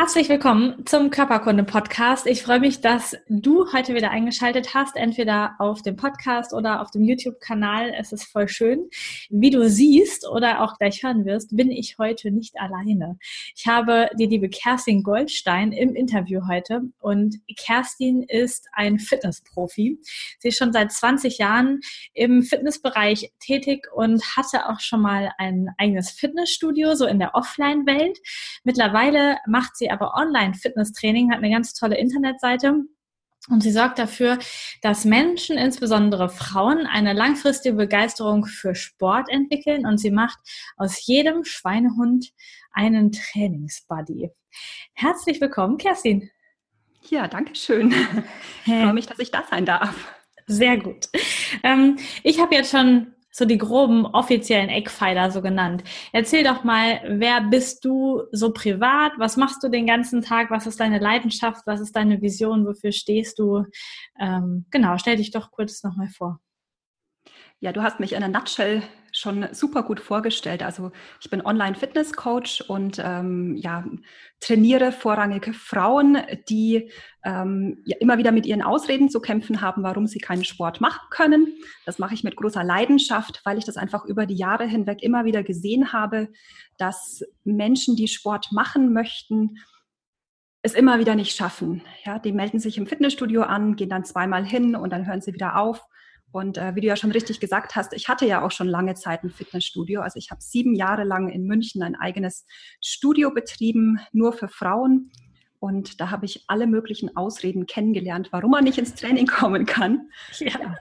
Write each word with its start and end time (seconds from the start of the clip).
Herzlich 0.00 0.30
willkommen 0.30 0.86
zum 0.86 1.10
Körperkunde-Podcast. 1.10 2.26
Ich 2.26 2.42
freue 2.42 2.58
mich, 2.58 2.80
dass 2.80 3.18
du 3.28 3.70
heute 3.70 3.94
wieder 3.94 4.10
eingeschaltet 4.10 4.72
hast, 4.72 4.96
entweder 4.96 5.56
auf 5.58 5.82
dem 5.82 5.96
Podcast 5.96 6.54
oder 6.54 6.80
auf 6.80 6.90
dem 6.90 7.04
YouTube-Kanal. 7.04 7.92
Es 7.94 8.10
ist 8.10 8.24
voll 8.24 8.48
schön. 8.48 8.88
Wie 9.28 9.50
du 9.50 9.68
siehst 9.68 10.26
oder 10.26 10.62
auch 10.62 10.78
gleich 10.78 11.02
hören 11.02 11.26
wirst, 11.26 11.54
bin 11.54 11.70
ich 11.70 11.98
heute 11.98 12.30
nicht 12.30 12.58
alleine. 12.58 13.18
Ich 13.54 13.66
habe 13.66 14.08
die 14.18 14.24
liebe 14.24 14.48
Kerstin 14.48 15.02
Goldstein 15.02 15.70
im 15.70 15.94
Interview 15.94 16.48
heute 16.48 16.80
und 16.98 17.36
Kerstin 17.58 18.22
ist 18.22 18.68
ein 18.72 18.98
Fitnessprofi. 18.98 19.98
Sie 20.38 20.48
ist 20.48 20.56
schon 20.56 20.72
seit 20.72 20.92
20 20.92 21.36
Jahren 21.36 21.80
im 22.14 22.42
Fitnessbereich 22.42 23.32
tätig 23.38 23.86
und 23.94 24.24
hatte 24.34 24.66
auch 24.70 24.80
schon 24.80 25.02
mal 25.02 25.30
ein 25.36 25.68
eigenes 25.76 26.10
Fitnessstudio, 26.10 26.94
so 26.94 27.04
in 27.04 27.18
der 27.18 27.34
Offline-Welt. 27.34 28.18
Mittlerweile 28.64 29.36
macht 29.46 29.76
sie 29.76 29.89
aber 29.90 30.14
Online-Fitness-Training, 30.14 31.30
hat 31.30 31.38
eine 31.38 31.50
ganz 31.50 31.74
tolle 31.74 31.98
Internetseite. 31.98 32.82
Und 33.48 33.62
sie 33.62 33.70
sorgt 33.72 33.98
dafür, 33.98 34.38
dass 34.82 35.04
Menschen, 35.04 35.56
insbesondere 35.56 36.28
Frauen, 36.28 36.86
eine 36.86 37.14
langfristige 37.14 37.74
Begeisterung 37.74 38.44
für 38.44 38.74
Sport 38.74 39.28
entwickeln 39.30 39.86
und 39.86 39.98
sie 39.98 40.10
macht 40.10 40.38
aus 40.76 41.06
jedem 41.06 41.44
Schweinehund 41.44 42.30
einen 42.72 43.12
Trainingsbuddy. 43.12 44.30
Herzlich 44.92 45.40
willkommen, 45.40 45.78
Kerstin. 45.78 46.30
Ja, 47.08 47.28
danke 47.28 47.54
schön. 47.54 47.94
Ich 48.66 48.72
freue 48.72 48.92
mich, 48.92 49.06
dass 49.06 49.18
ich 49.18 49.30
da 49.30 49.42
sein 49.48 49.64
darf. 49.64 50.12
Sehr 50.46 50.76
gut. 50.76 51.08
Ähm, 51.62 51.98
ich 52.22 52.40
habe 52.40 52.54
jetzt 52.54 52.70
schon 52.70 53.14
so 53.30 53.44
die 53.44 53.58
groben 53.58 54.06
offiziellen 54.06 54.68
Eckpfeiler 54.68 55.30
so 55.30 55.42
genannt. 55.42 55.84
Erzähl 56.12 56.44
doch 56.44 56.64
mal, 56.64 57.00
wer 57.06 57.40
bist 57.40 57.84
du 57.84 58.22
so 58.32 58.52
privat? 58.52 59.12
Was 59.18 59.36
machst 59.36 59.62
du 59.62 59.68
den 59.68 59.86
ganzen 59.86 60.22
Tag? 60.22 60.50
Was 60.50 60.66
ist 60.66 60.80
deine 60.80 60.98
Leidenschaft? 60.98 61.66
Was 61.66 61.80
ist 61.80 61.94
deine 61.94 62.20
Vision? 62.20 62.66
Wofür 62.66 62.92
stehst 62.92 63.38
du? 63.38 63.64
Ähm, 64.18 64.66
genau, 64.70 64.98
stell 64.98 65.16
dich 65.16 65.30
doch 65.30 65.50
kurz 65.50 65.82
nochmal 65.82 66.08
vor. 66.08 66.40
Ja, 67.62 67.72
du 67.72 67.82
hast 67.82 68.00
mich 68.00 68.12
in 68.12 68.22
einer 68.22 68.38
Nutshell 68.38 68.82
schon 69.12 69.48
super 69.52 69.82
gut 69.82 70.00
vorgestellt. 70.00 70.62
Also 70.62 70.92
ich 71.20 71.28
bin 71.28 71.44
Online-Fitness-Coach 71.44 72.62
und 72.62 72.98
ähm, 73.04 73.54
ja, 73.56 73.84
trainiere 74.40 74.92
vorrangig 74.92 75.54
Frauen, 75.54 76.18
die 76.48 76.90
ähm, 77.22 77.82
ja, 77.84 77.98
immer 77.98 78.16
wieder 78.16 78.32
mit 78.32 78.46
ihren 78.46 78.62
Ausreden 78.62 79.10
zu 79.10 79.20
kämpfen 79.20 79.60
haben, 79.60 79.82
warum 79.82 80.06
sie 80.06 80.20
keinen 80.20 80.44
Sport 80.44 80.80
machen 80.80 81.06
können. 81.10 81.52
Das 81.84 81.98
mache 81.98 82.14
ich 82.14 82.24
mit 82.24 82.36
großer 82.36 82.64
Leidenschaft, 82.64 83.42
weil 83.44 83.58
ich 83.58 83.64
das 83.66 83.76
einfach 83.76 84.06
über 84.06 84.24
die 84.24 84.36
Jahre 84.36 84.64
hinweg 84.64 85.02
immer 85.02 85.26
wieder 85.26 85.42
gesehen 85.42 85.92
habe, 85.92 86.28
dass 86.78 87.22
Menschen, 87.44 87.94
die 87.94 88.08
Sport 88.08 88.52
machen 88.52 88.94
möchten, 88.94 89.58
es 90.62 90.72
immer 90.72 90.98
wieder 90.98 91.14
nicht 91.14 91.36
schaffen. 91.36 91.82
Ja, 92.04 92.18
die 92.18 92.32
melden 92.32 92.58
sich 92.58 92.78
im 92.78 92.86
Fitnessstudio 92.86 93.42
an, 93.42 93.76
gehen 93.76 93.90
dann 93.90 94.04
zweimal 94.04 94.46
hin 94.46 94.76
und 94.76 94.90
dann 94.90 95.06
hören 95.06 95.20
sie 95.20 95.34
wieder 95.34 95.56
auf. 95.58 95.82
Und 96.32 96.58
äh, 96.58 96.74
wie 96.74 96.80
du 96.80 96.86
ja 96.86 96.96
schon 96.96 97.10
richtig 97.10 97.40
gesagt 97.40 97.74
hast, 97.74 97.92
ich 97.92 98.08
hatte 98.08 98.26
ja 98.26 98.44
auch 98.44 98.52
schon 98.52 98.68
lange 98.68 98.94
Zeit 98.94 99.24
ein 99.24 99.30
Fitnessstudio. 99.30 100.00
Also 100.00 100.18
ich 100.18 100.30
habe 100.30 100.40
sieben 100.40 100.74
Jahre 100.74 101.04
lang 101.04 101.28
in 101.28 101.44
München 101.44 101.82
ein 101.82 101.96
eigenes 101.96 102.46
Studio 102.80 103.32
betrieben, 103.32 103.98
nur 104.12 104.32
für 104.32 104.48
Frauen. 104.48 105.10
Und 105.58 106.00
da 106.00 106.10
habe 106.10 106.26
ich 106.26 106.44
alle 106.46 106.66
möglichen 106.66 107.16
Ausreden 107.16 107.66
kennengelernt, 107.66 108.28
warum 108.30 108.52
man 108.52 108.64
nicht 108.64 108.78
ins 108.78 108.94
Training 108.94 109.26
kommen 109.28 109.66
kann. 109.66 110.08
Ja. 110.38 110.76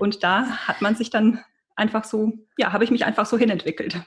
Und 0.00 0.22
da 0.24 0.46
hat 0.66 0.82
man 0.82 0.96
sich 0.96 1.10
dann 1.10 1.42
einfach 1.76 2.04
so, 2.04 2.32
ja, 2.58 2.72
habe 2.72 2.84
ich 2.84 2.90
mich 2.90 3.04
einfach 3.04 3.24
so 3.24 3.38
hinentwickelt. 3.38 4.00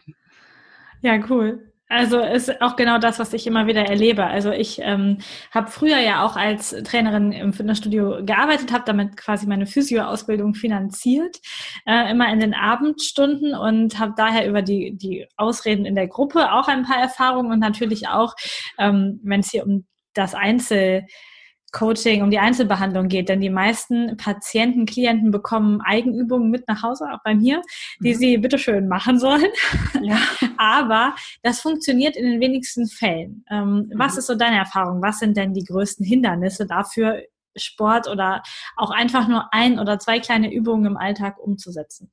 Ja, 1.02 1.18
cool. 1.30 1.71
Also 1.92 2.22
ist 2.22 2.62
auch 2.62 2.78
genau 2.78 3.00
das, 3.00 3.20
was 3.20 3.34
ich 3.34 3.46
immer 3.46 3.68
wieder 3.68 3.86
erlebe. 3.86 4.26
Also 4.26 4.52
ich 4.52 4.80
ähm, 4.82 5.18
habe 5.52 5.70
früher 5.70 6.00
ja 6.00 6.24
auch 6.26 6.38
als 6.38 6.70
Trainerin 6.86 7.34
im 7.34 7.52
Fitnessstudio 7.52 8.24
gearbeitet, 8.24 8.72
habe 8.72 8.86
damit 8.86 9.18
quasi 9.18 9.46
meine 9.46 9.66
Physio-Ausbildung 9.68 10.54
finanziert, 10.54 11.42
äh, 11.86 12.10
immer 12.10 12.32
in 12.32 12.40
den 12.40 12.54
Abendstunden 12.54 13.54
und 13.54 14.00
habe 14.00 14.14
daher 14.16 14.48
über 14.48 14.62
die, 14.62 14.96
die 14.96 15.28
Ausreden 15.36 15.86
in 15.86 15.96
der 15.96 16.08
Gruppe 16.08 16.54
auch 16.54 16.70
ein 16.70 16.84
paar 16.84 17.02
Erfahrungen 17.02 17.52
und 17.52 17.60
natürlich 17.60 18.08
auch, 18.08 18.36
ähm, 18.80 19.20
wenn 19.24 19.42
es 19.42 19.52
hier 19.52 19.66
um 19.66 19.86
das 20.14 20.34
Einzel 20.34 21.06
Coaching, 21.72 22.22
um 22.22 22.32
die 22.32 22.40
Einzelbehandlung 22.40 23.08
geht. 23.08 23.30
Denn 23.30 23.42
die 23.42 23.50
meisten 23.50 24.18
Patienten, 24.18 24.86
Klienten 24.86 25.32
bekommen 25.32 25.82
Eigenübungen 25.82 26.50
mit 26.50 26.68
nach 26.68 26.84
Hause, 26.84 27.06
auch 27.12 27.20
bei 27.24 27.34
mir, 27.34 27.62
die 28.00 28.14
mhm. 28.14 28.18
sie 28.18 28.38
bitteschön 28.38 28.88
machen 28.88 29.20
sollen. 29.20 29.52
Ja. 30.02 30.18
Aber 30.58 31.16
das 31.44 31.62
funktioniert 31.62 32.16
in 32.16 32.26
den 32.26 32.40
wenigsten 32.42 32.88
Fällen. 32.88 33.46
Ähm, 33.50 33.90
mhm. 33.90 33.92
Was 33.96 34.18
ist 34.18 34.28
so 34.28 34.36
deine 34.36 34.58
Erfahrung? 34.58 35.02
Was 35.02 35.20
sind 35.20 35.38
denn 35.38 35.54
die 35.54 35.64
größten 35.64 36.06
Hindernisse 36.06 36.68
dafür, 36.68 37.22
Sport 37.56 38.08
oder 38.08 38.42
auch 38.78 38.92
einfach 38.92 39.28
nur 39.28 39.54
ein 39.54 39.80
oder 39.80 40.00
zwei 40.00 40.20
kleine 40.20 40.54
Übungen 40.54 40.86
im 40.86 40.98
Alltag 40.98 41.38
umzusetzen? 41.38 42.12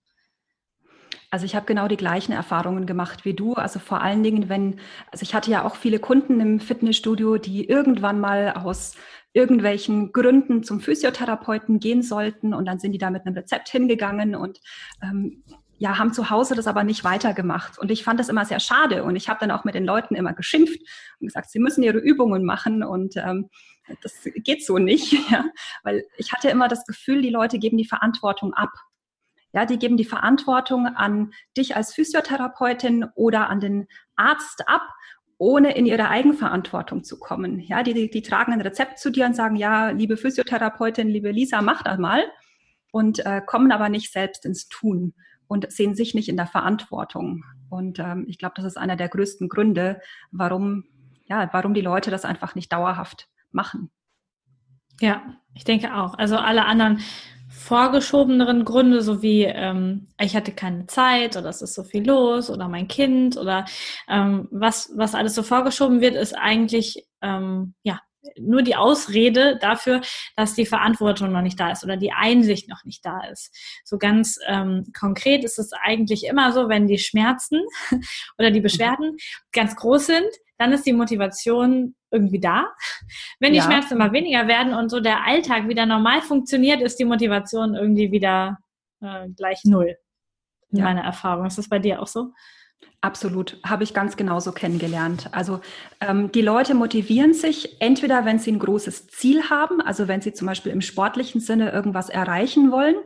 Also 1.31 1.45
ich 1.45 1.55
habe 1.55 1.67
genau 1.67 1.89
die 1.89 1.99
gleichen 1.99 2.33
Erfahrungen 2.33 2.87
gemacht 2.87 3.27
wie 3.27 3.35
du. 3.35 3.53
Also 3.53 3.81
vor 3.81 4.01
allen 4.01 4.23
Dingen, 4.23 4.49
wenn, 4.49 4.81
also 5.13 5.23
ich 5.23 5.35
hatte 5.35 5.51
ja 5.51 5.65
auch 5.65 5.77
viele 5.77 5.99
Kunden 5.99 6.41
im 6.41 6.59
Fitnessstudio, 6.59 7.37
die 7.37 7.69
irgendwann 7.69 8.19
mal 8.19 8.53
aus 8.53 8.95
irgendwelchen 9.33 10.13
Gründen 10.13 10.63
zum 10.63 10.81
Physiotherapeuten 10.81 11.81
gehen 11.81 12.03
sollten 12.03 12.55
und 12.55 12.67
dann 12.67 12.79
sind 12.79 12.93
die 12.93 12.99
da 12.99 13.11
mit 13.11 13.27
einem 13.27 13.37
Rezept 13.37 13.69
hingegangen 13.69 14.35
und 14.35 14.61
ähm, 15.03 15.45
ja, 15.79 15.97
haben 15.97 16.13
zu 16.13 16.29
Hause 16.31 16.57
das 16.57 16.67
aber 16.67 16.83
nicht 16.83 17.05
weitergemacht. 17.05 17.79
Und 17.79 17.91
ich 17.91 18.03
fand 18.03 18.19
das 18.19 18.29
immer 18.29 18.45
sehr 18.45 18.59
schade. 18.59 19.05
Und 19.05 19.15
ich 19.15 19.29
habe 19.29 19.39
dann 19.39 19.53
auch 19.53 19.65
mit 19.65 19.77
den 19.77 19.85
Leuten 19.85 20.17
immer 20.17 20.33
geschimpft 20.33 20.81
und 21.21 21.29
gesagt, 21.29 21.51
sie 21.51 21.61
müssen 21.61 21.85
ihre 21.85 21.99
Übungen 21.99 22.45
machen 22.45 22.83
und 22.83 23.17
ähm, 23.17 23.49
das 24.03 24.15
geht 24.25 24.67
so 24.67 24.79
nicht, 24.79 25.13
ja, 25.31 25.45
weil 25.83 26.05
ich 26.17 26.33
hatte 26.33 26.51
immer 26.51 26.69
das 26.69 26.85
Gefühl, 26.85 27.23
die 27.23 27.31
Leute 27.31 27.59
geben 27.59 27.79
die 27.79 27.87
Verantwortung 27.87 28.55
ab. 28.55 28.71
Ja, 29.55 29.65
die 29.65 29.79
geben 29.79 29.97
die 29.97 30.05
Verantwortung 30.05 30.87
an 30.87 31.33
dich 31.57 31.75
als 31.75 31.95
Physiotherapeutin 31.95 33.07
oder 33.15 33.49
an 33.49 33.61
den 33.61 33.87
Arzt 34.15 34.69
ab 34.69 34.83
ohne 35.39 35.77
in 35.77 35.87
ihre 35.87 36.09
Eigenverantwortung 36.09 37.05
zu 37.05 37.19
kommen. 37.19 37.61
Ja, 37.61 37.83
die, 37.83 37.95
die, 37.95 38.11
die 38.11 38.23
tragen 38.23 38.53
ein 38.53 38.61
Rezept 38.61 38.99
zu 38.99 39.11
dir 39.11 39.25
und 39.27 39.37
sagen, 39.37 39.57
ja, 39.57 39.91
liebe 39.91 40.17
Physiotherapeutin, 40.17 41.09
liebe 41.09 41.31
Lisa, 41.31 41.63
mach 41.63 41.83
das 41.83 41.99
mal 41.99 42.25
und 42.91 43.25
äh, 43.25 43.41
kommen 43.45 43.71
aber 43.71 43.89
nicht 43.89 44.13
selbst 44.13 44.45
ins 44.45 44.69
Tun 44.69 45.15
und 45.47 45.71
sehen 45.73 45.95
sich 45.95 46.15
nicht 46.15 46.29
in 46.29 46.37
der 46.37 46.47
Verantwortung. 46.47 47.45
Und 47.71 48.01
ähm, 48.01 48.27
ich 48.29 48.39
glaube, 48.39 48.55
das 48.57 48.65
ist 48.65 48.77
einer 48.77 48.97
der 48.97 49.09
größten 49.09 49.49
Gründe, 49.49 50.01
warum, 50.33 50.85
ja, 51.27 51.49
warum 51.53 51.73
die 51.73 51.81
Leute 51.81 52.11
das 52.11 52.25
einfach 52.25 52.55
nicht 52.55 52.73
dauerhaft 52.73 53.29
machen. 53.53 53.91
Ja, 55.01 55.23
ich 55.55 55.65
denke 55.65 55.95
auch. 55.95 56.15
Also 56.19 56.37
alle 56.37 56.67
anderen 56.67 57.01
vorgeschobeneren 57.59 58.65
Gründe, 58.65 59.03
so 59.03 59.23
wie 59.23 59.45
ähm, 59.45 60.09
ich 60.21 60.37
hatte 60.37 60.53
keine 60.53 60.87
Zeit 60.87 61.37
oder 61.37 61.49
es 61.49 61.61
ist 61.61 61.75
so 61.75 61.85
viel 61.85 62.07
los 62.07 62.51
oder 62.51 62.69
mein 62.69 62.89
Kind 62.89 63.37
oder 63.37 63.65
ähm, 64.09 64.49
was, 64.51 64.93
was 64.95 65.15
alles 65.15 65.35
so 65.35 65.43
vorgeschoben 65.43 66.01
wird, 66.01 66.15
ist 66.15 66.35
eigentlich 66.35 67.07
ähm, 67.21 67.75
ja 67.83 68.01
nur 68.39 68.63
die 68.63 68.77
Ausrede 68.77 69.59
dafür, 69.61 70.01
dass 70.37 70.55
die 70.55 70.67
Verantwortung 70.67 71.33
noch 71.33 71.43
nicht 71.43 71.59
da 71.59 71.71
ist 71.71 71.85
oder 71.85 71.97
die 71.97 72.13
Einsicht 72.13 72.69
noch 72.69 72.85
nicht 72.85 73.05
da 73.05 73.21
ist. 73.31 73.55
So 73.85 73.99
ganz 73.99 74.39
ähm, 74.47 74.93
konkret 74.99 75.45
ist 75.45 75.59
es 75.59 75.73
eigentlich 75.73 76.25
immer 76.25 76.53
so, 76.53 76.69
wenn 76.69 76.87
die 76.87 76.99
Schmerzen 76.99 77.63
oder 78.39 78.51
die 78.51 78.61
Beschwerden 78.61 79.17
ganz 79.53 79.77
groß 79.77 80.07
sind, 80.07 80.29
dann 80.59 80.73
ist 80.73 80.85
die 80.87 80.93
Motivation 80.93 81.95
irgendwie 82.11 82.41
da. 82.41 82.67
Wenn 83.41 83.53
die 83.53 83.59
ja. 83.59 83.65
Schmerzen 83.65 83.95
immer 83.95 84.13
weniger 84.13 84.49
werden 84.49 84.75
und 84.75 84.91
so 84.91 85.01
der 85.01 85.25
Alltag 85.27 85.69
wieder 85.69 85.87
normal 85.87 86.21
funktioniert, 86.23 86.81
ist 86.83 86.99
die 86.99 87.05
Motivation 87.05 87.75
irgendwie 87.75 88.11
wieder 88.11 88.59
äh, 89.01 89.29
gleich 89.37 89.61
null. 89.65 89.97
In 90.71 90.79
ja. 90.79 90.85
meiner 90.85 91.03
Erfahrung. 91.03 91.47
Ist 91.47 91.59
das 91.59 91.69
bei 91.69 91.79
dir 91.79 92.03
auch 92.03 92.07
so? 92.07 92.33
Absolut, 93.01 93.61
habe 93.65 93.85
ich 93.85 93.95
ganz 93.95 94.17
genauso 94.17 94.51
kennengelernt. 94.51 95.29
Also 95.31 95.61
ähm, 96.01 96.33
die 96.33 96.43
Leute 96.43 96.75
motivieren 96.75 97.33
sich 97.33 97.81
entweder, 97.81 98.25
wenn 98.25 98.41
sie 98.41 98.51
ein 98.51 98.59
großes 98.59 99.07
Ziel 99.07 99.51
haben, 99.51 99.81
also 99.81 100.09
wenn 100.09 100.21
sie 100.21 100.33
zum 100.33 100.49
Beispiel 100.49 100.73
im 100.73 100.81
sportlichen 100.81 101.41
Sinne 101.41 101.71
irgendwas 101.71 102.09
erreichen 102.09 102.73
wollen 102.73 102.97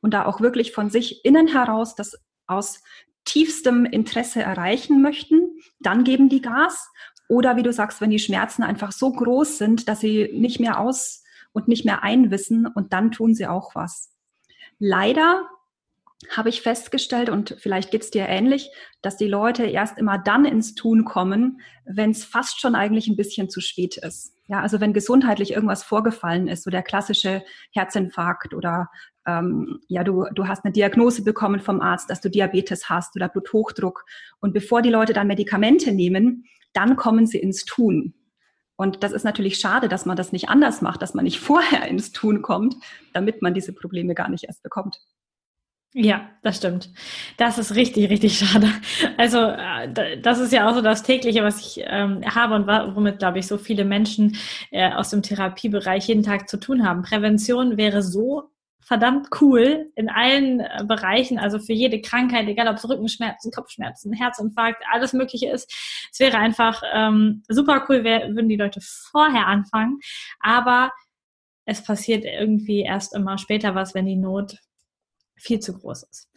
und 0.00 0.14
da 0.14 0.24
auch 0.24 0.40
wirklich 0.40 0.72
von 0.72 0.88
sich 0.88 1.24
innen 1.26 1.48
heraus 1.48 1.94
das 1.94 2.18
aus 2.46 2.82
tiefstem 3.24 3.84
Interesse 3.84 4.40
erreichen 4.40 5.02
möchten, 5.02 5.41
dann 5.86 6.04
geben 6.04 6.28
die 6.28 6.42
Gas. 6.42 6.90
Oder 7.28 7.56
wie 7.56 7.62
du 7.62 7.72
sagst, 7.72 8.00
wenn 8.00 8.10
die 8.10 8.18
Schmerzen 8.18 8.62
einfach 8.62 8.92
so 8.92 9.12
groß 9.12 9.58
sind, 9.58 9.88
dass 9.88 10.00
sie 10.00 10.30
nicht 10.34 10.60
mehr 10.60 10.78
aus 10.78 11.22
und 11.52 11.68
nicht 11.68 11.84
mehr 11.84 12.02
einwissen 12.02 12.66
und 12.66 12.92
dann 12.92 13.10
tun 13.10 13.34
sie 13.34 13.46
auch 13.46 13.74
was. 13.74 14.10
Leider 14.78 15.48
habe 16.30 16.48
ich 16.48 16.62
festgestellt, 16.62 17.28
und 17.28 17.56
vielleicht 17.58 17.90
geht 17.90 18.02
es 18.02 18.10
dir 18.10 18.28
ähnlich, 18.28 18.70
dass 19.02 19.16
die 19.16 19.26
Leute 19.26 19.64
erst 19.64 19.98
immer 19.98 20.18
dann 20.18 20.44
ins 20.44 20.74
Tun 20.74 21.04
kommen, 21.04 21.60
wenn 21.84 22.10
es 22.10 22.24
fast 22.24 22.60
schon 22.60 22.74
eigentlich 22.74 23.08
ein 23.08 23.16
bisschen 23.16 23.50
zu 23.50 23.60
spät 23.60 23.96
ist. 23.96 24.34
Ja, 24.46 24.60
also 24.60 24.80
wenn 24.80 24.92
gesundheitlich 24.92 25.52
irgendwas 25.52 25.82
vorgefallen 25.82 26.48
ist, 26.48 26.64
so 26.64 26.70
der 26.70 26.82
klassische 26.82 27.42
Herzinfarkt 27.72 28.54
oder 28.54 28.88
ähm, 29.26 29.80
ja, 29.88 30.04
du, 30.04 30.26
du 30.34 30.48
hast 30.48 30.64
eine 30.64 30.72
Diagnose 30.72 31.22
bekommen 31.22 31.60
vom 31.60 31.80
Arzt, 31.80 32.10
dass 32.10 32.20
du 32.20 32.28
Diabetes 32.28 32.88
hast 32.88 33.14
oder 33.16 33.28
Bluthochdruck. 33.28 34.04
Und 34.40 34.52
bevor 34.52 34.82
die 34.82 34.90
Leute 34.90 35.12
dann 35.12 35.28
Medikamente 35.28 35.92
nehmen, 35.92 36.44
dann 36.72 36.96
kommen 36.96 37.26
sie 37.26 37.38
ins 37.38 37.64
Tun. 37.64 38.14
Und 38.76 39.04
das 39.04 39.12
ist 39.12 39.24
natürlich 39.24 39.58
schade, 39.58 39.88
dass 39.88 40.06
man 40.06 40.16
das 40.16 40.32
nicht 40.32 40.48
anders 40.48 40.82
macht, 40.82 41.02
dass 41.02 41.14
man 41.14 41.24
nicht 41.24 41.38
vorher 41.40 41.86
ins 41.86 42.12
Tun 42.12 42.42
kommt, 42.42 42.76
damit 43.12 43.42
man 43.42 43.54
diese 43.54 43.72
Probleme 43.72 44.14
gar 44.14 44.28
nicht 44.28 44.44
erst 44.44 44.62
bekommt. 44.62 45.00
Ja, 45.94 46.30
das 46.42 46.56
stimmt. 46.56 46.88
Das 47.36 47.58
ist 47.58 47.74
richtig, 47.74 48.08
richtig 48.08 48.38
schade. 48.38 48.68
Also 49.18 49.38
äh, 49.38 50.20
das 50.22 50.38
ist 50.38 50.52
ja 50.52 50.68
auch 50.68 50.74
so 50.74 50.80
das 50.80 51.02
tägliche, 51.02 51.42
was 51.42 51.60
ich 51.60 51.84
ähm, 51.86 52.22
habe 52.24 52.54
und 52.54 52.66
womit, 52.96 53.18
glaube 53.18 53.38
ich, 53.38 53.46
so 53.46 53.58
viele 53.58 53.84
Menschen 53.84 54.36
äh, 54.70 54.90
aus 54.92 55.10
dem 55.10 55.22
Therapiebereich 55.22 56.08
jeden 56.08 56.22
Tag 56.22 56.48
zu 56.48 56.58
tun 56.58 56.86
haben. 56.86 57.02
Prävention 57.02 57.76
wäre 57.76 58.02
so 58.02 58.44
verdammt 58.80 59.28
cool 59.40 59.90
in 59.94 60.08
allen 60.08 60.60
äh, 60.60 60.82
Bereichen, 60.86 61.38
also 61.38 61.58
für 61.58 61.74
jede 61.74 62.00
Krankheit, 62.00 62.48
egal 62.48 62.68
ob 62.68 62.76
es 62.76 62.88
Rückenschmerzen, 62.88 63.52
Kopfschmerzen, 63.52 64.14
Herzinfarkt, 64.14 64.82
alles 64.90 65.12
Mögliche 65.12 65.50
ist. 65.50 65.70
Es 66.10 66.18
wäre 66.20 66.38
einfach 66.38 66.82
ähm, 66.94 67.42
super 67.48 67.84
cool, 67.88 68.02
wär, 68.02 68.28
würden 68.34 68.48
die 68.48 68.56
Leute 68.56 68.80
vorher 68.80 69.46
anfangen, 69.46 70.00
aber 70.40 70.90
es 71.66 71.84
passiert 71.84 72.24
irgendwie 72.24 72.80
erst 72.80 73.14
immer 73.14 73.38
später 73.38 73.74
was, 73.74 73.94
wenn 73.94 74.06
die 74.06 74.16
Not 74.16 74.56
viel 75.36 75.58
zu 75.58 75.72
groß 75.76 76.04
ist. 76.04 76.28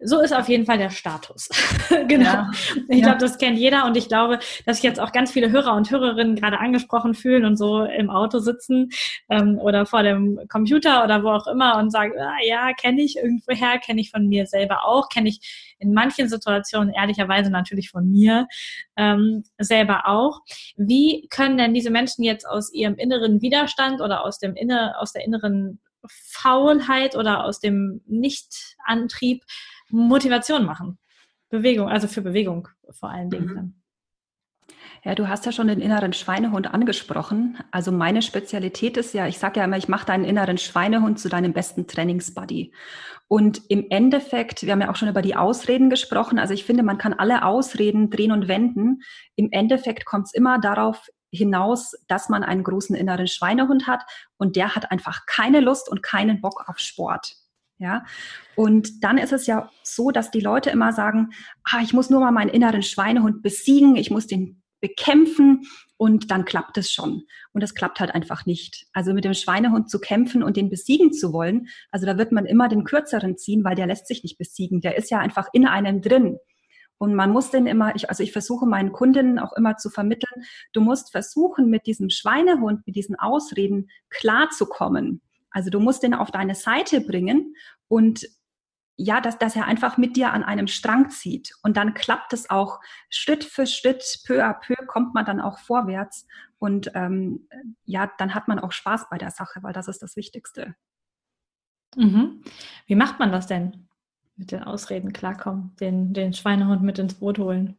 So 0.00 0.20
ist 0.20 0.32
auf 0.32 0.48
jeden 0.48 0.66
Fall 0.66 0.78
der 0.78 0.90
Status. 0.90 1.48
genau. 2.08 2.24
Ja. 2.24 2.50
Ich 2.88 2.98
ja. 2.98 3.06
glaube, 3.06 3.18
das 3.18 3.38
kennt 3.38 3.58
jeder 3.58 3.86
und 3.86 3.96
ich 3.96 4.08
glaube, 4.08 4.38
dass 4.66 4.76
sich 4.76 4.84
jetzt 4.84 5.00
auch 5.00 5.12
ganz 5.12 5.32
viele 5.32 5.50
Hörer 5.50 5.74
und 5.74 5.90
Hörerinnen 5.90 6.36
gerade 6.36 6.60
angesprochen 6.60 7.14
fühlen 7.14 7.44
und 7.44 7.56
so 7.56 7.84
im 7.84 8.08
Auto 8.08 8.38
sitzen 8.38 8.90
ähm, 9.28 9.58
oder 9.58 9.84
vor 9.84 10.02
dem 10.02 10.40
Computer 10.48 11.02
oder 11.04 11.24
wo 11.24 11.30
auch 11.30 11.46
immer 11.46 11.76
und 11.78 11.90
sagen, 11.90 12.12
ah, 12.18 12.36
ja, 12.44 12.72
kenne 12.72 13.02
ich 13.02 13.16
irgendwoher, 13.16 13.78
kenne 13.78 14.00
ich 14.00 14.10
von 14.10 14.28
mir 14.28 14.46
selber 14.46 14.86
auch, 14.86 15.08
kenne 15.08 15.28
ich 15.28 15.74
in 15.78 15.92
manchen 15.92 16.28
Situationen 16.28 16.94
ehrlicherweise 16.94 17.50
natürlich 17.50 17.90
von 17.90 18.08
mir 18.08 18.46
ähm, 18.96 19.42
selber 19.58 20.06
auch. 20.06 20.40
Wie 20.76 21.26
können 21.30 21.58
denn 21.58 21.74
diese 21.74 21.90
Menschen 21.90 22.22
jetzt 22.22 22.46
aus 22.46 22.72
ihrem 22.72 22.94
inneren 22.94 23.42
Widerstand 23.42 24.00
oder 24.00 24.24
aus 24.24 24.38
dem 24.38 24.54
inner, 24.54 24.94
aus 25.00 25.12
der 25.12 25.24
inneren 25.24 25.80
Faulheit 26.06 27.16
oder 27.16 27.44
aus 27.44 27.60
dem 27.60 28.02
Nichtantrieb 28.06 29.44
Motivation 29.90 30.64
machen. 30.64 30.98
Bewegung, 31.48 31.88
also 31.88 32.08
für 32.08 32.22
Bewegung 32.22 32.68
vor 32.90 33.10
allen 33.10 33.30
Dingen 33.30 33.46
mhm. 33.46 33.82
Ja, 35.04 35.16
du 35.16 35.26
hast 35.28 35.44
ja 35.46 35.50
schon 35.50 35.66
den 35.66 35.80
inneren 35.80 36.12
Schweinehund 36.12 36.72
angesprochen. 36.72 37.58
Also 37.72 37.90
meine 37.90 38.22
Spezialität 38.22 38.96
ist 38.96 39.14
ja, 39.14 39.26
ich 39.26 39.38
sage 39.38 39.58
ja 39.58 39.64
immer, 39.64 39.76
ich 39.76 39.88
mache 39.88 40.06
deinen 40.06 40.24
inneren 40.24 40.58
Schweinehund 40.58 41.18
zu 41.18 41.28
deinem 41.28 41.52
besten 41.52 41.88
Trainingsbuddy. 41.88 42.72
Und 43.26 43.62
im 43.68 43.86
Endeffekt, 43.90 44.62
wir 44.62 44.72
haben 44.72 44.80
ja 44.80 44.90
auch 44.90 44.96
schon 44.96 45.08
über 45.08 45.22
die 45.22 45.34
Ausreden 45.34 45.90
gesprochen. 45.90 46.38
Also 46.38 46.54
ich 46.54 46.64
finde, 46.64 46.84
man 46.84 46.98
kann 46.98 47.14
alle 47.14 47.44
Ausreden 47.44 48.10
drehen 48.10 48.30
und 48.30 48.46
wenden. 48.46 49.00
Im 49.34 49.48
Endeffekt 49.50 50.04
kommt 50.04 50.26
es 50.26 50.34
immer 50.34 50.60
darauf 50.60 51.08
hinaus, 51.32 51.94
dass 52.08 52.28
man 52.28 52.44
einen 52.44 52.62
großen 52.62 52.94
inneren 52.94 53.26
Schweinehund 53.26 53.86
hat 53.86 54.04
und 54.36 54.56
der 54.56 54.76
hat 54.76 54.92
einfach 54.92 55.26
keine 55.26 55.60
Lust 55.60 55.88
und 55.88 56.02
keinen 56.02 56.40
Bock 56.40 56.64
auf 56.68 56.78
Sport. 56.78 57.34
Ja, 57.78 58.04
und 58.54 59.02
dann 59.02 59.18
ist 59.18 59.32
es 59.32 59.46
ja 59.46 59.68
so, 59.82 60.12
dass 60.12 60.30
die 60.30 60.40
Leute 60.40 60.70
immer 60.70 60.92
sagen, 60.92 61.30
ah, 61.64 61.80
ich 61.82 61.92
muss 61.92 62.10
nur 62.10 62.20
mal 62.20 62.30
meinen 62.30 62.50
inneren 62.50 62.84
Schweinehund 62.84 63.42
besiegen, 63.42 63.96
ich 63.96 64.10
muss 64.10 64.28
den 64.28 64.62
bekämpfen 64.80 65.62
und 65.96 66.30
dann 66.30 66.44
klappt 66.44 66.76
es 66.76 66.92
schon. 66.92 67.22
Und 67.52 67.62
das 67.62 67.74
klappt 67.74 68.00
halt 68.00 68.14
einfach 68.14 68.44
nicht. 68.44 68.86
Also 68.92 69.14
mit 69.14 69.24
dem 69.24 69.34
Schweinehund 69.34 69.88
zu 69.88 70.00
kämpfen 70.00 70.42
und 70.42 70.56
den 70.56 70.68
besiegen 70.68 71.12
zu 71.12 71.32
wollen, 71.32 71.68
also 71.90 72.04
da 72.04 72.18
wird 72.18 72.32
man 72.32 72.44
immer 72.44 72.68
den 72.68 72.84
kürzeren 72.84 73.38
ziehen, 73.38 73.64
weil 73.64 73.76
der 73.76 73.86
lässt 73.86 74.06
sich 74.06 74.22
nicht 74.22 74.38
besiegen. 74.38 74.80
Der 74.80 74.96
ist 74.96 75.10
ja 75.10 75.20
einfach 75.20 75.48
in 75.52 75.66
einem 75.66 76.02
drin. 76.02 76.38
Und 77.02 77.16
man 77.16 77.32
muss 77.32 77.50
den 77.50 77.66
immer, 77.66 77.96
ich, 77.96 78.10
also 78.10 78.22
ich 78.22 78.30
versuche 78.30 78.64
meinen 78.64 78.92
Kundinnen 78.92 79.40
auch 79.40 79.52
immer 79.54 79.76
zu 79.76 79.90
vermitteln, 79.90 80.44
du 80.72 80.80
musst 80.80 81.10
versuchen, 81.10 81.68
mit 81.68 81.88
diesem 81.88 82.10
Schweinehund, 82.10 82.86
mit 82.86 82.94
diesen 82.94 83.18
Ausreden 83.18 83.90
klarzukommen. 84.08 85.20
Also 85.50 85.68
du 85.68 85.80
musst 85.80 86.04
den 86.04 86.14
auf 86.14 86.30
deine 86.30 86.54
Seite 86.54 87.00
bringen 87.00 87.56
und 87.88 88.24
ja, 88.94 89.20
dass, 89.20 89.36
dass 89.36 89.56
er 89.56 89.66
einfach 89.66 89.96
mit 89.96 90.14
dir 90.14 90.32
an 90.32 90.44
einem 90.44 90.68
Strang 90.68 91.10
zieht. 91.10 91.52
Und 91.64 91.76
dann 91.76 91.94
klappt 91.94 92.34
es 92.34 92.50
auch 92.50 92.78
Schritt 93.10 93.42
für 93.42 93.66
Schritt, 93.66 94.20
peu 94.24 94.40
à 94.44 94.54
peu 94.54 94.76
kommt 94.86 95.12
man 95.12 95.24
dann 95.24 95.40
auch 95.40 95.58
vorwärts. 95.58 96.24
Und 96.60 96.92
ähm, 96.94 97.48
ja, 97.84 98.12
dann 98.18 98.32
hat 98.32 98.46
man 98.46 98.60
auch 98.60 98.70
Spaß 98.70 99.08
bei 99.10 99.18
der 99.18 99.32
Sache, 99.32 99.60
weil 99.64 99.72
das 99.72 99.88
ist 99.88 100.02
das 100.04 100.14
Wichtigste. 100.14 100.76
Mhm. 101.96 102.44
Wie 102.86 102.94
macht 102.94 103.18
man 103.18 103.32
das 103.32 103.48
denn? 103.48 103.88
Mit 104.36 104.52
den 104.52 104.62
Ausreden 104.62 105.12
klarkommen, 105.12 105.74
den, 105.80 106.12
den 106.12 106.32
Schweinehund 106.32 106.82
mit 106.82 106.98
ins 106.98 107.14
Boot 107.14 107.38
holen? 107.38 107.76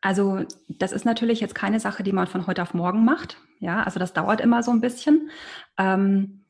Also 0.00 0.44
das 0.68 0.92
ist 0.92 1.04
natürlich 1.04 1.40
jetzt 1.40 1.54
keine 1.54 1.78
Sache, 1.78 2.02
die 2.02 2.12
man 2.12 2.26
von 2.26 2.46
heute 2.46 2.62
auf 2.62 2.74
morgen 2.74 3.04
macht. 3.04 3.38
Ja, 3.60 3.84
also 3.84 4.00
das 4.00 4.12
dauert 4.12 4.40
immer 4.40 4.62
so 4.62 4.72
ein 4.72 4.80
bisschen. 4.80 5.30
Ähm, 5.78 6.44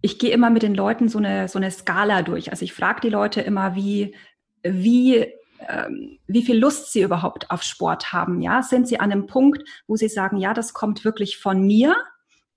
ich 0.00 0.18
gehe 0.18 0.32
immer 0.32 0.50
mit 0.50 0.64
den 0.64 0.74
Leuten 0.74 1.08
so 1.08 1.18
eine, 1.18 1.46
so 1.46 1.58
eine 1.58 1.70
Skala 1.70 2.22
durch. 2.22 2.50
Also 2.50 2.64
ich 2.64 2.72
frage 2.72 3.00
die 3.00 3.08
Leute 3.08 3.40
immer, 3.40 3.76
wie, 3.76 4.16
wie, 4.64 5.28
ähm, 5.68 6.18
wie 6.26 6.42
viel 6.42 6.58
Lust 6.58 6.92
sie 6.92 7.02
überhaupt 7.02 7.52
auf 7.52 7.62
Sport 7.62 8.12
haben. 8.12 8.42
Ja, 8.42 8.62
sind 8.64 8.88
sie 8.88 8.98
an 8.98 9.12
einem 9.12 9.26
Punkt, 9.26 9.62
wo 9.86 9.94
sie 9.94 10.08
sagen, 10.08 10.38
ja, 10.38 10.52
das 10.52 10.74
kommt 10.74 11.04
wirklich 11.04 11.38
von 11.38 11.64
mir 11.64 11.94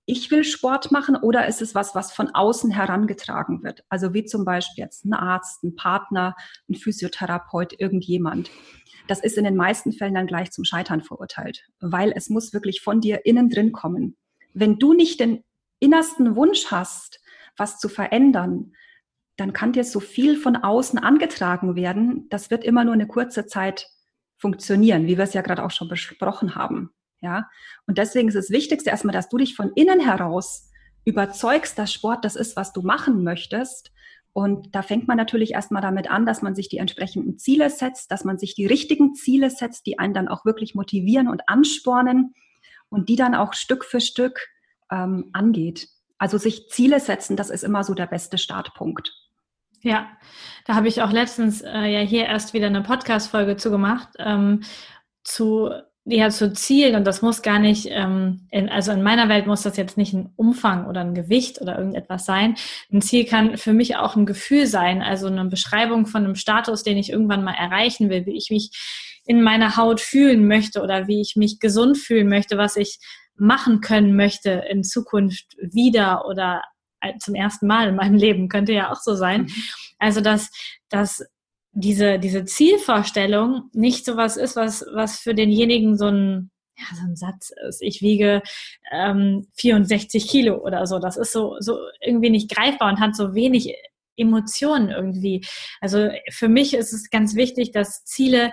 ich 0.06 0.30
will 0.30 0.44
Sport 0.44 0.92
machen 0.92 1.16
oder 1.16 1.46
ist 1.46 1.60
es 1.60 1.74
was, 1.74 1.94
was 1.94 2.12
von 2.12 2.30
außen 2.32 2.70
herangetragen 2.70 3.62
wird? 3.64 3.84
Also 3.88 4.14
wie 4.14 4.24
zum 4.24 4.44
Beispiel 4.44 4.84
jetzt 4.84 5.04
ein 5.04 5.12
Arzt, 5.12 5.64
ein 5.64 5.74
Partner, 5.74 6.36
ein 6.68 6.76
Physiotherapeut, 6.76 7.78
irgendjemand. 7.78 8.50
Das 9.08 9.20
ist 9.20 9.36
in 9.36 9.44
den 9.44 9.56
meisten 9.56 9.92
Fällen 9.92 10.14
dann 10.14 10.28
gleich 10.28 10.52
zum 10.52 10.64
Scheitern 10.64 11.02
verurteilt, 11.02 11.64
weil 11.80 12.12
es 12.14 12.30
muss 12.30 12.52
wirklich 12.52 12.80
von 12.80 13.00
dir 13.00 13.26
innen 13.26 13.50
drin 13.50 13.72
kommen. 13.72 14.16
Wenn 14.54 14.78
du 14.78 14.94
nicht 14.94 15.20
den 15.20 15.44
innersten 15.80 16.36
Wunsch 16.36 16.66
hast, 16.70 17.20
was 17.56 17.78
zu 17.78 17.88
verändern, 17.88 18.72
dann 19.36 19.52
kann 19.52 19.72
dir 19.72 19.84
so 19.84 20.00
viel 20.00 20.36
von 20.36 20.56
außen 20.56 20.98
angetragen 20.98 21.76
werden. 21.76 22.26
Das 22.30 22.50
wird 22.50 22.64
immer 22.64 22.84
nur 22.84 22.94
eine 22.94 23.06
kurze 23.06 23.46
Zeit 23.46 23.88
funktionieren, 24.38 25.06
wie 25.06 25.18
wir 25.18 25.24
es 25.24 25.34
ja 25.34 25.42
gerade 25.42 25.64
auch 25.64 25.70
schon 25.70 25.88
besprochen 25.88 26.54
haben. 26.54 26.90
Ja, 27.20 27.48
und 27.86 27.98
deswegen 27.98 28.28
ist 28.28 28.36
das 28.36 28.50
Wichtigste 28.50 28.90
erstmal, 28.90 29.14
dass 29.14 29.28
du 29.28 29.38
dich 29.38 29.56
von 29.56 29.72
innen 29.74 30.00
heraus 30.00 30.70
überzeugst, 31.04 31.78
dass 31.78 31.92
Sport 31.92 32.24
das 32.24 32.36
ist, 32.36 32.56
was 32.56 32.72
du 32.72 32.82
machen 32.82 33.22
möchtest. 33.22 33.92
Und 34.32 34.74
da 34.74 34.82
fängt 34.82 35.08
man 35.08 35.16
natürlich 35.16 35.52
erstmal 35.52 35.80
damit 35.80 36.10
an, 36.10 36.26
dass 36.26 36.42
man 36.42 36.54
sich 36.54 36.68
die 36.68 36.76
entsprechenden 36.76 37.38
Ziele 37.38 37.70
setzt, 37.70 38.10
dass 38.10 38.24
man 38.24 38.38
sich 38.38 38.54
die 38.54 38.66
richtigen 38.66 39.14
Ziele 39.14 39.48
setzt, 39.48 39.86
die 39.86 39.98
einen 39.98 40.12
dann 40.12 40.28
auch 40.28 40.44
wirklich 40.44 40.74
motivieren 40.74 41.28
und 41.28 41.48
anspornen 41.48 42.34
und 42.90 43.08
die 43.08 43.16
dann 43.16 43.34
auch 43.34 43.54
Stück 43.54 43.84
für 43.84 44.00
Stück 44.00 44.48
ähm, 44.90 45.30
angeht. 45.32 45.88
Also 46.18 46.36
sich 46.36 46.68
Ziele 46.68 47.00
setzen, 47.00 47.36
das 47.36 47.50
ist 47.50 47.64
immer 47.64 47.82
so 47.82 47.94
der 47.94 48.06
beste 48.06 48.36
Startpunkt. 48.36 49.12
Ja, 49.80 50.10
da 50.66 50.74
habe 50.74 50.88
ich 50.88 51.02
auch 51.02 51.12
letztens 51.12 51.62
äh, 51.62 51.86
ja 51.86 52.00
hier 52.00 52.26
erst 52.26 52.52
wieder 52.52 52.66
eine 52.66 52.82
Podcast-Folge 52.82 53.56
zu 53.56 53.70
gemacht, 53.70 54.08
ähm, 54.18 54.64
zu 55.22 55.70
ja, 56.08 56.30
zu 56.30 56.52
Zielen, 56.52 56.94
und 56.94 57.04
das 57.04 57.20
muss 57.20 57.42
gar 57.42 57.58
nicht, 57.58 57.88
ähm, 57.90 58.46
in, 58.52 58.68
also 58.68 58.92
in 58.92 59.02
meiner 59.02 59.28
Welt 59.28 59.48
muss 59.48 59.62
das 59.62 59.76
jetzt 59.76 59.96
nicht 59.96 60.12
ein 60.12 60.30
Umfang 60.36 60.86
oder 60.86 61.00
ein 61.00 61.14
Gewicht 61.14 61.60
oder 61.60 61.76
irgendetwas 61.76 62.24
sein. 62.24 62.54
Ein 62.92 63.02
Ziel 63.02 63.24
kann 63.24 63.56
für 63.56 63.72
mich 63.72 63.96
auch 63.96 64.14
ein 64.14 64.24
Gefühl 64.24 64.66
sein, 64.66 65.02
also 65.02 65.26
eine 65.26 65.44
Beschreibung 65.46 66.06
von 66.06 66.24
einem 66.24 66.36
Status, 66.36 66.84
den 66.84 66.96
ich 66.96 67.10
irgendwann 67.10 67.42
mal 67.42 67.54
erreichen 67.54 68.08
will, 68.08 68.24
wie 68.24 68.36
ich 68.36 68.50
mich 68.50 68.70
in 69.26 69.42
meiner 69.42 69.76
Haut 69.76 70.00
fühlen 70.00 70.46
möchte 70.46 70.80
oder 70.80 71.08
wie 71.08 71.20
ich 71.20 71.34
mich 71.34 71.58
gesund 71.58 71.98
fühlen 71.98 72.28
möchte, 72.28 72.56
was 72.56 72.76
ich 72.76 72.98
machen 73.34 73.80
können 73.80 74.14
möchte 74.14 74.64
in 74.70 74.84
Zukunft 74.84 75.56
wieder 75.58 76.24
oder 76.26 76.62
zum 77.18 77.34
ersten 77.34 77.66
Mal 77.66 77.88
in 77.88 77.96
meinem 77.96 78.14
Leben, 78.14 78.48
könnte 78.48 78.72
ja 78.72 78.92
auch 78.92 79.00
so 79.00 79.14
sein. 79.14 79.42
Mhm. 79.42 79.52
Also, 79.98 80.20
dass, 80.20 80.50
dass 80.88 81.24
diese, 81.78 82.18
diese 82.18 82.46
Zielvorstellung 82.46 83.70
nicht 83.74 84.06
so 84.06 84.16
was 84.16 84.38
ist, 84.38 84.56
was, 84.56 84.84
was 84.94 85.18
für 85.18 85.34
denjenigen 85.34 85.98
so 85.98 86.06
ein, 86.06 86.50
ja, 86.78 86.84
so 86.96 87.02
ein 87.02 87.16
Satz 87.16 87.52
ist. 87.68 87.82
Ich 87.82 88.00
wiege 88.00 88.42
ähm, 88.90 89.46
64 89.58 90.26
Kilo 90.26 90.56
oder 90.56 90.86
so. 90.86 90.98
Das 90.98 91.18
ist 91.18 91.32
so, 91.32 91.56
so 91.60 91.78
irgendwie 92.00 92.30
nicht 92.30 92.50
greifbar 92.50 92.90
und 92.90 93.00
hat 93.00 93.14
so 93.14 93.34
wenig 93.34 93.74
Emotionen 94.16 94.88
irgendwie. 94.88 95.44
Also 95.82 96.08
für 96.30 96.48
mich 96.48 96.72
ist 96.72 96.94
es 96.94 97.10
ganz 97.10 97.34
wichtig, 97.34 97.72
dass 97.72 98.04
Ziele 98.04 98.52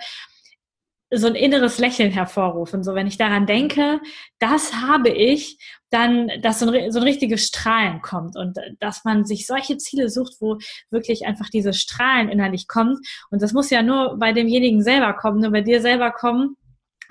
so 1.16 1.28
ein 1.28 1.36
inneres 1.36 1.78
Lächeln 1.78 2.12
hervorrufen. 2.12 2.84
So, 2.84 2.96
wenn 2.96 3.08
ich 3.08 3.18
daran 3.18 3.46
denke, 3.46 4.00
das 4.40 4.74
habe 4.74 5.10
ich, 5.10 5.58
dann, 5.90 6.30
dass 6.42 6.60
so 6.60 6.70
ein, 6.70 6.92
so 6.92 7.00
ein 7.00 7.04
richtiges 7.04 7.46
Strahlen 7.46 8.02
kommt 8.02 8.36
und 8.36 8.58
dass 8.80 9.04
man 9.06 9.26
sich 9.26 9.46
solche 9.46 9.78
Ziele 9.78 10.10
sucht, 10.10 10.38
wo 10.40 10.58
wirklich 10.90 11.26
einfach 11.26 11.50
diese 11.50 11.74
Strahlen 11.74 12.30
innerlich 12.30 12.68
kommt. 12.68 12.98
Und 13.30 13.42
das 13.42 13.54
muss 13.54 13.70
ja 13.70 13.84
nur 13.84 14.18
bei 14.18 14.34
demjenigen 14.34 14.82
selber 14.82 15.14
kommen, 15.14 15.42
nur 15.42 15.52
bei 15.52 15.62
dir 15.62 15.82
selber 15.82 16.12
kommen. 16.12 16.58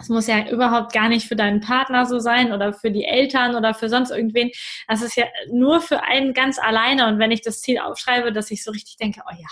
Es 0.00 0.08
muss 0.08 0.26
ja 0.26 0.48
überhaupt 0.50 0.92
gar 0.92 1.08
nicht 1.08 1.28
für 1.28 1.36
deinen 1.36 1.60
Partner 1.60 2.06
so 2.06 2.18
sein 2.18 2.52
oder 2.52 2.72
für 2.72 2.90
die 2.90 3.04
Eltern 3.04 3.54
oder 3.54 3.72
für 3.72 3.88
sonst 3.88 4.10
irgendwen. 4.10 4.50
Das 4.88 5.00
ist 5.00 5.16
ja 5.16 5.26
nur 5.52 5.80
für 5.80 6.02
einen 6.02 6.34
ganz 6.34 6.58
alleine. 6.58 7.06
Und 7.06 7.20
wenn 7.20 7.30
ich 7.30 7.42
das 7.42 7.60
Ziel 7.60 7.78
aufschreibe, 7.78 8.32
dass 8.32 8.50
ich 8.50 8.64
so 8.64 8.72
richtig 8.72 8.96
denke, 8.96 9.20
oh 9.30 9.34
ja, 9.38 9.48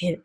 geil, 0.00 0.22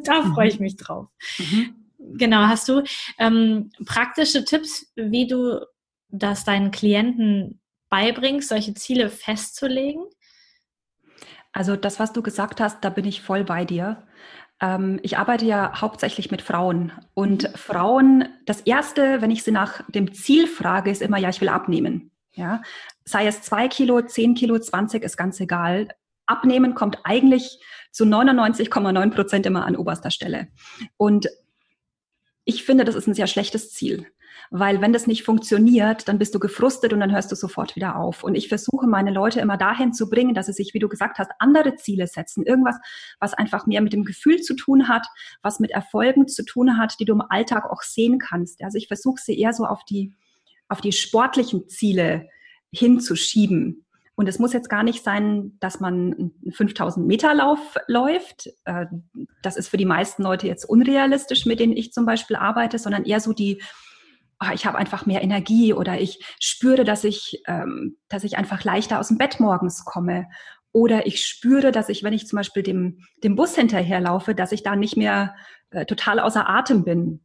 da 0.04 0.22
freue 0.34 0.48
ich 0.48 0.58
mhm. 0.58 0.64
mich 0.64 0.76
drauf. 0.76 1.06
Mhm. 1.38 1.85
Genau, 2.14 2.46
hast 2.46 2.68
du 2.68 2.82
ähm, 3.18 3.70
praktische 3.84 4.44
Tipps, 4.44 4.92
wie 4.94 5.26
du 5.26 5.60
das 6.08 6.44
deinen 6.44 6.70
Klienten 6.70 7.60
beibringst, 7.88 8.48
solche 8.48 8.74
Ziele 8.74 9.10
festzulegen? 9.10 10.04
Also 11.52 11.74
das, 11.74 11.98
was 11.98 12.12
du 12.12 12.22
gesagt 12.22 12.60
hast, 12.60 12.84
da 12.84 12.90
bin 12.90 13.06
ich 13.06 13.22
voll 13.22 13.44
bei 13.44 13.64
dir. 13.64 14.06
Ähm, 14.60 15.00
ich 15.02 15.18
arbeite 15.18 15.46
ja 15.46 15.80
hauptsächlich 15.80 16.30
mit 16.30 16.42
Frauen 16.42 16.92
und 17.14 17.44
mhm. 17.44 17.56
Frauen, 17.56 18.28
das 18.44 18.60
erste, 18.62 19.20
wenn 19.22 19.30
ich 19.30 19.42
sie 19.42 19.52
nach 19.52 19.82
dem 19.88 20.12
Ziel 20.12 20.46
frage, 20.46 20.90
ist 20.90 21.02
immer, 21.02 21.18
ja, 21.18 21.28
ich 21.28 21.40
will 21.40 21.48
abnehmen. 21.48 22.10
Ja, 22.34 22.60
sei 23.04 23.26
es 23.26 23.40
zwei 23.40 23.68
Kilo, 23.68 24.02
zehn 24.02 24.34
Kilo, 24.34 24.58
20, 24.58 25.02
ist 25.02 25.16
ganz 25.16 25.40
egal. 25.40 25.88
Abnehmen 26.26 26.74
kommt 26.74 26.98
eigentlich 27.04 27.58
zu 27.92 28.04
99,9 28.04 29.10
Prozent 29.10 29.46
immer 29.46 29.64
an 29.64 29.76
oberster 29.76 30.10
Stelle. 30.10 30.48
Und 30.98 31.28
ich 32.46 32.64
finde, 32.64 32.84
das 32.84 32.94
ist 32.94 33.08
ein 33.08 33.14
sehr 33.14 33.26
schlechtes 33.26 33.72
Ziel. 33.72 34.06
Weil 34.50 34.80
wenn 34.80 34.92
das 34.92 35.08
nicht 35.08 35.24
funktioniert, 35.24 36.06
dann 36.06 36.18
bist 36.18 36.32
du 36.32 36.38
gefrustet 36.38 36.92
und 36.92 37.00
dann 37.00 37.12
hörst 37.12 37.32
du 37.32 37.34
sofort 37.34 37.74
wieder 37.74 37.96
auf. 37.96 38.22
Und 38.22 38.36
ich 38.36 38.48
versuche 38.48 38.86
meine 38.86 39.10
Leute 39.10 39.40
immer 39.40 39.56
dahin 39.56 39.92
zu 39.92 40.08
bringen, 40.08 40.34
dass 40.34 40.46
sie 40.46 40.52
sich, 40.52 40.72
wie 40.72 40.78
du 40.78 40.88
gesagt 40.88 41.18
hast, 41.18 41.32
andere 41.40 41.74
Ziele 41.74 42.06
setzen. 42.06 42.44
Irgendwas, 42.44 42.76
was 43.18 43.34
einfach 43.34 43.66
mehr 43.66 43.80
mit 43.80 43.92
dem 43.92 44.04
Gefühl 44.04 44.40
zu 44.40 44.54
tun 44.54 44.86
hat, 44.86 45.04
was 45.42 45.58
mit 45.58 45.72
Erfolgen 45.72 46.28
zu 46.28 46.44
tun 46.44 46.78
hat, 46.78 46.94
die 47.00 47.04
du 47.04 47.14
im 47.14 47.22
Alltag 47.28 47.64
auch 47.68 47.82
sehen 47.82 48.20
kannst. 48.20 48.62
Also 48.62 48.78
ich 48.78 48.86
versuche 48.86 49.20
sie 49.20 49.36
eher 49.36 49.52
so 49.52 49.64
auf 49.64 49.84
die, 49.84 50.14
auf 50.68 50.80
die 50.80 50.92
sportlichen 50.92 51.68
Ziele 51.68 52.28
hinzuschieben. 52.72 53.85
Und 54.16 54.28
es 54.30 54.38
muss 54.38 54.54
jetzt 54.54 54.70
gar 54.70 54.82
nicht 54.82 55.04
sein, 55.04 55.52
dass 55.60 55.78
man 55.78 56.14
einen 56.14 56.52
5000 56.52 57.06
Meter 57.06 57.34
Lauf 57.34 57.76
läuft. 57.86 58.48
Äh, 58.64 58.86
das 59.42 59.56
ist 59.56 59.68
für 59.68 59.76
die 59.76 59.84
meisten 59.84 60.22
Leute 60.22 60.46
jetzt 60.46 60.64
unrealistisch, 60.64 61.44
mit 61.44 61.60
denen 61.60 61.76
ich 61.76 61.92
zum 61.92 62.06
Beispiel 62.06 62.36
arbeite, 62.36 62.78
sondern 62.78 63.04
eher 63.04 63.20
so 63.20 63.34
die, 63.34 63.62
oh, 64.42 64.52
ich 64.54 64.64
habe 64.64 64.78
einfach 64.78 65.04
mehr 65.04 65.22
Energie 65.22 65.74
oder 65.74 66.00
ich 66.00 66.24
spüre, 66.40 66.84
dass 66.84 67.04
ich, 67.04 67.42
ähm, 67.46 67.98
dass 68.08 68.24
ich 68.24 68.38
einfach 68.38 68.64
leichter 68.64 68.98
aus 69.00 69.08
dem 69.08 69.18
Bett 69.18 69.38
morgens 69.38 69.84
komme. 69.84 70.26
Oder 70.72 71.06
ich 71.06 71.26
spüre, 71.26 71.70
dass 71.70 71.90
ich, 71.90 72.02
wenn 72.02 72.14
ich 72.14 72.26
zum 72.26 72.38
Beispiel 72.38 72.62
dem, 72.62 73.04
dem 73.22 73.36
Bus 73.36 73.54
hinterherlaufe, 73.54 74.34
dass 74.34 74.52
ich 74.52 74.62
da 74.62 74.76
nicht 74.76 74.96
mehr 74.96 75.34
äh, 75.70 75.84
total 75.84 76.20
außer 76.20 76.48
Atem 76.48 76.84
bin. 76.84 77.20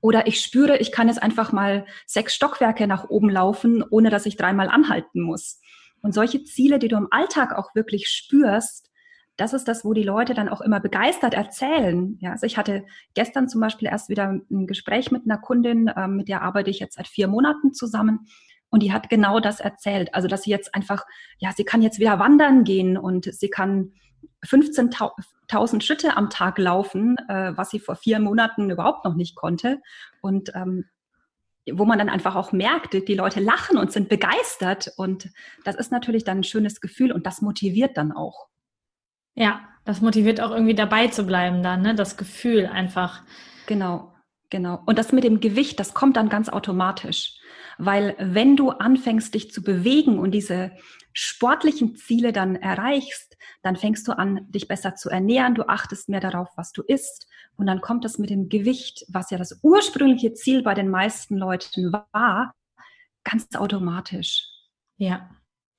Oder 0.00 0.26
ich 0.26 0.40
spüre, 0.40 0.78
ich 0.78 0.90
kann 0.90 1.06
jetzt 1.06 1.22
einfach 1.22 1.52
mal 1.52 1.86
sechs 2.04 2.34
Stockwerke 2.34 2.88
nach 2.88 3.08
oben 3.08 3.30
laufen, 3.30 3.84
ohne 3.88 4.10
dass 4.10 4.26
ich 4.26 4.36
dreimal 4.36 4.68
anhalten 4.68 5.20
muss. 5.20 5.60
Und 6.06 6.12
solche 6.12 6.44
Ziele, 6.44 6.78
die 6.78 6.86
du 6.86 6.96
im 6.96 7.08
Alltag 7.10 7.52
auch 7.52 7.74
wirklich 7.74 8.06
spürst, 8.06 8.92
das 9.36 9.52
ist 9.52 9.66
das, 9.66 9.84
wo 9.84 9.92
die 9.92 10.04
Leute 10.04 10.34
dann 10.34 10.48
auch 10.48 10.60
immer 10.60 10.78
begeistert 10.78 11.34
erzählen. 11.34 12.16
Ja, 12.20 12.30
also 12.30 12.46
ich 12.46 12.56
hatte 12.56 12.86
gestern 13.14 13.48
zum 13.48 13.60
Beispiel 13.60 13.88
erst 13.88 14.08
wieder 14.08 14.28
ein 14.28 14.68
Gespräch 14.68 15.10
mit 15.10 15.24
einer 15.24 15.36
Kundin, 15.36 15.88
äh, 15.88 16.06
mit 16.06 16.28
der 16.28 16.42
arbeite 16.42 16.70
ich 16.70 16.78
jetzt 16.78 16.94
seit 16.94 17.08
vier 17.08 17.26
Monaten 17.26 17.74
zusammen. 17.74 18.28
Und 18.70 18.84
die 18.84 18.92
hat 18.92 19.10
genau 19.10 19.40
das 19.40 19.58
erzählt. 19.58 20.14
Also, 20.14 20.28
dass 20.28 20.44
sie 20.44 20.50
jetzt 20.52 20.76
einfach, 20.76 21.04
ja, 21.38 21.50
sie 21.50 21.64
kann 21.64 21.82
jetzt 21.82 21.98
wieder 21.98 22.20
wandern 22.20 22.62
gehen 22.62 22.96
und 22.96 23.24
sie 23.24 23.50
kann 23.50 23.90
15.000 24.44 25.82
Schritte 25.82 26.16
am 26.16 26.30
Tag 26.30 26.56
laufen, 26.58 27.16
äh, 27.28 27.50
was 27.56 27.70
sie 27.70 27.80
vor 27.80 27.96
vier 27.96 28.20
Monaten 28.20 28.70
überhaupt 28.70 29.04
noch 29.04 29.16
nicht 29.16 29.34
konnte. 29.34 29.82
Und 30.20 30.52
ähm, 30.54 30.84
wo 31.72 31.84
man 31.84 31.98
dann 31.98 32.08
einfach 32.08 32.36
auch 32.36 32.52
merkt, 32.52 32.94
die 32.94 33.14
Leute 33.14 33.40
lachen 33.40 33.76
und 33.76 33.92
sind 33.92 34.08
begeistert. 34.08 34.92
Und 34.96 35.30
das 35.64 35.74
ist 35.74 35.92
natürlich 35.92 36.24
dann 36.24 36.38
ein 36.38 36.44
schönes 36.44 36.80
Gefühl 36.80 37.12
und 37.12 37.26
das 37.26 37.42
motiviert 37.42 37.96
dann 37.96 38.12
auch. 38.12 38.48
Ja, 39.34 39.60
das 39.84 40.00
motiviert 40.00 40.40
auch 40.40 40.50
irgendwie 40.50 40.74
dabei 40.74 41.08
zu 41.08 41.24
bleiben 41.24 41.62
dann, 41.62 41.82
ne? 41.82 41.94
Das 41.94 42.16
Gefühl 42.16 42.66
einfach. 42.66 43.22
Genau, 43.66 44.15
genau. 44.50 44.82
Und 44.86 44.98
das 44.98 45.12
mit 45.12 45.24
dem 45.24 45.40
Gewicht, 45.40 45.78
das 45.80 45.94
kommt 45.94 46.16
dann 46.16 46.28
ganz 46.28 46.48
automatisch. 46.48 47.38
Weil 47.78 48.16
wenn 48.18 48.56
du 48.56 48.70
anfängst, 48.70 49.34
dich 49.34 49.52
zu 49.52 49.62
bewegen 49.62 50.18
und 50.18 50.30
diese 50.30 50.72
sportlichen 51.12 51.96
Ziele 51.96 52.32
dann 52.32 52.56
erreichst, 52.56 53.36
dann 53.62 53.76
fängst 53.76 54.06
du 54.08 54.12
an, 54.12 54.50
dich 54.50 54.68
besser 54.68 54.94
zu 54.94 55.10
ernähren, 55.10 55.54
du 55.54 55.68
achtest 55.68 56.08
mehr 56.08 56.20
darauf, 56.20 56.48
was 56.56 56.72
du 56.72 56.82
isst 56.82 57.26
und 57.56 57.66
dann 57.66 57.80
kommt 57.80 58.04
das 58.04 58.18
mit 58.18 58.30
dem 58.30 58.48
Gewicht, 58.48 59.04
was 59.08 59.30
ja 59.30 59.38
das 59.38 59.58
ursprüngliche 59.62 60.34
Ziel 60.34 60.62
bei 60.62 60.74
den 60.74 60.88
meisten 60.88 61.36
Leuten 61.36 61.92
war, 61.92 62.54
ganz 63.24 63.48
automatisch. 63.54 64.46
Ja. 64.98 65.30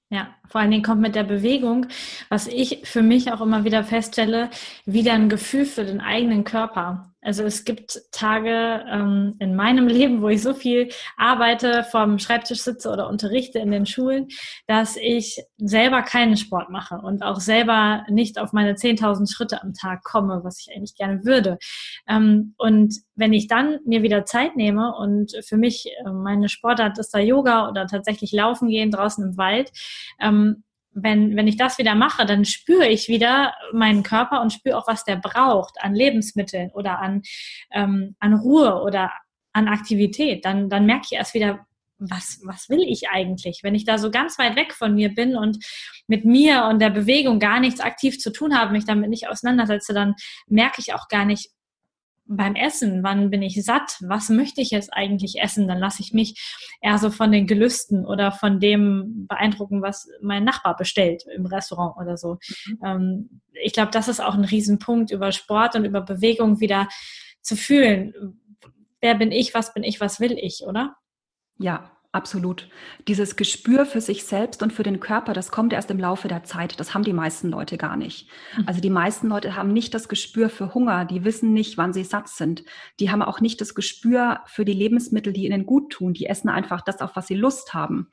Ja, 0.09 0.29
vor 0.47 0.61
allen 0.61 0.71
Dingen 0.71 0.83
kommt 0.83 1.01
mit 1.01 1.15
der 1.15 1.25
Bewegung, 1.25 1.87
was 2.29 2.47
ich 2.47 2.79
für 2.85 3.01
mich 3.01 3.33
auch 3.33 3.41
immer 3.41 3.65
wieder 3.65 3.83
feststelle, 3.83 4.49
wieder 4.85 5.11
ein 5.11 5.27
Gefühl 5.27 5.65
für 5.65 5.83
den 5.83 5.99
eigenen 5.99 6.45
Körper. 6.45 7.11
Also 7.21 7.43
es 7.43 7.65
gibt 7.65 7.99
Tage 8.13 8.85
ähm, 8.89 9.35
in 9.39 9.53
meinem 9.53 9.87
Leben, 9.89 10.21
wo 10.21 10.29
ich 10.29 10.41
so 10.41 10.53
viel 10.53 10.87
arbeite, 11.17 11.83
vom 11.83 12.19
Schreibtisch 12.19 12.61
sitze 12.61 12.89
oder 12.89 13.09
unterrichte 13.09 13.59
in 13.59 13.69
den 13.69 13.85
Schulen, 13.85 14.29
dass 14.65 14.95
ich 14.95 15.43
selber 15.57 16.03
keinen 16.03 16.37
Sport 16.37 16.69
mache 16.69 16.95
und 16.99 17.21
auch 17.21 17.41
selber 17.41 18.05
nicht 18.09 18.39
auf 18.39 18.53
meine 18.53 18.75
10.000 18.75 19.29
Schritte 19.29 19.61
am 19.61 19.73
Tag 19.73 20.05
komme, 20.05 20.39
was 20.45 20.61
ich 20.61 20.73
eigentlich 20.73 20.95
gerne 20.95 21.25
würde. 21.25 21.57
Ähm, 22.07 22.53
und 22.57 22.95
wenn 23.15 23.33
ich 23.33 23.47
dann 23.47 23.79
mir 23.85 24.03
wieder 24.03 24.25
Zeit 24.25 24.55
nehme 24.55 24.95
und 24.95 25.33
für 25.45 25.57
mich 25.57 25.87
äh, 25.87 26.09
meine 26.11 26.49
Sportart 26.49 26.97
ist 26.97 27.13
da 27.13 27.19
Yoga 27.19 27.69
oder 27.69 27.87
tatsächlich 27.87 28.31
laufen 28.31 28.69
gehen 28.69 28.91
draußen 28.91 29.23
im 29.23 29.37
Wald, 29.37 29.71
ähm, 30.19 30.63
wenn, 30.99 31.35
wenn 31.35 31.47
ich 31.47 31.57
das 31.57 31.77
wieder 31.77 31.95
mache, 31.95 32.25
dann 32.25 32.43
spüre 32.43 32.87
ich 32.87 33.07
wieder 33.07 33.53
meinen 33.71 34.03
Körper 34.03 34.41
und 34.41 34.51
spüre 34.51 34.77
auch, 34.77 34.87
was 34.87 35.03
der 35.03 35.17
braucht 35.17 35.75
an 35.79 35.93
Lebensmitteln 35.93 36.71
oder 36.71 36.99
an, 36.99 37.21
ähm, 37.71 38.15
an 38.19 38.33
Ruhe 38.33 38.81
oder 38.81 39.11
an 39.53 39.67
Aktivität. 39.67 40.43
Dann, 40.43 40.69
dann 40.69 40.85
merke 40.85 41.05
ich 41.05 41.17
erst 41.17 41.35
wieder, 41.35 41.67
was, 41.99 42.39
was 42.43 42.69
will 42.69 42.81
ich 42.81 43.09
eigentlich? 43.09 43.61
Wenn 43.63 43.75
ich 43.75 43.85
da 43.85 43.97
so 43.97 44.11
ganz 44.11 44.37
weit 44.37 44.55
weg 44.55 44.73
von 44.73 44.95
mir 44.95 45.13
bin 45.13 45.35
und 45.35 45.63
mit 46.07 46.25
mir 46.25 46.65
und 46.65 46.79
der 46.79 46.89
Bewegung 46.89 47.39
gar 47.39 47.59
nichts 47.59 47.79
aktiv 47.79 48.19
zu 48.19 48.31
tun 48.31 48.57
habe, 48.57 48.71
mich 48.71 48.85
damit 48.85 49.09
nicht 49.09 49.27
auseinandersetze, 49.27 49.93
dann 49.93 50.15
merke 50.47 50.79
ich 50.79 50.93
auch 50.93 51.07
gar 51.07 51.25
nicht, 51.25 51.49
beim 52.27 52.55
Essen, 52.55 53.03
wann 53.03 53.29
bin 53.29 53.41
ich 53.41 53.63
satt, 53.63 53.97
was 54.01 54.29
möchte 54.29 54.61
ich 54.61 54.71
jetzt 54.71 54.93
eigentlich 54.93 55.39
essen, 55.41 55.67
dann 55.67 55.79
lasse 55.79 56.01
ich 56.01 56.13
mich 56.13 56.55
eher 56.81 56.97
so 56.97 57.09
von 57.09 57.31
den 57.31 57.47
Gelüsten 57.47 58.05
oder 58.05 58.31
von 58.31 58.59
dem 58.59 59.27
beeindrucken, 59.27 59.81
was 59.81 60.09
mein 60.21 60.43
Nachbar 60.43 60.75
bestellt 60.75 61.23
im 61.33 61.45
Restaurant 61.45 61.95
oder 61.97 62.17
so. 62.17 62.37
Mhm. 62.65 62.79
Ähm, 62.85 63.41
ich 63.53 63.73
glaube, 63.73 63.91
das 63.91 64.07
ist 64.07 64.19
auch 64.19 64.35
ein 64.35 64.45
Riesenpunkt, 64.45 65.11
über 65.11 65.31
Sport 65.31 65.75
und 65.75 65.85
über 65.85 66.01
Bewegung 66.01 66.59
wieder 66.59 66.87
zu 67.41 67.55
fühlen. 67.55 68.13
Wer 68.99 69.15
bin 69.15 69.31
ich, 69.31 69.53
was 69.53 69.73
bin 69.73 69.83
ich, 69.83 70.01
was 70.01 70.19
will 70.19 70.37
ich, 70.37 70.63
oder? 70.65 70.95
Ja, 71.57 71.96
Absolut. 72.17 72.67
Dieses 73.07 73.35
Gespür 73.35 73.85
für 73.85 74.01
sich 74.01 74.23
selbst 74.23 74.63
und 74.63 74.73
für 74.73 74.81
den 74.81 74.99
Körper, 74.99 75.33
das 75.33 75.51
kommt 75.51 75.71
erst 75.71 75.91
im 75.91 75.99
Laufe 75.99 76.27
der 76.27 76.43
Zeit. 76.43 76.79
Das 76.79 76.95
haben 76.95 77.03
die 77.03 77.13
meisten 77.13 77.49
Leute 77.49 77.77
gar 77.77 77.95
nicht. 77.95 78.27
Mhm. 78.57 78.63
Also 78.65 78.81
die 78.81 78.89
meisten 78.89 79.27
Leute 79.27 79.55
haben 79.55 79.71
nicht 79.71 79.93
das 79.93 80.09
Gespür 80.09 80.49
für 80.49 80.73
Hunger. 80.73 81.05
Die 81.05 81.23
wissen 81.23 81.53
nicht, 81.53 81.77
wann 81.77 81.93
sie 81.93 82.03
satt 82.03 82.27
sind. 82.27 82.63
Die 82.99 83.11
haben 83.11 83.21
auch 83.21 83.39
nicht 83.39 83.61
das 83.61 83.75
Gespür 83.75 84.39
für 84.47 84.65
die 84.65 84.73
Lebensmittel, 84.73 85.31
die 85.31 85.45
ihnen 85.45 85.67
gut 85.67 85.91
tun. 85.91 86.13
Die 86.13 86.25
essen 86.25 86.49
einfach 86.49 86.81
das, 86.81 87.01
auf 87.01 87.15
was 87.15 87.27
sie 87.27 87.35
Lust 87.35 87.75
haben. 87.75 88.09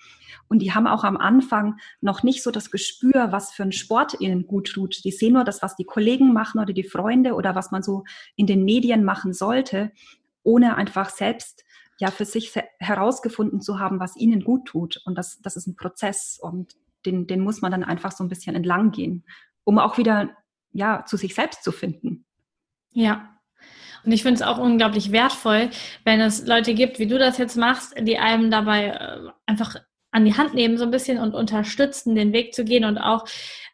Und 0.49 0.59
die 0.59 0.75
haben 0.75 0.87
auch 0.87 1.05
am 1.05 1.17
Anfang 1.17 1.79
noch 2.03 2.23
nicht 2.23 2.43
so 2.43 2.51
das 2.51 2.71
Gespür, 2.71 3.33
was 3.33 3.53
für 3.53 3.63
ein 3.63 3.73
Sport 3.73 4.21
ihnen 4.21 4.47
gut 4.47 4.71
tut. 4.75 5.03
Die 5.03 5.13
sehen 5.13 5.33
nur 5.33 5.45
das, 5.45 5.63
was 5.63 5.77
die 5.77 5.85
Kollegen 5.85 6.35
machen 6.35 6.61
oder 6.61 6.75
die 6.75 6.85
Freunde 6.85 7.33
oder 7.33 7.55
was 7.55 7.71
man 7.71 7.83
so 7.83 8.05
in 8.37 8.47
den 8.47 8.67
Medien 8.67 9.03
machen 9.03 9.33
sollte, 9.33 9.93
ohne 10.43 10.77
einfach 10.77 11.09
selbst 11.09 11.64
ja 11.99 12.11
für 12.11 12.25
sich 12.25 12.53
herausgefunden 12.79 13.61
zu 13.61 13.79
haben, 13.79 14.01
was 14.01 14.17
ihnen 14.17 14.43
gut 14.43 14.67
tut. 14.67 15.01
Und 15.05 15.17
das, 15.17 15.41
das 15.41 15.57
ist 15.57 15.67
ein 15.67 15.77
Prozess 15.77 16.39
und 16.41 16.77
den, 17.07 17.27
den 17.27 17.41
muss 17.41 17.61
man 17.61 17.71
dann 17.71 17.85
einfach 17.85 18.13
so 18.13 18.25
ein 18.25 18.29
bisschen 18.29 18.57
entlang 18.57 18.91
gehen, 18.91 19.25
um 19.65 19.79
auch 19.79 19.99
wieder 19.99 20.31
ja 20.73 21.05
zu 21.07 21.17
sich 21.17 21.35
selbst 21.35 21.63
zu 21.63 21.73
finden. 21.73 22.25
Ja. 22.91 23.31
Und 24.05 24.13
ich 24.13 24.23
finde 24.23 24.37
es 24.37 24.43
auch 24.43 24.59
unglaublich 24.59 25.13
wertvoll, 25.13 25.71
wenn 26.05 26.21
es 26.21 26.47
Leute 26.47 26.75
gibt, 26.75 26.99
wie 26.99 27.07
du 27.07 27.19
das 27.19 27.39
jetzt 27.39 27.57
machst, 27.57 27.95
die 27.99 28.19
einem 28.19 28.51
dabei 28.51 28.89
äh, 28.89 29.31
einfach 29.47 29.77
an 30.15 30.25
die 30.25 30.37
Hand 30.37 30.55
nehmen 30.55 30.79
so 30.79 30.85
ein 30.85 30.93
bisschen 30.93 31.19
und 31.19 31.35
unterstützen, 31.35 32.15
den 32.15 32.33
Weg 32.33 32.55
zu 32.55 32.65
gehen 32.65 32.85
und 32.85 32.99
auch 32.99 33.27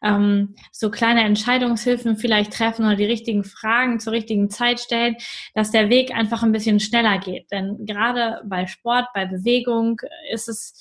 ähm, 0.03 0.55
so 0.73 0.91
kleine 0.91 1.23
Entscheidungshilfen 1.23 2.17
vielleicht 2.17 2.55
treffen 2.55 2.87
oder 2.87 2.97
die 2.97 3.05
richtigen 3.05 3.45
Fragen 3.45 4.01
zur 4.01 4.15
richtigen 4.15 4.49
Zeit 4.49 4.81
stellen, 4.81 5.17
dass 5.55 5.71
der 5.71 5.91
Weg 5.91 6.17
einfach 6.17 6.43
ein 6.43 6.53
bisschen 6.53 6.81
schneller 6.81 7.19
geht. 7.19 7.53
Denn 7.53 7.85
gerade 7.85 8.41
bei 8.47 8.67
Sport, 8.67 9.09
bei 9.13 9.27
Bewegung 9.27 10.01
ist 10.33 10.49
es 10.49 10.73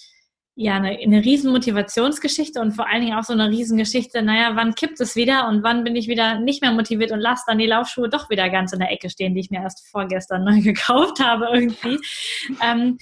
ja 0.55 0.75
eine, 0.75 0.97
eine 0.97 1.25
riesen 1.25 1.51
Motivationsgeschichte 1.51 2.61
und 2.61 2.71
vor 2.71 2.87
allen 2.87 3.01
Dingen 3.01 3.17
auch 3.17 3.23
so 3.23 3.33
eine 3.33 3.49
Riesengeschichte, 3.49 4.21
naja, 4.21 4.51
wann 4.55 4.75
kippt 4.75 5.01
es 5.01 5.17
wieder 5.17 5.49
und 5.49 5.61
wann 5.61 5.83
bin 5.83 5.97
ich 5.97 6.07
wieder 6.07 6.39
nicht 6.39 6.61
mehr 6.61 6.71
motiviert 6.71 7.11
und 7.11 7.19
lasse 7.19 7.43
dann 7.47 7.57
die 7.57 7.65
Laufschuhe 7.65 8.07
doch 8.07 8.29
wieder 8.29 8.49
ganz 8.49 8.71
in 8.71 8.79
der 8.79 8.91
Ecke 8.91 9.09
stehen, 9.09 9.33
die 9.33 9.41
ich 9.41 9.49
mir 9.49 9.61
erst 9.61 9.85
vorgestern 9.89 10.43
neu 10.45 10.61
gekauft 10.61 11.19
habe 11.19 11.49
irgendwie. 11.51 11.99
ähm, 12.61 12.97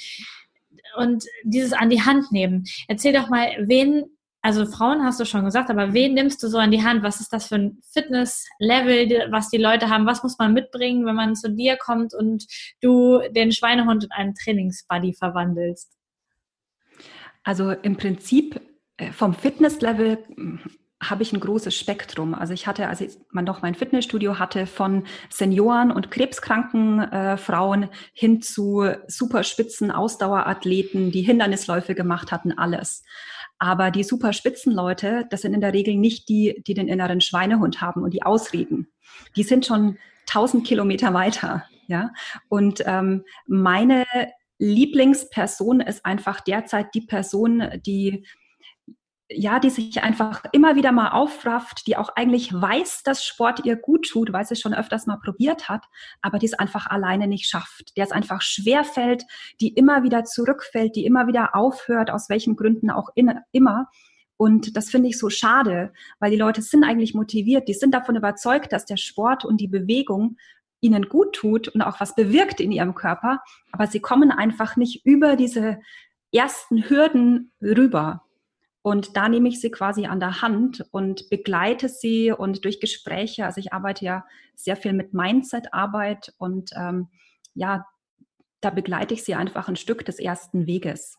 und 0.97 1.25
dieses 1.43 1.73
an 1.73 1.89
die 1.89 2.01
Hand 2.01 2.31
nehmen. 2.31 2.65
Erzähl 2.87 3.13
doch 3.13 3.29
mal, 3.29 3.49
wen, 3.59 4.05
also 4.41 4.65
Frauen 4.65 5.03
hast 5.03 5.19
du 5.19 5.25
schon 5.25 5.45
gesagt, 5.45 5.69
aber 5.69 5.93
wen 5.93 6.13
nimmst 6.13 6.41
du 6.41 6.47
so 6.47 6.57
an 6.57 6.71
die 6.71 6.83
Hand? 6.83 7.03
Was 7.03 7.21
ist 7.21 7.31
das 7.31 7.47
für 7.47 7.55
ein 7.55 7.77
Fitnesslevel, 7.91 9.31
was 9.31 9.49
die 9.49 9.57
Leute 9.57 9.89
haben? 9.89 10.05
Was 10.05 10.23
muss 10.23 10.37
man 10.37 10.53
mitbringen, 10.53 11.05
wenn 11.05 11.15
man 11.15 11.35
zu 11.35 11.51
dir 11.51 11.77
kommt 11.77 12.13
und 12.13 12.45
du 12.81 13.19
den 13.31 13.51
Schweinehund 13.51 14.05
in 14.05 14.11
einen 14.11 14.35
Trainingsbuddy 14.35 15.13
verwandelst? 15.13 15.91
Also 17.43 17.71
im 17.71 17.95
Prinzip 17.95 18.59
äh, 18.97 19.11
vom 19.11 19.33
Fitnesslevel 19.33 20.19
habe 21.01 21.21
ich 21.21 21.31
ein 21.31 21.39
großes 21.39 21.75
Spektrum. 21.75 22.33
Also 22.33 22.53
ich 22.53 22.65
hatte, 22.65 22.87
als 22.87 23.19
man 23.29 23.45
noch 23.45 23.61
mein 23.61 23.75
Fitnessstudio 23.75 24.39
hatte, 24.39 24.65
von 24.65 25.05
Senioren 25.29 25.91
und 25.91 26.09
krebskranken 26.09 26.99
äh, 26.99 27.37
Frauen 27.37 27.89
hin 28.13 28.41
zu 28.41 28.89
superspitzen 29.07 29.91
Ausdauerathleten, 29.91 31.11
die 31.11 31.21
Hindernisläufe 31.21 31.93
gemacht 31.93 32.31
hatten, 32.31 32.57
alles. 32.57 33.03
Aber 33.59 33.91
die 33.91 34.03
Superspitzenleute, 34.03 35.25
das 35.29 35.41
sind 35.41 35.53
in 35.53 35.61
der 35.61 35.73
Regel 35.73 35.95
nicht 35.95 36.29
die, 36.29 36.63
die 36.65 36.73
den 36.73 36.87
inneren 36.87 37.21
Schweinehund 37.21 37.81
haben 37.81 38.03
und 38.03 38.13
die 38.13 38.23
ausreden. 38.23 38.87
Die 39.35 39.43
sind 39.43 39.65
schon 39.65 39.97
tausend 40.25 40.65
Kilometer 40.65 41.13
weiter. 41.13 41.65
Ja, 41.87 42.11
und 42.49 42.83
ähm, 42.85 43.23
meine 43.45 44.05
Lieblingsperson 44.59 45.79
ist 45.79 46.05
einfach 46.05 46.41
derzeit 46.41 46.93
die 46.93 47.01
Person, 47.01 47.63
die 47.85 48.25
ja, 49.29 49.59
die 49.59 49.69
sich 49.69 50.03
einfach 50.03 50.43
immer 50.53 50.75
wieder 50.75 50.91
mal 50.91 51.09
aufrafft, 51.09 51.85
die 51.87 51.97
auch 51.97 52.15
eigentlich 52.15 52.53
weiß, 52.53 53.03
dass 53.03 53.25
Sport 53.25 53.65
ihr 53.65 53.75
gut 53.75 54.07
tut, 54.09 54.31
weil 54.31 54.45
sie 54.45 54.53
es 54.53 54.61
schon 54.61 54.73
öfters 54.73 55.05
mal 55.05 55.17
probiert 55.17 55.67
hat, 55.67 55.85
aber 56.21 56.39
die 56.39 56.45
es 56.45 56.53
einfach 56.53 56.87
alleine 56.87 57.27
nicht 57.27 57.49
schafft, 57.49 57.97
der 57.97 58.05
es 58.05 58.11
einfach 58.11 58.41
schwer 58.41 58.85
fällt, 58.85 59.25
die 59.59 59.73
immer 59.73 60.03
wieder 60.03 60.23
zurückfällt, 60.23 60.95
die 60.95 61.05
immer 61.05 61.27
wieder 61.27 61.55
aufhört, 61.55 62.09
aus 62.09 62.29
welchen 62.29 62.55
Gründen 62.55 62.89
auch 62.89 63.09
in, 63.15 63.33
immer. 63.51 63.87
Und 64.37 64.77
das 64.77 64.89
finde 64.89 65.09
ich 65.09 65.17
so 65.17 65.29
schade, 65.29 65.91
weil 66.19 66.31
die 66.31 66.37
Leute 66.37 66.61
sind 66.61 66.85
eigentlich 66.85 67.13
motiviert, 67.13 67.67
die 67.67 67.73
sind 67.73 67.93
davon 67.93 68.15
überzeugt, 68.15 68.71
dass 68.71 68.85
der 68.85 68.97
Sport 68.97 69.43
und 69.43 69.59
die 69.59 69.67
Bewegung 69.67 70.37
ihnen 70.79 71.09
gut 71.09 71.35
tut 71.35 71.67
und 71.67 71.81
auch 71.81 71.99
was 71.99 72.15
bewirkt 72.15 72.61
in 72.61 72.71
ihrem 72.71 72.95
Körper, 72.95 73.41
aber 73.71 73.87
sie 73.87 73.99
kommen 73.99 74.31
einfach 74.31 74.77
nicht 74.77 75.05
über 75.05 75.35
diese 75.35 75.79
ersten 76.31 76.87
Hürden 76.87 77.51
rüber. 77.61 78.26
Und 78.81 79.17
da 79.17 79.27
nehme 79.27 79.49
ich 79.49 79.59
sie 79.59 79.71
quasi 79.71 80.05
an 80.05 80.19
der 80.19 80.41
Hand 80.41 80.85
und 80.91 81.29
begleite 81.29 81.89
sie 81.89 82.31
und 82.31 82.63
durch 82.63 82.79
Gespräche, 82.79 83.45
also 83.45 83.59
ich 83.59 83.73
arbeite 83.73 84.05
ja 84.05 84.25
sehr 84.55 84.77
viel 84.77 84.93
mit 84.93 85.13
Mindset-Arbeit 85.13 86.33
und 86.37 86.71
ähm, 86.75 87.09
ja, 87.53 87.85
da 88.61 88.69
begleite 88.69 89.13
ich 89.13 89.23
sie 89.23 89.35
einfach 89.35 89.67
ein 89.67 89.75
Stück 89.75 90.05
des 90.05 90.19
ersten 90.19 90.67
Weges, 90.67 91.17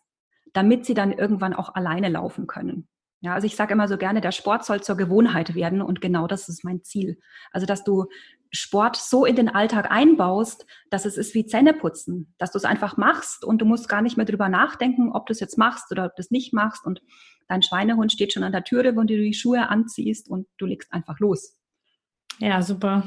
damit 0.53 0.87
sie 0.87 0.95
dann 0.95 1.13
irgendwann 1.13 1.55
auch 1.55 1.75
alleine 1.75 2.09
laufen 2.09 2.47
können. 2.47 2.89
Ja, 3.21 3.35
also 3.35 3.47
ich 3.47 3.57
sage 3.57 3.73
immer 3.73 3.89
so 3.89 3.99
gerne, 3.99 4.21
der 4.21 4.31
Sport 4.31 4.65
soll 4.65 4.81
zur 4.81 4.97
Gewohnheit 4.97 5.55
werden 5.57 5.83
und 5.83 6.01
genau 6.01 6.29
das 6.29 6.49
ist 6.49 6.65
mein 6.65 6.85
Ziel. 6.85 7.19
Also, 7.51 7.67
dass 7.67 7.83
du 7.83 8.07
Sport 8.51 8.97
so 8.97 9.25
in 9.25 9.37
den 9.37 9.49
Alltag 9.49 9.91
einbaust, 9.91 10.67
dass 10.91 11.05
es 11.05 11.17
ist 11.17 11.35
wie 11.35 11.47
Zähneputzen, 11.47 12.35
dass 12.39 12.53
du 12.53 12.59
es 12.59 12.65
einfach 12.65 12.97
machst 12.97 13.45
und 13.45 13.61
du 13.61 13.65
musst 13.65 13.89
gar 13.89 14.03
nicht 14.03 14.17
mehr 14.17 14.27
drüber 14.27 14.49
nachdenken, 14.49 15.13
ob 15.13 15.27
du 15.27 15.33
es 15.33 15.41
jetzt 15.41 15.59
machst 15.59 15.91
oder 15.91 16.07
ob 16.07 16.17
du 16.17 16.21
es 16.21 16.31
nicht 16.31 16.53
machst 16.53 16.87
und 16.87 17.03
dein 17.49 17.63
Schweinehund 17.63 18.13
steht 18.13 18.33
schon 18.33 18.45
an 18.45 18.53
der 18.53 18.65
Türe, 18.65 18.97
wenn 18.97 19.07
du 19.07 19.17
die 19.17 19.35
Schuhe 19.35 19.69
anziehst 19.69 20.29
und 20.29 20.47
du 20.59 20.67
legst 20.67 20.93
einfach 20.93 21.19
los. 21.19 21.58
Ja, 22.41 22.63
super. 22.63 23.03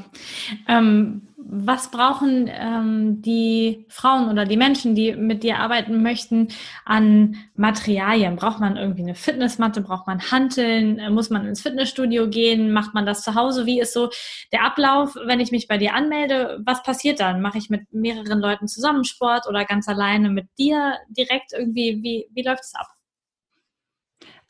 Ähm, 0.68 1.28
was 1.38 1.90
brauchen 1.90 2.48
ähm, 2.52 3.22
die 3.22 3.86
Frauen 3.88 4.28
oder 4.30 4.44
die 4.44 4.56
Menschen, 4.56 4.94
die 4.94 5.12
mit 5.16 5.42
dir 5.42 5.58
arbeiten 5.58 6.02
möchten, 6.02 6.48
an 6.84 7.36
Materialien? 7.56 8.36
Braucht 8.36 8.60
man 8.60 8.76
irgendwie 8.76 9.02
eine 9.02 9.14
Fitnessmatte? 9.14 9.80
Braucht 9.80 10.06
man 10.06 10.30
Hanteln? 10.30 10.98
Äh, 10.98 11.10
muss 11.10 11.30
man 11.30 11.46
ins 11.46 11.62
Fitnessstudio 11.62 12.28
gehen? 12.28 12.72
Macht 12.72 12.94
man 12.94 13.06
das 13.06 13.22
zu 13.22 13.34
Hause? 13.34 13.66
Wie 13.66 13.80
ist 13.80 13.94
so 13.94 14.10
der 14.52 14.64
Ablauf, 14.64 15.14
wenn 15.26 15.40
ich 15.40 15.50
mich 15.50 15.66
bei 15.66 15.78
dir 15.78 15.94
anmelde? 15.94 16.60
Was 16.64 16.82
passiert 16.82 17.20
dann? 17.20 17.40
Mache 17.42 17.58
ich 17.58 17.70
mit 17.70 17.92
mehreren 17.92 18.38
Leuten 18.40 18.68
zusammen 18.68 19.04
Sport 19.04 19.46
oder 19.48 19.64
ganz 19.64 19.88
alleine 19.88 20.28
mit 20.30 20.46
dir 20.58 20.96
direkt 21.08 21.52
irgendwie? 21.52 22.02
Wie, 22.02 22.28
wie 22.34 22.42
läuft 22.42 22.64
es 22.64 22.74
ab? 22.74 22.86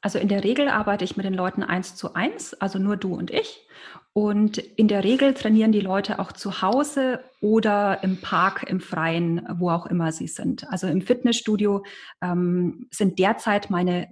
Also 0.03 0.19
in 0.19 0.29
der 0.29 0.43
Regel 0.43 0.69
arbeite 0.69 1.05
ich 1.05 1.17
mit 1.17 1.25
den 1.25 1.33
Leuten 1.35 1.63
eins 1.63 1.95
zu 1.95 2.15
eins, 2.15 2.55
also 2.55 2.79
nur 2.81 2.97
du 2.97 3.15
und 3.15 3.31
ich. 3.31 3.67
Und 4.13 4.59
in 4.59 4.89
der 4.89 5.05
Regel 5.05 5.33
trainieren 5.33 5.73
die 5.73 5.81
Leute 5.81 6.19
auch 6.19 6.33
zu 6.33 6.61
Hause 6.61 7.25
oder 7.41 8.03
im 8.03 8.21
Park, 8.21 8.65
im 8.69 8.81
Freien, 8.81 9.47
wo 9.59 9.71
auch 9.71 9.87
immer 9.87 10.13
sie 10.13 10.27
sind. 10.27 10.69
Also 10.71 10.89
im 10.89 11.01
Fitnessstudio 11.01 11.85
ähm, 12.21 12.89
sind 12.91 13.19
derzeit 13.19 13.71
meine 13.71 14.11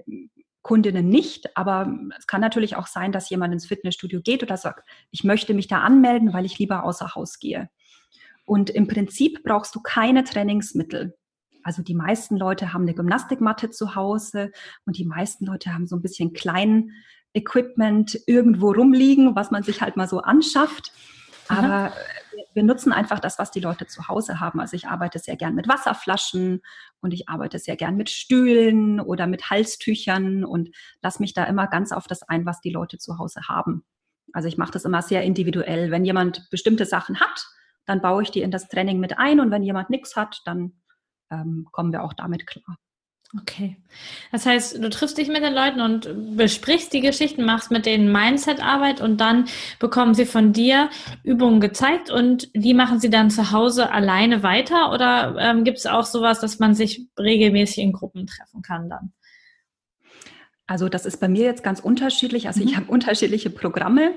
Kundinnen 0.63 1.09
nicht, 1.09 1.57
aber 1.57 1.93
es 2.19 2.27
kann 2.27 2.41
natürlich 2.41 2.77
auch 2.77 2.87
sein, 2.87 3.13
dass 3.13 3.29
jemand 3.29 3.53
ins 3.53 3.67
Fitnessstudio 3.67 4.21
geht 4.23 4.43
oder 4.43 4.57
sagt, 4.57 4.89
ich 5.11 5.25
möchte 5.25 5.55
mich 5.55 5.69
da 5.69 5.81
anmelden, 5.81 6.33
weil 6.33 6.45
ich 6.45 6.59
lieber 6.59 6.85
außer 6.85 7.15
Haus 7.15 7.39
gehe. 7.39 7.69
Und 8.45 8.71
im 8.71 8.87
Prinzip 8.87 9.43
brauchst 9.43 9.75
du 9.75 9.81
keine 9.81 10.25
Trainingsmittel. 10.25 11.17
Also 11.63 11.83
die 11.83 11.95
meisten 11.95 12.37
Leute 12.37 12.73
haben 12.73 12.83
eine 12.83 12.95
Gymnastikmatte 12.95 13.71
zu 13.71 13.95
Hause 13.95 14.53
und 14.87 14.97
die 14.97 15.05
meisten 15.05 15.47
Leute 15.47 15.73
haben 15.75 15.87
so 15.87 15.97
ein 15.97 16.03
bisschen 16.03 16.33
kleinen 16.33 16.93
Equipment 17.33 18.19
irgendwo 18.27 18.73
rumliegen, 18.73 19.37
was 19.37 19.51
man 19.51 19.63
sich 19.63 19.83
halt 19.83 19.97
mal 19.97 20.09
so 20.09 20.21
anschafft. 20.21 20.93
Aber 21.49 21.93
wir 22.55 22.63
nutzen 22.63 22.93
einfach 22.93 23.19
das, 23.19 23.39
was 23.39 23.51
die 23.51 23.61
Leute 23.61 23.87
zu 23.87 24.09
Hause 24.09 24.41
haben. 24.41 24.61
Also 24.61 24.77
ich 24.77 24.87
arbeite 24.87 25.19
sehr 25.19 25.37
gern 25.37 25.55
mit 25.55 25.69
Wasserflaschen 25.69 26.63
und 27.01 27.13
ich 27.13 27.29
arbeite 27.29 27.59
sehr 27.59 27.77
gern 27.77 27.97
mit 27.97 28.11
Stühlen 28.11 29.01
oder 29.01 29.27
mit 29.27 29.51
Halstüchern 29.51 30.45
und 30.45 30.71
lasse 31.03 31.21
mich 31.21 31.35
da 31.35 31.45
immer 31.45 31.67
ganz 31.67 31.93
auf 31.93 32.07
das 32.07 32.23
ein, 32.23 32.47
was 32.47 32.61
die 32.61 32.71
Leute 32.71 32.99
zu 32.99 33.19
Hause 33.19 33.43
haben. 33.49 33.85
Also 34.33 34.49
ich 34.49 34.59
mache 34.59 34.73
das 34.73 34.85
immer 34.85 35.03
sehr 35.03 35.23
individuell. 35.23 35.91
Wenn 35.91 36.05
jemand 36.05 36.49
bestimmte 36.51 36.87
Sachen 36.87 37.19
hat, 37.19 37.47
dann 37.85 38.01
baue 38.01 38.23
ich 38.23 38.31
die 38.31 38.43
in 38.43 38.51
das 38.51 38.69
Training 38.69 39.01
mit 39.01 39.19
ein 39.19 39.41
und 39.41 39.51
wenn 39.51 39.63
jemand 39.63 39.91
nichts 39.91 40.15
hat, 40.15 40.43
dann 40.45 40.81
ähm, 41.31 41.67
kommen 41.73 41.93
wir 41.93 42.03
auch 42.03 42.13
damit 42.13 42.47
klar. 42.47 42.77
Okay. 43.39 43.77
Das 44.33 44.45
heißt, 44.45 44.83
du 44.83 44.91
triffst 44.91 45.17
dich 45.17 45.29
mit 45.29 45.45
den 45.45 45.55
Leuten 45.55 45.81
und 45.81 46.37
besprichst 46.37 46.93
die 46.93 47.01
Geschichten, 47.01 47.45
machst 47.45 47.71
mit 47.71 47.87
denen 47.87 48.11
Mindset-Arbeit 48.11 49.01
und 49.01 49.21
dann 49.21 49.45
bekommen 49.79 50.15
sie 50.15 50.27
von 50.27 50.53
dir 50.53 50.91
Übungen 51.23 51.61
gezeigt 51.61 52.11
und 52.11 52.49
die 52.55 52.75
machen 52.75 52.99
sie 52.99 53.09
dann 53.09 53.31
zu 53.31 53.53
Hause 53.53 53.93
alleine 53.93 54.43
weiter 54.43 54.91
oder 54.93 55.37
ähm, 55.39 55.63
gibt 55.63 55.79
es 55.79 55.87
auch 55.87 56.07
sowas, 56.07 56.41
dass 56.41 56.59
man 56.59 56.75
sich 56.75 57.07
regelmäßig 57.17 57.79
in 57.79 57.93
Gruppen 57.93 58.27
treffen 58.27 58.63
kann 58.63 58.91
dann? 58.91 59.13
Also 60.67 60.89
das 60.89 61.07
ist 61.07 61.19
bei 61.21 61.29
mir 61.29 61.45
jetzt 61.45 61.63
ganz 61.63 61.79
unterschiedlich. 61.79 62.49
Also 62.49 62.63
mhm. 62.63 62.69
ich 62.69 62.77
habe 62.77 62.91
unterschiedliche 62.91 63.51
Programme. 63.51 64.15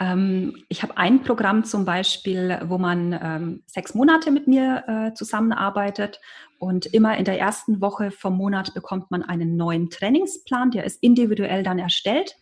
Ähm, 0.00 0.64
ich 0.68 0.82
habe 0.82 0.96
ein 0.96 1.22
Programm 1.22 1.64
zum 1.64 1.84
Beispiel, 1.84 2.58
wo 2.64 2.78
man 2.78 3.18
ähm, 3.20 3.62
sechs 3.66 3.94
Monate 3.94 4.30
mit 4.30 4.48
mir 4.48 4.84
äh, 4.86 5.14
zusammenarbeitet 5.14 6.20
und 6.58 6.86
immer 6.86 7.16
in 7.16 7.24
der 7.24 7.38
ersten 7.38 7.80
Woche 7.80 8.10
vom 8.10 8.36
Monat 8.36 8.74
bekommt 8.74 9.10
man 9.10 9.22
einen 9.22 9.56
neuen 9.56 9.90
Trainingsplan, 9.90 10.72
der 10.72 10.84
ist 10.84 11.02
individuell 11.02 11.62
dann 11.62 11.78
erstellt 11.78 12.36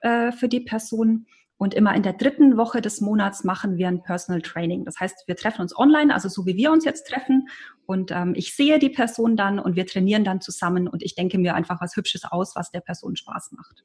äh, 0.00 0.32
für 0.32 0.48
die 0.48 0.60
Person. 0.60 1.26
Und 1.56 1.72
immer 1.72 1.94
in 1.94 2.02
der 2.02 2.14
dritten 2.14 2.56
Woche 2.56 2.80
des 2.80 3.00
Monats 3.00 3.44
machen 3.44 3.76
wir 3.78 3.88
ein 3.88 4.02
Personal 4.02 4.42
Training. 4.42 4.84
Das 4.84 4.98
heißt, 4.98 5.24
wir 5.26 5.36
treffen 5.36 5.62
uns 5.62 5.76
online, 5.76 6.12
also 6.12 6.28
so 6.28 6.46
wie 6.46 6.56
wir 6.56 6.72
uns 6.72 6.84
jetzt 6.84 7.06
treffen. 7.06 7.48
Und 7.86 8.10
ähm, 8.10 8.34
ich 8.34 8.54
sehe 8.56 8.78
die 8.78 8.90
Person 8.90 9.36
dann 9.36 9.58
und 9.58 9.76
wir 9.76 9.86
trainieren 9.86 10.24
dann 10.24 10.40
zusammen 10.40 10.88
und 10.88 11.02
ich 11.02 11.14
denke 11.14 11.38
mir 11.38 11.54
einfach 11.54 11.80
was 11.80 11.96
Hübsches 11.96 12.24
aus, 12.24 12.56
was 12.56 12.70
der 12.70 12.80
Person 12.80 13.14
Spaß 13.14 13.52
macht. 13.52 13.84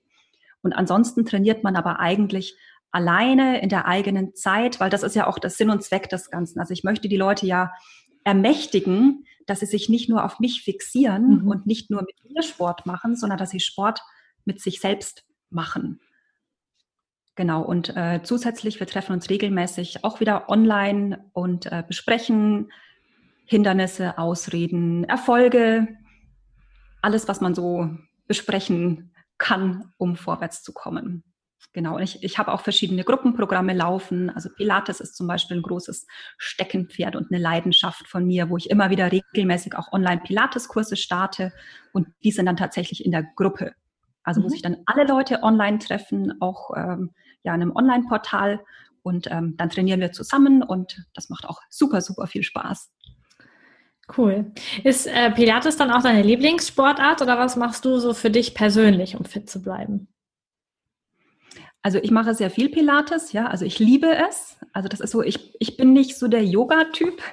Und 0.61 0.73
ansonsten 0.73 1.25
trainiert 1.25 1.63
man 1.63 1.75
aber 1.75 1.99
eigentlich 1.99 2.55
alleine 2.91 3.61
in 3.61 3.69
der 3.69 3.85
eigenen 3.85 4.35
Zeit, 4.35 4.79
weil 4.79 4.89
das 4.89 5.03
ist 5.03 5.15
ja 5.15 5.27
auch 5.27 5.39
das 5.39 5.57
Sinn 5.57 5.69
und 5.69 5.83
Zweck 5.83 6.09
des 6.09 6.29
Ganzen. 6.29 6.59
Also 6.59 6.73
ich 6.73 6.83
möchte 6.83 7.07
die 7.07 7.17
Leute 7.17 7.45
ja 7.45 7.71
ermächtigen, 8.23 9.25
dass 9.45 9.59
sie 9.61 9.65
sich 9.65 9.89
nicht 9.89 10.09
nur 10.09 10.23
auf 10.25 10.39
mich 10.39 10.63
fixieren 10.63 11.41
mhm. 11.41 11.47
und 11.47 11.65
nicht 11.65 11.89
nur 11.89 12.01
mit 12.01 12.15
mir 12.23 12.43
Sport 12.43 12.85
machen, 12.85 13.15
sondern 13.15 13.37
dass 13.37 13.51
sie 13.51 13.59
Sport 13.59 14.01
mit 14.45 14.61
sich 14.61 14.79
selbst 14.79 15.25
machen. 15.49 15.99
Genau, 17.35 17.61
und 17.61 17.95
äh, 17.95 18.19
zusätzlich, 18.21 18.79
wir 18.79 18.87
treffen 18.87 19.13
uns 19.13 19.29
regelmäßig 19.29 20.03
auch 20.03 20.19
wieder 20.19 20.49
online 20.49 21.25
und 21.31 21.67
äh, 21.67 21.83
besprechen 21.87 22.71
Hindernisse, 23.45 24.17
Ausreden, 24.17 25.05
Erfolge, 25.05 25.87
alles, 27.01 27.27
was 27.27 27.39
man 27.39 27.55
so 27.55 27.89
besprechen 28.27 29.13
kann, 29.37 29.93
um 29.97 30.17
vorwärts 30.17 30.61
zu 30.63 30.73
kommen. 30.73 31.23
Genau, 31.71 31.97
und 31.97 32.01
ich, 32.01 32.23
ich 32.23 32.39
habe 32.39 32.51
auch 32.51 32.61
verschiedene 32.61 33.03
Gruppenprogramme 33.03 33.73
laufen. 33.73 34.29
Also 34.31 34.49
Pilates 34.49 34.99
ist 34.99 35.15
zum 35.15 35.27
Beispiel 35.27 35.57
ein 35.57 35.63
großes 35.63 36.07
Steckenpferd 36.37 37.15
und 37.15 37.31
eine 37.31 37.41
Leidenschaft 37.41 38.07
von 38.07 38.25
mir, 38.25 38.49
wo 38.49 38.57
ich 38.57 38.69
immer 38.69 38.89
wieder 38.89 39.11
regelmäßig 39.11 39.75
auch 39.75 39.91
Online-Pilates-Kurse 39.91 40.95
starte 40.95 41.53
und 41.93 42.07
die 42.23 42.31
sind 42.31 42.47
dann 42.47 42.57
tatsächlich 42.57 43.05
in 43.05 43.11
der 43.11 43.23
Gruppe. 43.35 43.73
Also 44.23 44.41
mhm. 44.41 44.45
wo 44.45 44.49
sich 44.49 44.61
dann 44.61 44.77
alle 44.85 45.05
Leute 45.05 45.43
online 45.43 45.77
treffen, 45.77 46.33
auch 46.41 46.71
ähm, 46.75 47.11
ja 47.43 47.53
in 47.53 47.61
einem 47.61 47.75
Online-Portal 47.75 48.61
und 49.03 49.27
ähm, 49.31 49.55
dann 49.57 49.69
trainieren 49.69 50.01
wir 50.01 50.11
zusammen 50.11 50.63
und 50.63 51.03
das 51.13 51.29
macht 51.29 51.45
auch 51.45 51.61
super, 51.69 52.01
super 52.01 52.25
viel 52.25 52.43
Spaß. 52.43 52.91
Cool. 54.17 54.51
Ist 54.83 55.05
äh, 55.05 55.31
Pilates 55.31 55.77
dann 55.77 55.91
auch 55.91 56.01
deine 56.01 56.23
Lieblingssportart 56.23 57.21
oder 57.21 57.37
was 57.37 57.55
machst 57.55 57.85
du 57.85 57.99
so 57.99 58.15
für 58.15 58.31
dich 58.31 58.55
persönlich, 58.55 59.15
um 59.15 59.25
fit 59.25 59.49
zu 59.49 59.61
bleiben? 59.61 60.07
Also 61.81 61.97
ich 61.97 62.11
mache 62.11 62.33
sehr 62.33 62.49
viel 62.49 62.69
Pilates, 62.69 63.31
ja, 63.31 63.47
also 63.47 63.63
ich 63.63 63.79
liebe 63.79 64.13
es. 64.29 64.57
Also 64.73 64.89
das 64.89 64.99
ist 64.99 65.11
so, 65.11 65.23
ich, 65.23 65.55
ich 65.59 65.77
bin 65.77 65.93
nicht 65.93 66.17
so 66.17 66.27
der 66.27 66.43
Yoga-Typ. 66.43 67.21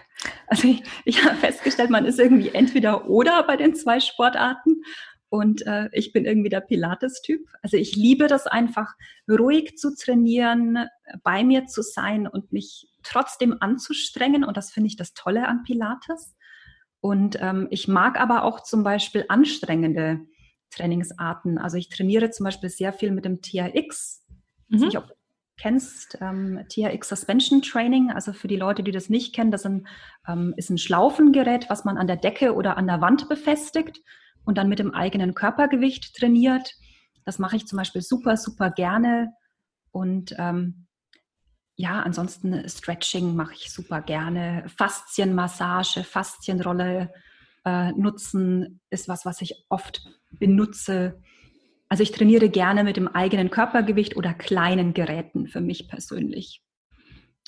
Also 0.48 0.66
ich, 0.66 0.82
ich 1.04 1.22
habe 1.24 1.36
festgestellt, 1.36 1.90
man 1.90 2.06
ist 2.06 2.18
irgendwie 2.18 2.48
entweder 2.48 3.08
oder 3.08 3.42
bei 3.42 3.56
den 3.56 3.74
zwei 3.74 4.00
Sportarten. 4.00 4.82
Und 5.28 5.66
äh, 5.66 5.90
ich 5.92 6.12
bin 6.12 6.24
irgendwie 6.24 6.48
der 6.48 6.62
Pilates-Typ. 6.62 7.46
Also 7.62 7.76
ich 7.76 7.96
liebe 7.96 8.26
das 8.26 8.46
einfach, 8.46 8.94
ruhig 9.28 9.76
zu 9.76 9.94
trainieren, 9.94 10.86
bei 11.22 11.44
mir 11.44 11.66
zu 11.66 11.82
sein 11.82 12.26
und 12.26 12.50
mich 12.50 12.88
trotzdem 13.02 13.56
anzustrengen. 13.60 14.42
Und 14.42 14.56
das 14.56 14.70
finde 14.70 14.88
ich 14.88 14.96
das 14.96 15.12
Tolle 15.12 15.46
an 15.46 15.64
Pilates. 15.64 16.34
Und 17.00 17.38
ähm, 17.40 17.68
ich 17.70 17.86
mag 17.86 18.18
aber 18.18 18.42
auch 18.42 18.62
zum 18.62 18.82
Beispiel 18.82 19.26
anstrengende 19.28 20.20
Trainingsarten. 20.70 21.58
Also 21.58 21.76
ich 21.76 21.88
trainiere 21.88 22.30
zum 22.30 22.44
Beispiel 22.44 22.70
sehr 22.70 22.92
viel 22.92 23.10
mit 23.10 23.24
dem 23.24 23.42
TRX. 23.42 24.25
Mhm. 24.68 24.76
Ich 24.76 24.82
nicht, 24.82 24.98
ob 24.98 25.08
du 25.08 25.14
kennst, 25.58 26.18
ähm, 26.20 26.64
TRX 26.68 27.08
Suspension 27.08 27.62
Training. 27.62 28.10
Also 28.10 28.32
für 28.32 28.48
die 28.48 28.56
Leute, 28.56 28.82
die 28.82 28.92
das 28.92 29.08
nicht 29.08 29.34
kennen, 29.34 29.50
das 29.50 29.62
sind, 29.62 29.86
ähm, 30.28 30.54
ist 30.56 30.70
ein 30.70 30.78
Schlaufengerät, 30.78 31.70
was 31.70 31.84
man 31.84 31.96
an 31.96 32.06
der 32.06 32.16
Decke 32.16 32.54
oder 32.54 32.76
an 32.76 32.86
der 32.86 33.00
Wand 33.00 33.28
befestigt 33.28 34.00
und 34.44 34.58
dann 34.58 34.68
mit 34.68 34.78
dem 34.78 34.94
eigenen 34.94 35.34
Körpergewicht 35.34 36.14
trainiert. 36.16 36.74
Das 37.24 37.38
mache 37.38 37.56
ich 37.56 37.66
zum 37.66 37.78
Beispiel 37.78 38.02
super, 38.02 38.36
super 38.36 38.70
gerne. 38.70 39.32
Und 39.90 40.34
ähm, 40.38 40.86
ja, 41.76 42.02
ansonsten 42.02 42.68
Stretching 42.68 43.34
mache 43.34 43.54
ich 43.54 43.72
super 43.72 44.00
gerne. 44.00 44.64
Faszienmassage, 44.76 46.04
Faszienrolle 46.04 47.12
äh, 47.64 47.92
nutzen 47.92 48.80
ist 48.90 49.08
was, 49.08 49.26
was 49.26 49.42
ich 49.42 49.66
oft 49.68 50.06
benutze. 50.30 51.20
Also 51.88 52.02
ich 52.02 52.12
trainiere 52.12 52.48
gerne 52.48 52.84
mit 52.84 52.96
dem 52.96 53.08
eigenen 53.08 53.50
Körpergewicht 53.50 54.16
oder 54.16 54.34
kleinen 54.34 54.92
Geräten 54.94 55.46
für 55.46 55.60
mich 55.60 55.88
persönlich. 55.88 56.62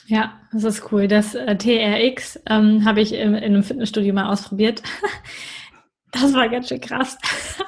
Ja, 0.07 0.41
das 0.53 0.65
ist 0.65 0.91
cool. 0.93 1.07
Das 1.07 1.35
äh, 1.35 1.57
TRX 1.57 2.41
ähm, 2.49 2.85
habe 2.85 3.01
ich 3.01 3.13
in, 3.13 3.35
in 3.35 3.55
einem 3.55 3.63
Fitnessstudio 3.63 4.15
mal 4.15 4.31
ausprobiert. 4.31 4.83
Das 6.11 6.33
war 6.33 6.49
ganz 6.49 6.69
schön 6.69 6.81
krass. 6.81 7.19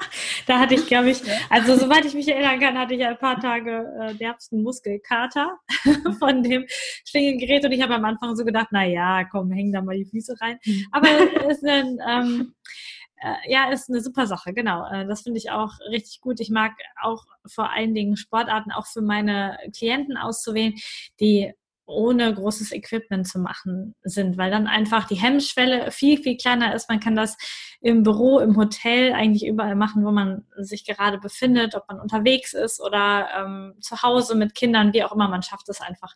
da 0.47 0.59
hatte 0.59 0.75
ich, 0.75 0.87
glaube 0.87 1.11
ich, 1.11 1.21
also 1.51 1.77
soweit 1.77 2.07
ich 2.07 2.15
mich 2.15 2.27
erinnern 2.27 2.59
kann, 2.59 2.79
hatte 2.79 2.95
ich 2.95 3.05
ein 3.05 3.19
paar 3.19 3.39
Tage 3.39 3.87
äh, 4.01 4.15
derbsten 4.15 4.63
Muskelkater 4.63 5.59
von 6.19 6.43
dem 6.43 6.65
Schwingengerät 7.05 7.65
und 7.67 7.73
ich 7.73 7.83
habe 7.83 7.95
am 7.95 8.05
Anfang 8.07 8.35
so 8.37 8.45
gedacht, 8.45 8.69
na 8.71 8.85
ja, 8.87 9.25
komm, 9.25 9.51
häng 9.51 9.73
da 9.73 9.83
mal 9.83 9.97
die 9.97 10.07
Füße 10.07 10.37
rein. 10.41 10.59
Mhm. 10.65 10.87
Aber 10.91 11.09
es 11.51 11.59
ist 11.59 11.69
ein, 11.69 11.99
ähm, 12.09 12.55
äh, 12.63 13.00
ja, 13.47 13.71
ist 13.71 13.89
eine 13.89 14.01
super 14.01 14.27
Sache, 14.27 14.53
genau. 14.53 14.87
Äh, 14.91 15.07
das 15.07 15.23
finde 15.23 15.39
ich 15.39 15.51
auch 15.51 15.73
richtig 15.91 16.21
gut. 16.21 16.41
Ich 16.41 16.51
mag 16.51 16.73
auch 17.03 17.25
vor 17.47 17.71
allen 17.71 17.95
Dingen 17.95 18.17
Sportarten 18.17 18.73
auch 18.73 18.87
für 18.87 19.03
meine 19.03 19.59
Klienten 19.75 20.17
auszuwählen, 20.17 20.75
die 21.21 21.53
ohne 21.91 22.33
großes 22.33 22.73
Equipment 22.73 23.27
zu 23.27 23.39
machen 23.39 23.95
sind, 24.03 24.39
weil 24.39 24.51
dann 24.51 24.67
einfach 24.67 25.07
die 25.07 25.17
Hemmschwelle 25.17 25.91
viel, 25.91 26.23
viel 26.23 26.37
kleiner 26.37 26.75
ist. 26.75 26.89
Man 26.89 27.01
kann 27.01 27.17
das 27.17 27.37
im 27.81 28.03
Büro, 28.03 28.39
im 28.39 28.57
Hotel, 28.57 29.13
eigentlich 29.13 29.45
überall 29.45 29.75
machen, 29.75 30.05
wo 30.05 30.13
man 30.13 30.47
sich 30.57 30.85
gerade 30.85 31.19
befindet, 31.19 31.75
ob 31.75 31.89
man 31.89 32.01
unterwegs 32.01 32.53
ist 32.53 32.81
oder 32.81 33.29
ähm, 33.37 33.75
zu 33.81 34.03
Hause 34.03 34.37
mit 34.37 34.55
Kindern, 34.55 34.93
wie 34.93 35.03
auch 35.03 35.13
immer. 35.13 35.29
Man 35.29 35.43
schafft 35.43 35.69
es 35.69 35.81
einfach 35.81 36.15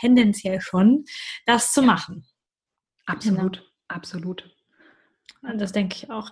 tendenziell 0.00 0.60
schon, 0.60 1.04
das 1.44 1.72
zu 1.72 1.82
machen. 1.82 2.26
Absolut, 3.04 3.58
genau. 3.58 3.68
absolut. 3.88 4.55
Das 5.56 5.72
denke 5.72 5.96
ich 5.96 6.10
auch. 6.10 6.30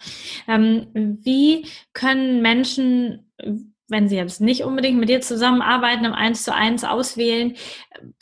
Ähm, 0.48 0.88
wie 1.22 1.66
können 1.92 2.42
Menschen 2.42 3.32
wenn 3.88 4.08
sie 4.08 4.16
jetzt 4.16 4.40
nicht 4.40 4.64
unbedingt 4.64 4.98
mit 4.98 5.08
dir 5.08 5.20
zusammenarbeiten, 5.20 6.04
im 6.04 6.14
Eins 6.14 6.42
zu 6.42 6.54
eins 6.54 6.84
auswählen, 6.84 7.54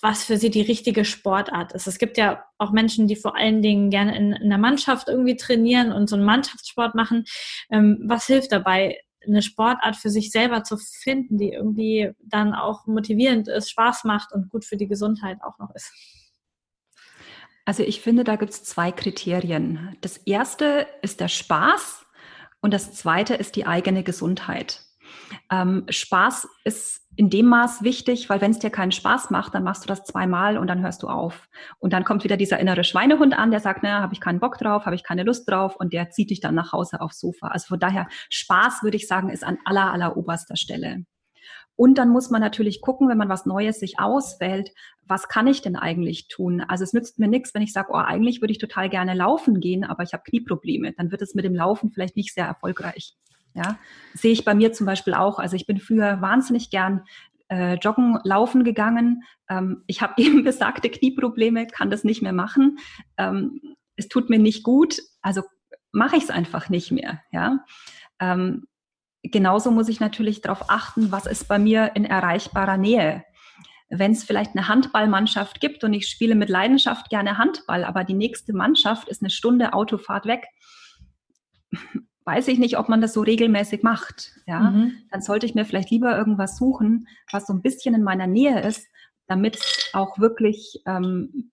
was 0.00 0.24
für 0.24 0.36
sie 0.36 0.50
die 0.50 0.62
richtige 0.62 1.04
Sportart 1.04 1.72
ist. 1.72 1.86
Es 1.86 1.98
gibt 1.98 2.18
ja 2.18 2.44
auch 2.58 2.72
Menschen, 2.72 3.06
die 3.06 3.16
vor 3.16 3.36
allen 3.36 3.62
Dingen 3.62 3.90
gerne 3.90 4.16
in, 4.16 4.32
in 4.32 4.48
der 4.48 4.58
Mannschaft 4.58 5.08
irgendwie 5.08 5.36
trainieren 5.36 5.92
und 5.92 6.08
so 6.08 6.16
einen 6.16 6.24
Mannschaftssport 6.24 6.94
machen. 6.94 7.24
Ähm, 7.70 8.02
was 8.04 8.26
hilft 8.26 8.50
dabei, 8.50 8.98
eine 9.24 9.40
Sportart 9.40 9.94
für 9.94 10.10
sich 10.10 10.32
selber 10.32 10.64
zu 10.64 10.76
finden, 10.76 11.38
die 11.38 11.52
irgendwie 11.52 12.10
dann 12.20 12.54
auch 12.54 12.86
motivierend 12.86 13.46
ist, 13.46 13.70
Spaß 13.70 14.02
macht 14.02 14.32
und 14.32 14.50
gut 14.50 14.64
für 14.64 14.76
die 14.76 14.88
Gesundheit 14.88 15.38
auch 15.42 15.58
noch 15.58 15.72
ist? 15.76 15.92
Also 17.64 17.82
ich 17.82 18.00
finde, 18.00 18.24
da 18.24 18.36
gibt 18.36 18.52
es 18.52 18.64
zwei 18.64 18.90
Kriterien. 18.90 19.96
Das 20.00 20.16
erste 20.16 20.86
ist 21.00 21.20
der 21.20 21.28
Spaß 21.28 22.04
und 22.60 22.74
das 22.74 22.92
zweite 22.92 23.34
ist 23.34 23.56
die 23.56 23.66
eigene 23.66 24.02
Gesundheit. 24.02 24.80
Ähm, 25.50 25.84
Spaß 25.88 26.48
ist 26.64 27.02
in 27.16 27.28
dem 27.28 27.46
Maß 27.46 27.82
wichtig, 27.82 28.30
weil 28.30 28.40
wenn 28.40 28.52
es 28.52 28.58
dir 28.58 28.70
keinen 28.70 28.92
Spaß 28.92 29.30
macht, 29.30 29.54
dann 29.54 29.64
machst 29.64 29.84
du 29.84 29.88
das 29.88 30.04
zweimal 30.04 30.56
und 30.56 30.66
dann 30.66 30.82
hörst 30.82 31.02
du 31.02 31.08
auf. 31.08 31.48
Und 31.78 31.92
dann 31.92 32.04
kommt 32.04 32.24
wieder 32.24 32.36
dieser 32.36 32.58
innere 32.58 32.84
Schweinehund 32.84 33.38
an, 33.38 33.50
der 33.50 33.60
sagt, 33.60 33.82
naja, 33.82 34.00
habe 34.00 34.14
ich 34.14 34.20
keinen 34.20 34.40
Bock 34.40 34.58
drauf, 34.58 34.86
habe 34.86 34.94
ich 34.94 35.04
keine 35.04 35.22
Lust 35.22 35.48
drauf 35.48 35.76
und 35.76 35.92
der 35.92 36.10
zieht 36.10 36.30
dich 36.30 36.40
dann 36.40 36.54
nach 36.54 36.72
Hause 36.72 37.00
aufs 37.00 37.20
Sofa. 37.20 37.48
Also 37.48 37.68
von 37.68 37.78
daher, 37.78 38.08
Spaß, 38.30 38.82
würde 38.82 38.96
ich 38.96 39.06
sagen, 39.06 39.28
ist 39.28 39.44
an 39.44 39.58
aller, 39.64 39.92
aller 39.92 40.16
oberster 40.16 40.56
Stelle. 40.56 41.04
Und 41.76 41.96
dann 41.96 42.10
muss 42.10 42.30
man 42.30 42.40
natürlich 42.40 42.80
gucken, 42.80 43.08
wenn 43.08 43.18
man 43.18 43.28
was 43.28 43.46
Neues 43.46 43.80
sich 43.80 43.98
auswählt, 43.98 44.70
was 45.06 45.28
kann 45.28 45.46
ich 45.46 45.62
denn 45.62 45.76
eigentlich 45.76 46.28
tun? 46.28 46.60
Also 46.60 46.84
es 46.84 46.92
nützt 46.92 47.18
mir 47.18 47.28
nichts, 47.28 47.54
wenn 47.54 47.62
ich 47.62 47.72
sage, 47.72 47.88
oh, 47.92 47.96
eigentlich 47.96 48.40
würde 48.40 48.52
ich 48.52 48.58
total 48.58 48.88
gerne 48.88 49.14
laufen 49.14 49.60
gehen, 49.60 49.84
aber 49.84 50.02
ich 50.02 50.12
habe 50.12 50.22
Knieprobleme. 50.22 50.92
Dann 50.92 51.10
wird 51.10 51.22
es 51.22 51.34
mit 51.34 51.44
dem 51.44 51.54
Laufen 51.54 51.90
vielleicht 51.90 52.16
nicht 52.16 52.34
sehr 52.34 52.46
erfolgreich. 52.46 53.14
Ja, 53.54 53.78
sehe 54.14 54.32
ich 54.32 54.44
bei 54.44 54.54
mir 54.54 54.72
zum 54.72 54.86
Beispiel 54.86 55.12
auch. 55.12 55.38
Also 55.38 55.56
ich 55.56 55.66
bin 55.66 55.78
früher 55.78 56.22
wahnsinnig 56.22 56.70
gern 56.70 57.02
äh, 57.48 57.74
joggen, 57.74 58.18
laufen 58.24 58.64
gegangen. 58.64 59.24
Ähm, 59.48 59.82
ich 59.86 60.00
habe 60.00 60.14
eben 60.22 60.44
besagte 60.44 60.88
Knieprobleme, 60.88 61.66
kann 61.66 61.90
das 61.90 62.04
nicht 62.04 62.22
mehr 62.22 62.32
machen. 62.32 62.78
Ähm, 63.18 63.60
es 63.96 64.08
tut 64.08 64.30
mir 64.30 64.38
nicht 64.38 64.62
gut, 64.62 65.00
also 65.20 65.42
mache 65.92 66.16
ich 66.16 66.24
es 66.24 66.30
einfach 66.30 66.70
nicht 66.70 66.90
mehr. 66.92 67.20
Ja. 67.30 67.64
Ähm, 68.20 68.66
genauso 69.22 69.70
muss 69.70 69.88
ich 69.88 70.00
natürlich 70.00 70.40
darauf 70.40 70.68
achten, 70.68 71.12
was 71.12 71.26
ist 71.26 71.48
bei 71.48 71.58
mir 71.58 71.92
in 71.94 72.04
erreichbarer 72.04 72.76
Nähe. 72.76 73.24
Wenn 73.88 74.12
es 74.12 74.24
vielleicht 74.24 74.56
eine 74.56 74.68
Handballmannschaft 74.68 75.60
gibt 75.60 75.84
und 75.84 75.92
ich 75.92 76.08
spiele 76.08 76.34
mit 76.34 76.48
Leidenschaft 76.48 77.10
gerne 77.10 77.38
Handball, 77.38 77.84
aber 77.84 78.04
die 78.04 78.14
nächste 78.14 78.54
Mannschaft 78.54 79.08
ist 79.08 79.22
eine 79.22 79.30
Stunde 79.30 79.74
Autofahrt 79.74 80.26
weg, 80.26 80.46
weiß 82.24 82.48
ich 82.48 82.58
nicht, 82.58 82.78
ob 82.78 82.88
man 82.88 83.00
das 83.00 83.12
so 83.12 83.20
regelmäßig 83.20 83.82
macht. 83.82 84.32
Ja, 84.46 84.60
mhm. 84.60 85.02
dann 85.10 85.22
sollte 85.22 85.44
ich 85.44 85.54
mir 85.54 85.64
vielleicht 85.64 85.90
lieber 85.90 86.16
irgendwas 86.16 86.56
suchen, 86.56 87.08
was 87.30 87.46
so 87.46 87.52
ein 87.52 87.62
bisschen 87.62 87.94
in 87.94 88.02
meiner 88.02 88.26
Nähe 88.26 88.60
ist, 88.60 88.86
damit 89.26 89.58
auch 89.92 90.18
wirklich 90.18 90.82
ähm, 90.86 91.50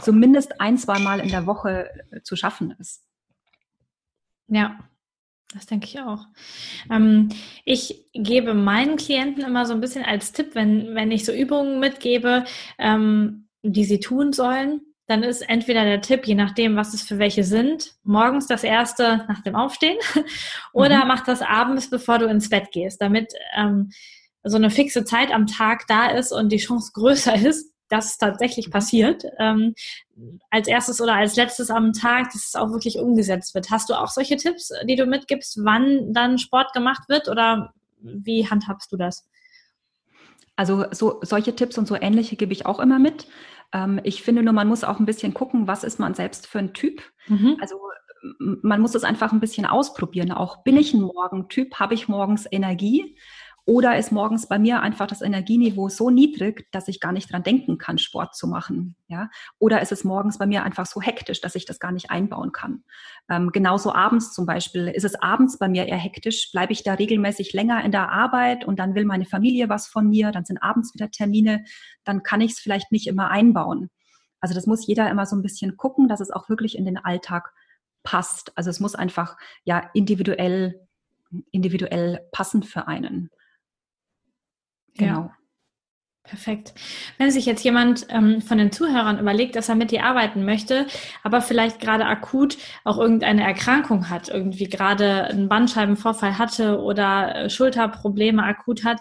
zumindest 0.00 0.60
ein, 0.60 0.78
zwei 0.78 0.98
Mal 0.98 1.20
in 1.20 1.28
der 1.28 1.46
Woche 1.46 1.90
äh, 2.10 2.22
zu 2.22 2.36
schaffen 2.36 2.74
ist. 2.78 3.04
Ja, 4.48 4.78
das 5.54 5.66
denke 5.66 5.86
ich 5.86 6.00
auch. 6.00 6.26
Ähm, 6.90 7.30
ich 7.64 8.06
gebe 8.12 8.54
meinen 8.54 8.96
Klienten 8.96 9.44
immer 9.44 9.66
so 9.66 9.74
ein 9.74 9.80
bisschen 9.80 10.04
als 10.04 10.32
Tipp, 10.32 10.54
wenn, 10.54 10.94
wenn 10.94 11.10
ich 11.10 11.24
so 11.24 11.32
Übungen 11.32 11.80
mitgebe, 11.80 12.44
ähm, 12.78 13.48
die 13.62 13.84
sie 13.84 14.00
tun 14.00 14.32
sollen, 14.32 14.80
dann 15.06 15.24
ist 15.24 15.42
entweder 15.42 15.84
der 15.84 16.00
Tipp, 16.00 16.26
je 16.26 16.36
nachdem, 16.36 16.76
was 16.76 16.94
es 16.94 17.02
für 17.02 17.18
welche 17.18 17.42
sind, 17.42 17.94
morgens 18.04 18.46
das 18.46 18.62
erste 18.62 19.24
nach 19.28 19.42
dem 19.42 19.56
Aufstehen 19.56 19.98
oder 20.72 21.02
mhm. 21.02 21.08
mach 21.08 21.24
das 21.24 21.42
abends, 21.42 21.90
bevor 21.90 22.18
du 22.18 22.26
ins 22.26 22.48
Bett 22.48 22.70
gehst, 22.70 23.02
damit 23.02 23.32
ähm, 23.56 23.90
so 24.44 24.56
eine 24.56 24.70
fixe 24.70 25.04
Zeit 25.04 25.32
am 25.32 25.48
Tag 25.48 25.86
da 25.88 26.06
ist 26.06 26.32
und 26.32 26.50
die 26.52 26.58
Chance 26.58 26.92
größer 26.94 27.34
ist, 27.46 27.69
dass 27.90 28.06
es 28.06 28.18
tatsächlich 28.18 28.68
mhm. 28.68 28.72
passiert. 28.72 29.24
Ähm, 29.38 29.74
als 30.50 30.68
erstes 30.68 31.00
oder 31.00 31.14
als 31.14 31.36
letztes 31.36 31.70
am 31.70 31.92
Tag, 31.92 32.32
dass 32.32 32.46
es 32.46 32.54
auch 32.54 32.70
wirklich 32.70 32.98
umgesetzt 32.98 33.54
wird. 33.54 33.70
Hast 33.70 33.90
du 33.90 33.94
auch 33.94 34.08
solche 34.08 34.36
Tipps, 34.36 34.72
die 34.88 34.96
du 34.96 35.06
mitgibst, 35.06 35.60
wann 35.64 36.12
dann 36.12 36.38
Sport 36.38 36.72
gemacht 36.72 37.08
wird 37.08 37.28
oder 37.28 37.72
wie 38.00 38.48
handhabst 38.48 38.92
du 38.92 38.96
das? 38.96 39.28
Also 40.56 40.84
so, 40.90 41.20
solche 41.22 41.54
Tipps 41.54 41.78
und 41.78 41.88
so 41.88 41.96
ähnliche 41.96 42.36
gebe 42.36 42.52
ich 42.52 42.66
auch 42.66 42.80
immer 42.80 42.98
mit. 42.98 43.26
Ähm, 43.72 44.00
ich 44.04 44.22
finde 44.22 44.42
nur, 44.42 44.52
man 44.52 44.68
muss 44.68 44.84
auch 44.84 44.98
ein 44.98 45.06
bisschen 45.06 45.34
gucken, 45.34 45.66
was 45.66 45.84
ist 45.84 45.98
man 45.98 46.14
selbst 46.14 46.46
für 46.46 46.58
ein 46.58 46.74
Typ. 46.74 47.02
Mhm. 47.28 47.56
Also 47.60 47.76
man 48.38 48.80
muss 48.80 48.94
es 48.94 49.04
einfach 49.04 49.32
ein 49.32 49.40
bisschen 49.40 49.66
ausprobieren. 49.66 50.32
Auch 50.32 50.62
bin 50.62 50.76
ich 50.76 50.92
ein 50.92 51.00
Morgentyp, 51.00 51.76
habe 51.76 51.94
ich 51.94 52.08
morgens 52.08 52.46
Energie 52.50 53.16
oder 53.66 53.98
ist 53.98 54.12
morgens 54.12 54.46
bei 54.46 54.58
mir 54.58 54.80
einfach 54.80 55.06
das 55.06 55.22
Energieniveau 55.22 55.88
so 55.88 56.10
niedrig, 56.10 56.70
dass 56.72 56.88
ich 56.88 57.00
gar 57.00 57.12
nicht 57.12 57.32
dran 57.32 57.42
denken 57.42 57.78
kann, 57.78 57.98
Sport 57.98 58.34
zu 58.34 58.46
machen? 58.46 58.96
Ja? 59.08 59.30
Oder 59.58 59.80
ist 59.82 59.92
es 59.92 60.04
morgens 60.04 60.38
bei 60.38 60.46
mir 60.46 60.62
einfach 60.62 60.86
so 60.86 61.00
hektisch, 61.00 61.40
dass 61.40 61.54
ich 61.54 61.66
das 61.66 61.78
gar 61.78 61.92
nicht 61.92 62.10
einbauen 62.10 62.52
kann? 62.52 62.84
Ähm, 63.28 63.50
genauso 63.52 63.94
abends 63.94 64.32
zum 64.32 64.46
Beispiel. 64.46 64.88
Ist 64.88 65.04
es 65.04 65.14
abends 65.14 65.58
bei 65.58 65.68
mir 65.68 65.86
eher 65.86 65.96
hektisch? 65.96 66.50
Bleibe 66.52 66.72
ich 66.72 66.82
da 66.82 66.94
regelmäßig 66.94 67.52
länger 67.52 67.84
in 67.84 67.92
der 67.92 68.10
Arbeit 68.10 68.64
und 68.64 68.78
dann 68.78 68.94
will 68.94 69.04
meine 69.04 69.26
Familie 69.26 69.68
was 69.68 69.86
von 69.86 70.08
mir, 70.08 70.32
dann 70.32 70.44
sind 70.44 70.62
abends 70.62 70.94
wieder 70.94 71.10
Termine, 71.10 71.64
dann 72.04 72.22
kann 72.22 72.40
ich 72.40 72.52
es 72.52 72.60
vielleicht 72.60 72.92
nicht 72.92 73.06
immer 73.06 73.30
einbauen. 73.30 73.90
Also 74.40 74.54
das 74.54 74.66
muss 74.66 74.86
jeder 74.86 75.10
immer 75.10 75.26
so 75.26 75.36
ein 75.36 75.42
bisschen 75.42 75.76
gucken, 75.76 76.08
dass 76.08 76.20
es 76.20 76.30
auch 76.30 76.48
wirklich 76.48 76.76
in 76.76 76.86
den 76.86 76.96
Alltag 76.96 77.52
passt. 78.02 78.56
Also 78.56 78.70
es 78.70 78.80
muss 78.80 78.94
einfach 78.94 79.36
ja 79.64 79.90
individuell 79.92 80.86
individuell 81.50 82.20
passend 82.32 82.66
für 82.66 82.88
einen. 82.88 83.30
Genau. 84.96 85.20
Ja. 85.20 85.36
Perfekt. 86.30 86.74
Wenn 87.18 87.32
sich 87.32 87.44
jetzt 87.44 87.64
jemand 87.64 88.06
ähm, 88.08 88.40
von 88.40 88.56
den 88.56 88.70
Zuhörern 88.70 89.18
überlegt, 89.18 89.56
dass 89.56 89.68
er 89.68 89.74
mit 89.74 89.90
dir 89.90 90.04
arbeiten 90.04 90.44
möchte, 90.44 90.86
aber 91.24 91.40
vielleicht 91.40 91.80
gerade 91.80 92.04
akut 92.06 92.56
auch 92.84 92.98
irgendeine 92.98 93.42
Erkrankung 93.42 94.10
hat, 94.10 94.28
irgendwie 94.28 94.68
gerade 94.68 95.24
einen 95.24 95.48
Bandscheibenvorfall 95.48 96.38
hatte 96.38 96.78
oder 96.82 97.34
äh, 97.34 97.50
Schulterprobleme 97.50 98.44
akut 98.44 98.84
hat, 98.84 99.00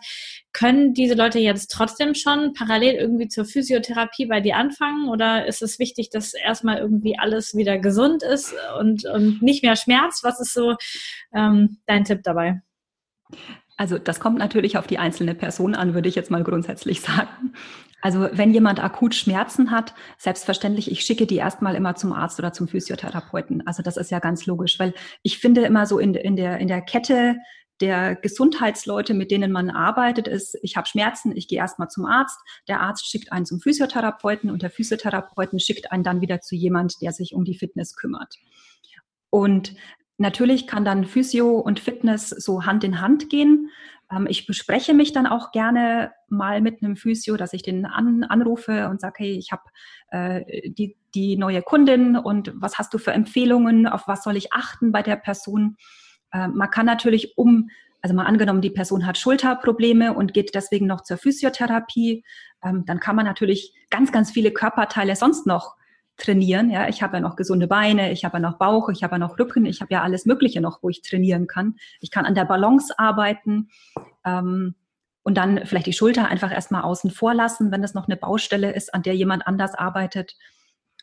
können 0.54 0.96
diese 0.96 1.14
Leute 1.14 1.38
jetzt 1.38 1.68
trotzdem 1.68 2.16
schon 2.16 2.54
parallel 2.54 2.96
irgendwie 2.96 3.28
zur 3.28 3.46
Physiotherapie 3.46 4.26
bei 4.26 4.42
dir 4.42 4.56
anfangen? 4.56 5.08
Oder 5.08 5.46
ist 5.46 5.62
es 5.62 5.78
wichtig, 5.78 6.10
dass 6.10 6.34
erstmal 6.34 6.80
irgendwie 6.80 7.20
alles 7.20 7.54
wieder 7.56 7.78
gesund 7.78 8.24
ist 8.24 8.56
und, 8.80 9.06
und 9.06 9.44
nicht 9.44 9.62
mehr 9.62 9.76
schmerzt? 9.76 10.24
Was 10.24 10.40
ist 10.40 10.54
so 10.54 10.76
ähm, 11.32 11.78
dein 11.86 12.06
Tipp 12.06 12.22
dabei? 12.24 12.62
Also 13.80 13.98
das 13.98 14.20
kommt 14.20 14.38
natürlich 14.38 14.78
auf 14.78 14.88
die 14.88 14.98
einzelne 14.98 15.34
Person 15.34 15.74
an, 15.74 15.94
würde 15.94 16.10
ich 16.10 16.16
jetzt 16.16 16.30
mal 16.30 16.44
grundsätzlich 16.44 17.00
sagen. 17.02 17.54
Also 18.02 18.28
wenn 18.34 18.54
jemand 18.54 18.84
akut 18.84 19.16
Schmerzen 19.16 19.72
hat, 19.72 19.94
selbstverständlich, 20.18 20.92
ich 20.92 21.02
schicke 21.02 21.26
die 21.26 21.38
erstmal 21.38 21.76
immer 21.76 21.96
zum 21.96 22.12
Arzt 22.12 22.40
oder 22.40 22.52
zum 22.52 22.68
Physiotherapeuten. 22.68 23.66
Also 23.66 23.82
das 23.82 23.96
ist 23.96 24.12
ja 24.12 24.20
ganz 24.20 24.46
logisch, 24.46 24.80
weil 24.80 24.94
ich 25.24 25.40
finde 25.40 25.62
immer 25.62 25.86
so 25.86 25.98
in, 25.98 26.14
in, 26.14 26.36
der, 26.36 26.58
in 26.58 26.68
der 26.68 26.82
Kette 26.82 27.38
der 27.80 28.18
Gesundheitsleute, 28.18 29.14
mit 29.14 29.32
denen 29.32 29.54
man 29.54 29.70
arbeitet, 29.70 30.28
ist, 30.28 30.58
ich 30.62 30.76
habe 30.76 30.86
Schmerzen, 30.86 31.34
ich 31.34 31.48
gehe 31.48 31.60
erstmal 31.60 31.88
zum 31.88 32.06
Arzt, 32.06 32.38
der 32.68 32.82
Arzt 32.82 33.10
schickt 33.10 33.32
einen 33.32 33.46
zum 33.46 33.62
Physiotherapeuten 33.62 34.52
und 34.52 34.62
der 34.62 34.72
Physiotherapeuten 34.72 35.62
schickt 35.62 35.94
einen 35.94 36.04
dann 36.04 36.20
wieder 36.20 36.42
zu 36.42 36.56
jemand, 36.56 37.02
der 37.02 37.14
sich 37.14 37.34
um 37.34 37.46
die 37.46 37.58
Fitness 37.58 37.96
kümmert. 37.96 38.36
Und 39.30 39.76
Natürlich 40.20 40.68
kann 40.68 40.84
dann 40.84 41.06
Physio 41.06 41.58
und 41.60 41.80
Fitness 41.80 42.30
so 42.30 42.66
Hand 42.66 42.84
in 42.84 43.00
Hand 43.00 43.30
gehen. 43.30 43.70
Ähm, 44.12 44.28
ich 44.30 44.46
bespreche 44.46 44.94
mich 44.94 45.14
dann 45.14 45.26
auch 45.26 45.54
gerne 45.54 46.12
mal 46.28 46.60
mit 46.60 46.84
einem 46.84 46.98
Physio, 46.98 47.38
dass 47.38 47.54
ich 47.54 47.64
den 47.64 47.86
an, 47.86 48.26
anrufe 48.26 48.90
und 48.90 49.00
sage, 49.00 49.16
hey, 49.20 49.32
ich 49.32 49.54
habe 49.54 49.64
äh, 50.12 50.70
die, 50.72 50.98
die 51.16 51.38
neue 51.38 51.62
Kundin 51.62 52.18
und 52.18 52.52
was 52.56 52.78
hast 52.78 52.94
du 52.94 52.98
für 52.98 53.14
Empfehlungen, 53.14 53.88
auf 53.88 54.10
was 54.10 54.24
soll 54.24 54.36
ich 54.36 54.52
achten 54.52 54.92
bei 54.92 55.02
der 55.04 55.16
Person? 55.16 55.78
Äh, 56.34 56.50
man 56.50 56.70
kann 56.70 56.86
natürlich 56.86 57.38
um, 57.38 57.70
also 58.02 58.14
mal 58.14 58.26
angenommen, 58.26 58.60
die 58.60 58.72
Person 58.72 59.06
hat 59.06 59.18
Schulterprobleme 59.18 60.14
und 60.14 60.34
geht 60.34 60.54
deswegen 60.54 60.86
noch 60.86 61.04
zur 61.04 61.16
Physiotherapie, 61.16 62.26
ähm, 62.62 62.84
dann 62.86 63.00
kann 63.00 63.16
man 63.16 63.26
natürlich 63.26 63.74
ganz, 63.90 64.12
ganz 64.12 64.32
viele 64.32 64.52
Körperteile 64.52 65.16
sonst 65.16 65.48
noch 65.48 65.78
trainieren. 66.20 66.70
Ja, 66.70 66.88
ich 66.88 67.02
habe 67.02 67.18
ja 67.18 67.22
noch 67.22 67.36
gesunde 67.36 67.68
Beine, 67.68 68.12
ich 68.12 68.26
habe 68.26 68.38
ja 68.38 68.40
noch 68.40 68.58
Bauch, 68.58 68.90
ich 68.90 69.04
habe 69.04 69.16
ja 69.16 69.20
noch 69.20 69.40
Rücken, 69.40 69.66
ich 69.66 69.82
habe 69.82 69.94
ja 69.94 70.04
alles 70.04 70.26
Mögliche 70.26 70.62
noch, 70.62 70.84
wo 70.84 70.90
ich 70.90 71.02
trainieren 71.02 71.48
kann. 71.48 71.76
Ich 72.02 72.12
kann 72.12 72.26
an 72.26 72.36
der 72.36 72.46
Balance 72.46 72.94
arbeiten 72.98 73.70
ähm, 74.26 74.76
und 75.24 75.38
dann 75.38 75.66
vielleicht 75.66 75.88
die 75.88 75.94
Schulter 75.94 76.28
einfach 76.28 76.52
erstmal 76.52 76.84
außen 76.84 77.12
vor 77.12 77.34
lassen, 77.34 77.72
wenn 77.72 77.82
das 77.82 77.94
noch 77.94 78.08
eine 78.08 78.18
Baustelle 78.18 78.74
ist, 78.74 78.94
an 78.94 79.04
der 79.04 79.16
jemand 79.16 79.48
anders 79.48 79.76
arbeitet. 79.76 80.36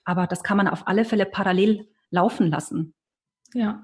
Aber 0.05 0.27
das 0.27 0.43
kann 0.43 0.57
man 0.57 0.69
auf 0.69 0.87
alle 0.87 1.05
Fälle 1.05 1.27
parallel 1.27 1.89
laufen 2.11 2.49
lassen. 2.51 2.95
Ja, 3.57 3.83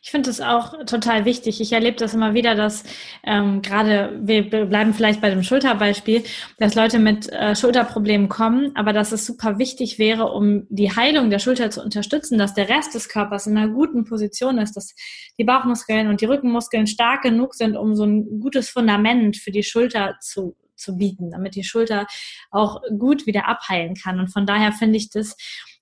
ich 0.00 0.12
finde 0.12 0.30
es 0.30 0.40
auch 0.40 0.84
total 0.86 1.24
wichtig. 1.24 1.60
Ich 1.60 1.72
erlebe 1.72 1.96
das 1.96 2.14
immer 2.14 2.34
wieder, 2.34 2.54
dass 2.54 2.84
ähm, 3.24 3.62
gerade, 3.62 4.16
wir 4.22 4.48
bleiben 4.48 4.94
vielleicht 4.94 5.20
bei 5.20 5.28
dem 5.28 5.42
Schulterbeispiel, 5.42 6.22
dass 6.58 6.76
Leute 6.76 7.00
mit 7.00 7.28
äh, 7.32 7.56
Schulterproblemen 7.56 8.28
kommen, 8.28 8.70
aber 8.76 8.92
dass 8.92 9.10
es 9.10 9.26
super 9.26 9.58
wichtig 9.58 9.98
wäre, 9.98 10.30
um 10.30 10.68
die 10.68 10.94
Heilung 10.94 11.30
der 11.30 11.40
Schulter 11.40 11.68
zu 11.70 11.82
unterstützen, 11.82 12.38
dass 12.38 12.54
der 12.54 12.68
Rest 12.68 12.94
des 12.94 13.08
Körpers 13.08 13.48
in 13.48 13.58
einer 13.58 13.72
guten 13.72 14.04
Position 14.04 14.58
ist, 14.58 14.76
dass 14.76 14.94
die 15.36 15.44
Bauchmuskeln 15.44 16.06
und 16.06 16.20
die 16.20 16.26
Rückenmuskeln 16.26 16.86
stark 16.86 17.22
genug 17.22 17.56
sind, 17.56 17.76
um 17.76 17.96
so 17.96 18.04
ein 18.04 18.38
gutes 18.38 18.68
Fundament 18.68 19.36
für 19.36 19.50
die 19.50 19.64
Schulter 19.64 20.14
zu, 20.20 20.54
zu 20.76 20.96
bieten, 20.96 21.32
damit 21.32 21.56
die 21.56 21.64
Schulter 21.64 22.06
auch 22.52 22.82
gut 22.96 23.26
wieder 23.26 23.48
abheilen 23.48 23.96
kann. 23.96 24.20
Und 24.20 24.28
von 24.28 24.46
daher 24.46 24.70
finde 24.70 24.96
ich 24.96 25.10
das 25.10 25.36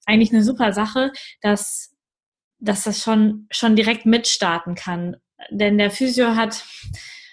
eigentlich 0.06 0.32
eine 0.32 0.42
super 0.42 0.72
Sache, 0.72 1.12
dass 1.42 1.95
dass 2.58 2.84
das 2.84 3.02
schon, 3.02 3.46
schon 3.50 3.76
direkt 3.76 4.06
mitstarten 4.06 4.74
kann. 4.74 5.16
Denn 5.50 5.78
der 5.78 5.90
Physio 5.90 6.34
hat 6.34 6.64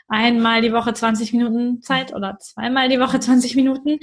einmal 0.07 0.61
die 0.61 0.73
Woche 0.73 0.93
20 0.93 1.33
Minuten 1.33 1.81
Zeit 1.81 2.13
oder 2.13 2.37
zweimal 2.39 2.89
die 2.89 2.99
Woche 2.99 3.19
20 3.19 3.55
Minuten. 3.55 3.99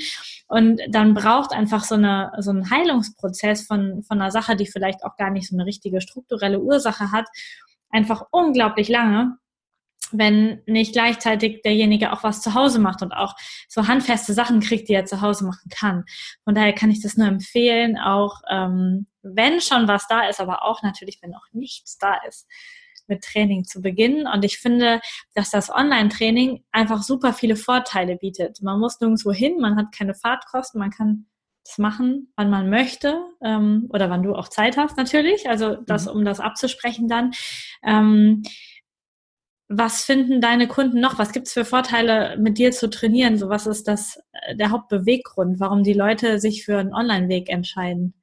Und 0.48 0.80
dann 0.88 1.14
braucht 1.14 1.52
einfach 1.52 1.84
so, 1.84 1.94
eine, 1.94 2.32
so 2.38 2.50
ein 2.50 2.70
Heilungsprozess 2.70 3.66
von, 3.66 4.02
von 4.02 4.20
einer 4.20 4.30
Sache, 4.30 4.56
die 4.56 4.66
vielleicht 4.66 5.04
auch 5.04 5.16
gar 5.16 5.30
nicht 5.30 5.48
so 5.48 5.56
eine 5.56 5.66
richtige 5.66 6.00
strukturelle 6.00 6.60
Ursache 6.60 7.12
hat, 7.12 7.26
einfach 7.90 8.24
unglaublich 8.30 8.88
lange 8.88 9.36
wenn 10.12 10.62
nicht 10.66 10.92
gleichzeitig 10.92 11.62
derjenige 11.62 12.12
auch 12.12 12.22
was 12.22 12.42
zu 12.42 12.54
Hause 12.54 12.78
macht 12.78 13.02
und 13.02 13.12
auch 13.12 13.34
so 13.68 13.86
handfeste 13.86 14.32
Sachen 14.32 14.60
kriegt, 14.60 14.88
die 14.88 14.94
er 14.94 15.04
zu 15.04 15.20
Hause 15.20 15.44
machen 15.44 15.70
kann. 15.70 16.04
Von 16.44 16.54
daher 16.54 16.72
kann 16.72 16.90
ich 16.90 17.00
das 17.00 17.16
nur 17.16 17.28
empfehlen, 17.28 17.98
auch 17.98 18.40
ähm, 18.50 19.06
wenn 19.22 19.60
schon 19.60 19.88
was 19.88 20.06
da 20.08 20.28
ist, 20.28 20.40
aber 20.40 20.64
auch 20.64 20.82
natürlich, 20.82 21.18
wenn 21.22 21.30
noch 21.30 21.46
nichts 21.52 21.98
da 21.98 22.14
ist, 22.26 22.46
mit 23.06 23.22
Training 23.22 23.64
zu 23.64 23.82
beginnen. 23.82 24.26
Und 24.26 24.44
ich 24.44 24.58
finde, 24.58 25.00
dass 25.34 25.50
das 25.50 25.70
Online-Training 25.70 26.64
einfach 26.72 27.02
super 27.02 27.32
viele 27.34 27.56
Vorteile 27.56 28.16
bietet. 28.16 28.62
Man 28.62 28.80
muss 28.80 29.00
nirgendwo 29.00 29.32
hin, 29.32 29.58
man 29.60 29.76
hat 29.76 29.86
keine 29.96 30.14
Fahrtkosten, 30.14 30.78
man 30.78 30.90
kann 30.90 31.26
das 31.64 31.76
machen, 31.76 32.32
wann 32.36 32.48
man 32.48 32.70
möchte 32.70 33.22
ähm, 33.44 33.86
oder 33.90 34.08
wann 34.08 34.22
du 34.22 34.34
auch 34.34 34.48
Zeit 34.48 34.78
hast 34.78 34.96
natürlich. 34.96 35.48
Also 35.48 35.76
das, 35.76 36.06
mhm. 36.06 36.12
um 36.12 36.24
das 36.24 36.40
abzusprechen 36.40 37.08
dann. 37.08 37.32
Ähm, 37.82 38.42
was 39.72 40.02
finden 40.02 40.40
deine 40.40 40.66
Kunden 40.66 41.00
noch? 41.00 41.18
Was 41.18 41.30
gibt 41.32 41.46
es 41.46 41.52
für 41.52 41.64
Vorteile, 41.64 42.36
mit 42.38 42.58
dir 42.58 42.72
zu 42.72 42.90
trainieren? 42.90 43.38
So, 43.38 43.48
was 43.48 43.68
ist 43.68 43.86
das 43.86 44.20
äh, 44.32 44.56
der 44.56 44.70
Hauptbeweggrund, 44.70 45.60
warum 45.60 45.84
die 45.84 45.92
Leute 45.92 46.40
sich 46.40 46.64
für 46.64 46.78
einen 46.78 46.92
Online-Weg 46.92 47.48
entscheiden? 47.48 48.19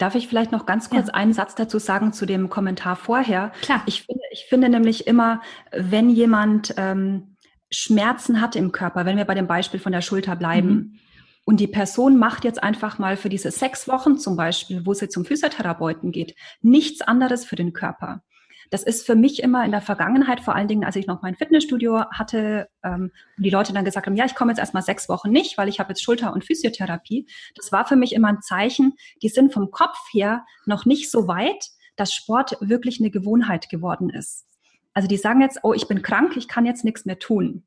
Darf 0.00 0.14
ich 0.14 0.28
vielleicht 0.28 0.50
noch 0.50 0.64
ganz 0.64 0.88
kurz 0.88 1.08
ja. 1.08 1.14
einen 1.14 1.34
Satz 1.34 1.54
dazu 1.54 1.78
sagen 1.78 2.14
zu 2.14 2.24
dem 2.24 2.48
Kommentar 2.48 2.96
vorher? 2.96 3.52
Klar. 3.60 3.82
Ich 3.84 4.04
finde, 4.04 4.22
ich 4.30 4.46
finde 4.48 4.70
nämlich 4.70 5.06
immer, 5.06 5.42
wenn 5.72 6.08
jemand 6.08 6.72
ähm, 6.78 7.36
Schmerzen 7.70 8.40
hat 8.40 8.56
im 8.56 8.72
Körper, 8.72 9.04
wenn 9.04 9.18
wir 9.18 9.26
bei 9.26 9.34
dem 9.34 9.46
Beispiel 9.46 9.78
von 9.78 9.92
der 9.92 10.00
Schulter 10.00 10.36
bleiben, 10.36 10.68
mhm. 10.68 10.98
und 11.44 11.60
die 11.60 11.66
Person 11.66 12.16
macht 12.16 12.44
jetzt 12.44 12.62
einfach 12.62 12.98
mal 12.98 13.18
für 13.18 13.28
diese 13.28 13.50
sechs 13.50 13.88
Wochen 13.88 14.16
zum 14.16 14.36
Beispiel, 14.36 14.86
wo 14.86 14.94
sie 14.94 15.10
zum 15.10 15.26
Physiotherapeuten 15.26 16.12
geht, 16.12 16.34
nichts 16.62 17.02
anderes 17.02 17.44
für 17.44 17.56
den 17.56 17.74
Körper 17.74 18.22
das 18.70 18.84
ist 18.84 19.04
für 19.04 19.16
mich 19.16 19.42
immer 19.42 19.64
in 19.64 19.72
der 19.72 19.80
Vergangenheit, 19.80 20.40
vor 20.40 20.54
allen 20.54 20.68
Dingen, 20.68 20.84
als 20.84 20.96
ich 20.96 21.06
noch 21.06 21.22
mein 21.22 21.34
Fitnessstudio 21.34 22.04
hatte 22.10 22.68
ähm, 22.84 23.10
und 23.36 23.42
die 23.42 23.50
Leute 23.50 23.72
dann 23.72 23.84
gesagt 23.84 24.06
haben, 24.06 24.16
ja, 24.16 24.24
ich 24.24 24.36
komme 24.36 24.52
jetzt 24.52 24.60
erstmal 24.60 24.84
sechs 24.84 25.08
Wochen 25.08 25.30
nicht, 25.30 25.58
weil 25.58 25.68
ich 25.68 25.80
habe 25.80 25.90
jetzt 25.90 26.02
Schulter- 26.02 26.32
und 26.32 26.44
Physiotherapie. 26.44 27.26
Das 27.56 27.72
war 27.72 27.84
für 27.84 27.96
mich 27.96 28.14
immer 28.14 28.28
ein 28.28 28.42
Zeichen, 28.42 28.94
die 29.22 29.28
sind 29.28 29.52
vom 29.52 29.70
Kopf 29.70 29.98
her 30.12 30.44
noch 30.66 30.86
nicht 30.86 31.10
so 31.10 31.26
weit, 31.26 31.70
dass 31.96 32.14
Sport 32.14 32.56
wirklich 32.60 33.00
eine 33.00 33.10
Gewohnheit 33.10 33.68
geworden 33.68 34.08
ist. 34.08 34.46
Also 34.94 35.08
die 35.08 35.16
sagen 35.16 35.40
jetzt, 35.40 35.60
oh, 35.62 35.72
ich 35.74 35.88
bin 35.88 36.02
krank, 36.02 36.36
ich 36.36 36.48
kann 36.48 36.64
jetzt 36.64 36.84
nichts 36.84 37.04
mehr 37.04 37.18
tun. 37.18 37.64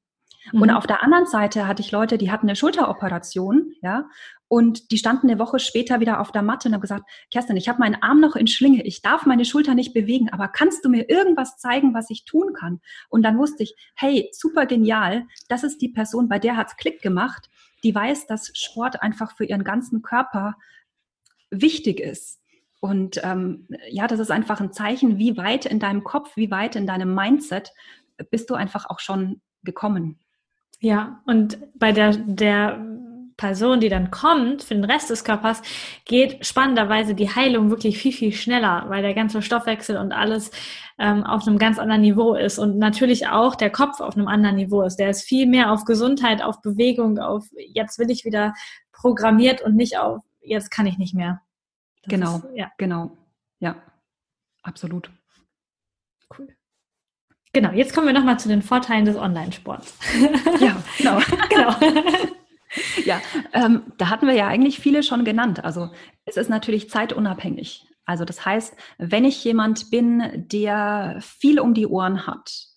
Mhm. 0.52 0.62
Und 0.62 0.72
auf 0.72 0.88
der 0.88 1.04
anderen 1.04 1.26
Seite 1.26 1.68
hatte 1.68 1.82
ich 1.82 1.92
Leute, 1.92 2.18
die 2.18 2.32
hatten 2.32 2.48
eine 2.48 2.56
Schulteroperation, 2.56 3.74
ja, 3.82 4.06
und 4.54 4.92
die 4.92 5.00
standen 5.00 5.32
eine 5.32 5.40
Woche 5.40 5.58
später 5.58 6.00
wieder 6.00 6.20
auf 6.20 6.32
der 6.32 6.44
Matte 6.44 6.68
und 6.68 6.76
haben 6.76 6.82
gesagt, 6.82 7.10
Kerstin, 7.32 7.58
ich 7.58 7.68
habe 7.68 7.80
meinen 7.80 8.00
Arm 8.04 8.20
noch 8.20 8.36
in 8.36 8.46
Schlinge, 8.46 8.84
ich 8.84 9.02
darf 9.02 9.26
meine 9.26 9.46
Schulter 9.46 9.74
nicht 9.74 9.96
bewegen, 9.96 10.30
aber 10.30 10.48
kannst 10.48 10.86
du 10.86 10.90
mir 10.90 11.10
irgendwas 11.10 11.58
zeigen, 11.58 11.96
was 11.96 12.12
ich 12.12 12.24
tun 12.24 12.54
kann? 12.54 12.80
Und 13.10 13.24
dann 13.24 13.40
wusste 13.40 13.64
ich, 13.64 13.74
hey, 13.96 14.30
super 14.32 14.68
genial, 14.68 15.26
das 15.50 15.64
ist 15.64 15.82
die 15.82 15.90
Person, 15.90 16.30
bei 16.30 16.38
der 16.38 16.56
hat's 16.56 16.78
Klick 16.78 17.02
gemacht, 17.02 17.50
die 17.84 17.96
weiß, 17.96 18.28
dass 18.28 18.52
Sport 18.54 19.02
einfach 19.02 19.36
für 19.36 19.44
ihren 19.44 19.64
ganzen 19.64 20.04
Körper 20.04 20.56
wichtig 21.50 22.00
ist. 22.00 22.40
Und 22.80 23.22
ähm, 23.24 23.68
ja, 23.90 24.06
das 24.06 24.20
ist 24.20 24.30
einfach 24.30 24.62
ein 24.62 24.72
Zeichen, 24.72 25.18
wie 25.18 25.36
weit 25.36 25.66
in 25.66 25.80
deinem 25.80 26.04
Kopf, 26.04 26.36
wie 26.36 26.52
weit 26.52 26.76
in 26.76 26.86
deinem 26.86 27.16
Mindset 27.16 27.74
bist 28.30 28.52
du 28.52 28.54
einfach 28.54 28.88
auch 28.88 29.00
schon 29.00 29.42
gekommen. 29.64 30.20
Ja, 30.80 31.24
und 31.26 31.58
bei 31.74 31.92
der, 31.92 32.18
der 32.18 32.86
Person, 33.44 33.82
die 33.82 33.90
dann 33.90 34.10
kommt, 34.10 34.64
für 34.64 34.74
den 34.74 34.86
Rest 34.86 35.10
des 35.10 35.26
Körpers, 35.26 35.62
geht 36.06 36.46
spannenderweise 36.46 37.14
die 37.14 37.30
Heilung 37.30 37.70
wirklich 37.70 37.98
viel, 37.98 38.14
viel 38.14 38.32
schneller, 38.32 38.86
weil 38.88 39.02
der 39.02 39.14
ganze 39.14 39.42
Stoffwechsel 39.42 39.98
und 39.98 40.14
alles 40.14 40.50
ähm, 40.98 41.26
auf 41.26 41.46
einem 41.46 41.58
ganz 41.58 41.78
anderen 41.78 42.00
Niveau 42.00 42.36
ist 42.36 42.58
und 42.58 42.78
natürlich 42.78 43.28
auch 43.28 43.56
der 43.56 43.70
Kopf 43.70 44.00
auf 44.00 44.16
einem 44.16 44.30
anderen 44.30 44.56
Niveau 44.56 44.82
ist. 44.84 44.96
Der 44.96 45.10
ist 45.10 45.24
viel 45.24 45.46
mehr 45.46 45.74
auf 45.74 45.84
Gesundheit, 45.84 46.42
auf 46.42 46.62
Bewegung, 46.62 47.20
auf 47.20 47.46
jetzt 47.58 48.00
will 48.00 48.10
ich 48.10 48.24
wieder 48.24 48.54
programmiert 48.94 49.62
und 49.62 49.76
nicht 49.76 50.00
auf 50.00 50.22
jetzt 50.42 50.72
kann 50.72 50.86
ich 50.86 50.98
nicht 50.98 51.14
mehr. 51.14 51.42
Das 52.04 52.12
genau, 52.12 52.38
ist, 52.38 52.46
ja. 52.56 52.72
genau, 52.78 53.12
ja, 53.60 53.76
absolut. 54.62 55.12
Cool. 56.38 56.48
Genau, 57.52 57.72
jetzt 57.74 57.94
kommen 57.94 58.08
wir 58.08 58.14
nochmal 58.14 58.40
zu 58.40 58.48
den 58.48 58.62
Vorteilen 58.62 59.04
des 59.04 59.18
Online-Sports. 59.18 59.98
Ja, 60.62 60.82
genau. 60.98 61.20
genau. 61.50 61.76
ja, 63.06 63.22
ähm, 63.54 63.84
da 63.98 64.10
hatten 64.10 64.28
wir 64.28 64.36
ja 64.36 64.48
eigentlich 64.48 64.80
viele 64.80 65.04
schon 65.04 65.26
genannt. 65.26 65.64
Also 65.64 65.90
es 66.26 66.38
ist 66.38 66.50
natürlich 66.50 66.90
zeitunabhängig. 66.90 67.88
Also 68.06 68.26
das 68.26 68.46
heißt, 68.46 68.76
wenn 68.98 69.26
ich 69.26 69.44
jemand 69.44 69.90
bin, 69.90 70.46
der 70.52 71.18
viel 71.22 71.60
um 71.60 71.74
die 71.74 71.88
Ohren 71.88 72.28
hat 72.28 72.68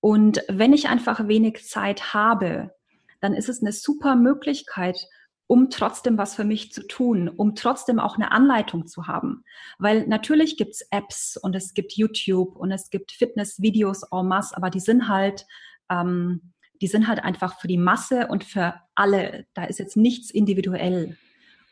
und 0.00 0.42
wenn 0.48 0.72
ich 0.72 0.88
einfach 0.88 1.28
wenig 1.28 1.64
Zeit 1.66 2.14
habe, 2.14 2.74
dann 3.20 3.34
ist 3.34 3.48
es 3.48 3.60
eine 3.60 3.72
super 3.72 4.16
Möglichkeit, 4.16 4.98
um 5.46 5.68
trotzdem 5.68 6.16
was 6.16 6.34
für 6.34 6.44
mich 6.44 6.72
zu 6.72 6.86
tun, 6.86 7.28
um 7.28 7.54
trotzdem 7.54 7.98
auch 7.98 8.16
eine 8.16 8.32
Anleitung 8.32 8.86
zu 8.86 9.06
haben. 9.06 9.44
Weil 9.78 10.06
natürlich 10.06 10.56
gibt 10.56 10.72
es 10.72 10.88
Apps 10.90 11.36
und 11.36 11.54
es 11.54 11.74
gibt 11.74 11.92
YouTube 11.92 12.56
und 12.56 12.72
es 12.72 12.88
gibt 12.88 13.12
Fitnessvideos 13.12 14.04
en 14.10 14.26
masse, 14.26 14.56
aber 14.56 14.70
die 14.70 14.80
sind 14.80 15.08
halt, 15.08 15.46
ähm, 15.90 16.51
die 16.82 16.88
sind 16.88 17.06
halt 17.06 17.22
einfach 17.22 17.60
für 17.60 17.68
die 17.68 17.78
Masse 17.78 18.26
und 18.26 18.42
für 18.42 18.74
alle. 18.96 19.46
Da 19.54 19.64
ist 19.64 19.78
jetzt 19.78 19.96
nichts 19.96 20.30
individuell. 20.30 21.16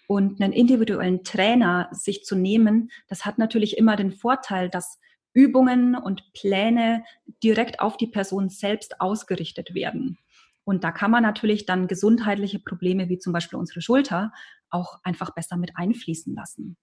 Und 0.06 0.40
einen 0.40 0.52
individuellen 0.52 1.24
Trainer 1.24 1.88
sich 1.92 2.24
zu 2.24 2.36
nehmen, 2.36 2.90
das 3.08 3.26
hat 3.26 3.36
natürlich 3.36 3.76
immer 3.76 3.96
den 3.96 4.12
Vorteil, 4.12 4.70
dass 4.70 4.98
Übungen 5.32 5.96
und 5.96 6.32
Pläne 6.32 7.04
direkt 7.42 7.80
auf 7.80 7.96
die 7.96 8.06
Person 8.06 8.48
selbst 8.48 9.00
ausgerichtet 9.00 9.74
werden. 9.74 10.18
Und 10.64 10.84
da 10.84 10.92
kann 10.92 11.10
man 11.10 11.22
natürlich 11.22 11.66
dann 11.66 11.88
gesundheitliche 11.88 12.60
Probleme 12.60 13.08
wie 13.08 13.18
zum 13.18 13.32
Beispiel 13.32 13.58
unsere 13.58 13.82
Schulter 13.82 14.32
auch 14.68 15.00
einfach 15.02 15.34
besser 15.34 15.56
mit 15.56 15.72
einfließen 15.76 16.34
lassen. 16.34 16.76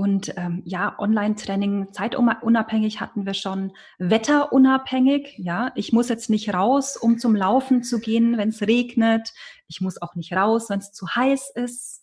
Und 0.00 0.32
ähm, 0.38 0.62
ja, 0.64 0.98
Online-Training, 0.98 1.92
zeitunabhängig 1.92 3.02
hatten 3.02 3.26
wir 3.26 3.34
schon, 3.34 3.72
wetterunabhängig. 3.98 5.34
Ja, 5.36 5.72
ich 5.74 5.92
muss 5.92 6.08
jetzt 6.08 6.30
nicht 6.30 6.54
raus, 6.54 6.96
um 6.96 7.18
zum 7.18 7.36
Laufen 7.36 7.82
zu 7.82 8.00
gehen, 8.00 8.38
wenn 8.38 8.48
es 8.48 8.62
regnet. 8.62 9.30
Ich 9.68 9.82
muss 9.82 10.00
auch 10.00 10.14
nicht 10.14 10.32
raus, 10.32 10.70
wenn 10.70 10.78
es 10.78 10.92
zu 10.92 11.06
heiß 11.14 11.50
ist. 11.54 12.02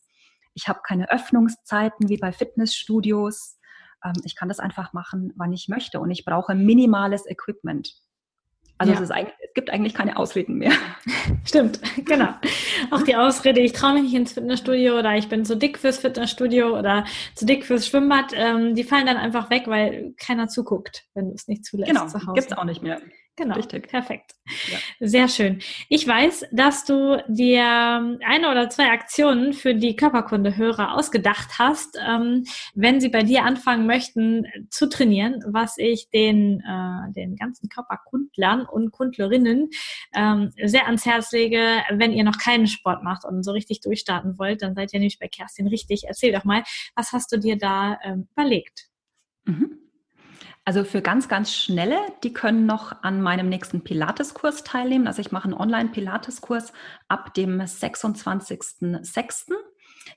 Ich 0.53 0.67
habe 0.67 0.81
keine 0.83 1.09
Öffnungszeiten 1.09 2.07
wie 2.07 2.17
bei 2.17 2.31
Fitnessstudios. 2.31 3.57
Ähm, 4.05 4.21
ich 4.25 4.35
kann 4.35 4.47
das 4.47 4.59
einfach 4.59 4.93
machen, 4.93 5.33
wann 5.35 5.51
ich 5.51 5.67
möchte. 5.67 5.99
Und 5.99 6.11
ich 6.11 6.23
brauche 6.23 6.53
minimales 6.53 7.25
Equipment. 7.25 7.95
Also 8.77 8.93
ja. 8.93 9.01
es, 9.01 9.09
es, 9.09 9.53
gibt 9.55 9.71
eigentlich 9.71 9.93
keine 9.93 10.17
Ausreden 10.17 10.57
mehr. 10.57 10.71
Stimmt, 11.45 11.79
genau. 12.05 12.29
Auch 12.91 13.01
die 13.01 13.15
Ausrede, 13.15 13.59
ich 13.61 13.73
traue 13.73 13.93
mich 13.93 14.03
nicht 14.03 14.13
ins 14.13 14.33
Fitnessstudio 14.33 14.99
oder 14.99 15.15
ich 15.15 15.29
bin 15.29 15.45
zu 15.45 15.57
dick 15.57 15.79
fürs 15.79 15.97
Fitnessstudio 15.97 16.77
oder 16.77 17.05
zu 17.33 17.45
dick 17.45 17.65
fürs 17.65 17.87
Schwimmbad, 17.87 18.33
ähm, 18.35 18.75
die 18.75 18.83
fallen 18.83 19.07
dann 19.07 19.17
einfach 19.17 19.49
weg, 19.49 19.63
weil 19.65 20.13
keiner 20.17 20.47
zuguckt, 20.47 21.05
wenn 21.15 21.29
du 21.29 21.33
es 21.33 21.47
nicht 21.47 21.65
zulässt 21.65 21.89
genau, 21.89 22.07
zu 22.07 22.19
Hause. 22.19 22.33
Gibt 22.33 22.51
es 22.51 22.57
auch 22.57 22.65
nicht 22.65 22.83
mehr. 22.83 22.99
Genau, 23.37 23.53
Richtig. 23.53 23.87
perfekt. 23.87 24.33
Ja. 24.71 24.79
Sehr 24.99 25.27
schön. 25.27 25.59
Ich 25.89 26.07
weiß, 26.07 26.47
dass 26.51 26.85
du 26.85 27.23
dir 27.27 27.63
eine 27.63 28.49
oder 28.49 28.67
zwei 28.71 28.89
Aktionen 28.89 29.53
für 29.53 29.75
die 29.75 29.95
Körperkunde-Hörer 29.95 30.95
ausgedacht 30.95 31.59
hast, 31.59 31.99
ähm, 32.03 32.45
wenn 32.73 32.99
sie 32.99 33.09
bei 33.09 33.21
dir 33.21 33.43
anfangen 33.43 33.85
möchten 33.85 34.47
zu 34.71 34.89
trainieren, 34.89 35.43
was 35.45 35.77
ich 35.77 36.09
den, 36.09 36.61
äh, 36.61 37.13
den 37.13 37.35
ganzen 37.35 37.69
Körperkundlern 37.69 38.65
und 38.65 38.91
Kundlerinnen 38.91 39.69
ähm, 40.15 40.51
sehr 40.63 40.87
ans 40.87 41.05
Herz 41.05 41.31
lege, 41.31 41.83
wenn 41.91 42.13
ihr 42.13 42.23
noch 42.23 42.39
keinen 42.39 42.65
Sport 42.65 43.03
macht 43.03 43.23
und 43.23 43.43
so 43.43 43.51
richtig 43.51 43.81
durchstarten 43.81 44.39
wollt, 44.39 44.63
dann 44.63 44.73
seid 44.73 44.91
ihr 44.93 44.99
nämlich 44.99 45.19
bei 45.19 45.27
Kerstin 45.27 45.67
richtig. 45.67 46.05
Erzähl 46.07 46.33
doch 46.33 46.43
mal, 46.43 46.63
was 46.95 47.11
hast 47.11 47.31
du 47.31 47.37
dir 47.37 47.55
da 47.55 47.99
ähm, 48.03 48.27
überlegt? 48.31 48.87
Mhm. 49.45 49.86
Also 50.67 50.83
für 50.83 51.01
ganz, 51.01 51.29
ganz 51.29 51.53
schnelle, 51.53 51.95
die 52.23 52.33
können 52.33 52.65
noch 52.65 53.01
an 53.01 53.21
meinem 53.21 53.47
nächsten 53.47 53.85
Pilates-Kurs 53.85 54.65
teilnehmen. 54.65 55.07
Also 55.07 55.21
ich 55.21 55.31
mache 55.31 55.45
einen 55.45 55.53
Online-Pilates-Kurs 55.53 56.73
ab 57.07 57.33
dem 57.35 57.61
26.06. 57.61 59.53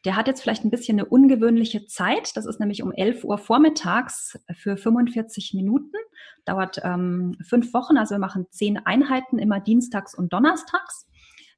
Der 0.05 0.17
hat 0.17 0.27
jetzt 0.27 0.43
vielleicht 0.43 0.65
ein 0.65 0.73
bisschen 0.73 0.99
eine 0.99 1.09
ungewöhnliche 1.09 1.87
Zeit. 1.87 2.37
Das 2.37 2.47
ist 2.47 2.59
nämlich 2.59 2.83
um 2.83 2.91
11 2.91 3.23
Uhr 3.23 3.39
vormittags 3.39 4.41
für 4.57 4.77
45 4.77 5.55
Minuten. 5.55 5.95
Dauert 6.47 6.81
ähm, 6.83 7.37
fünf 7.49 7.73
Wochen. 7.73 7.97
Also 7.97 8.17
wir 8.17 8.21
machen 8.21 8.49
zehn 8.51 8.77
Einheiten, 8.85 9.39
immer 9.39 9.61
dienstags 9.61 10.17
und 10.17 10.33
donnerstags. 10.33 11.07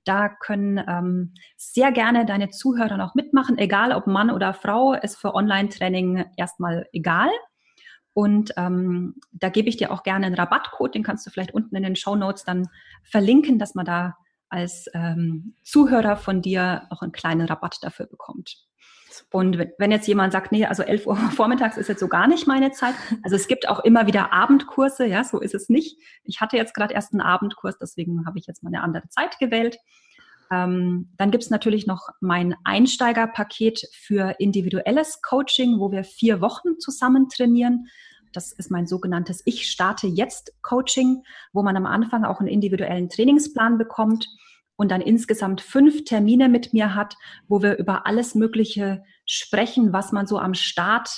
Da 0.04 0.28
können 0.28 0.76
ähm, 0.86 1.32
sehr 1.56 1.92
gerne 1.92 2.26
deine 2.26 2.50
Zuhörer 2.50 2.98
noch 2.98 3.14
mitmachen, 3.14 3.56
egal 3.56 3.92
ob 3.92 4.06
Mann 4.06 4.30
oder 4.30 4.52
Frau, 4.52 4.92
ist 4.92 5.16
für 5.16 5.34
Online-Training 5.34 6.26
erstmal 6.36 6.86
egal. 6.92 7.30
Und 8.14 8.52
ähm, 8.56 9.16
da 9.32 9.48
gebe 9.48 9.68
ich 9.68 9.76
dir 9.76 9.90
auch 9.90 10.02
gerne 10.02 10.26
einen 10.26 10.34
Rabattcode, 10.34 10.94
den 10.94 11.02
kannst 11.02 11.26
du 11.26 11.30
vielleicht 11.30 11.54
unten 11.54 11.74
in 11.76 11.82
den 11.82 11.96
Show 11.96 12.14
Notes 12.14 12.44
dann 12.44 12.68
verlinken, 13.02 13.58
dass 13.58 13.74
man 13.74 13.86
da 13.86 14.16
als 14.48 14.86
ähm, 14.92 15.54
Zuhörer 15.62 16.16
von 16.16 16.42
dir 16.42 16.86
auch 16.90 17.00
einen 17.00 17.12
kleinen 17.12 17.46
Rabatt 17.46 17.78
dafür 17.80 18.06
bekommt. 18.06 18.66
Und 19.30 19.58
wenn 19.78 19.90
jetzt 19.90 20.06
jemand 20.08 20.32
sagt, 20.32 20.52
nee, 20.52 20.66
also 20.66 20.82
11 20.82 21.06
Uhr 21.06 21.16
vormittags 21.36 21.76
ist 21.76 21.88
jetzt 21.88 22.00
so 22.00 22.08
gar 22.08 22.26
nicht 22.26 22.46
meine 22.46 22.70
Zeit. 22.70 22.94
Also 23.22 23.36
es 23.36 23.48
gibt 23.48 23.68
auch 23.68 23.80
immer 23.80 24.06
wieder 24.06 24.32
Abendkurse, 24.32 25.06
ja, 25.06 25.24
so 25.24 25.40
ist 25.40 25.54
es 25.54 25.68
nicht. 25.68 25.98
Ich 26.24 26.40
hatte 26.40 26.56
jetzt 26.56 26.74
gerade 26.74 26.94
erst 26.94 27.12
einen 27.12 27.22
Abendkurs, 27.22 27.78
deswegen 27.78 28.26
habe 28.26 28.38
ich 28.38 28.46
jetzt 28.46 28.62
mal 28.62 28.68
eine 28.68 28.82
andere 28.82 29.08
Zeit 29.08 29.38
gewählt. 29.38 29.78
Ähm, 30.52 31.08
dann 31.16 31.30
gibt 31.30 31.44
es 31.44 31.50
natürlich 31.50 31.86
noch 31.86 32.10
mein 32.20 32.54
Einsteigerpaket 32.64 33.88
für 33.92 34.36
individuelles 34.38 35.22
Coaching, 35.22 35.80
wo 35.80 35.90
wir 35.90 36.04
vier 36.04 36.42
Wochen 36.42 36.78
zusammen 36.78 37.30
trainieren. 37.30 37.86
Das 38.32 38.52
ist 38.52 38.70
mein 38.70 38.86
sogenanntes 38.86 39.42
Ich 39.46 39.70
starte 39.70 40.06
jetzt 40.06 40.52
Coaching, 40.60 41.22
wo 41.54 41.62
man 41.62 41.76
am 41.76 41.86
Anfang 41.86 42.24
auch 42.24 42.40
einen 42.40 42.48
individuellen 42.48 43.08
Trainingsplan 43.08 43.78
bekommt 43.78 44.28
und 44.76 44.90
dann 44.90 45.00
insgesamt 45.00 45.62
fünf 45.62 46.04
Termine 46.04 46.50
mit 46.50 46.74
mir 46.74 46.94
hat, 46.94 47.16
wo 47.48 47.62
wir 47.62 47.78
über 47.78 48.06
alles 48.06 48.34
Mögliche 48.34 49.02
sprechen, 49.24 49.92
was 49.94 50.12
man 50.12 50.26
so 50.26 50.38
am 50.38 50.54
Start 50.54 51.08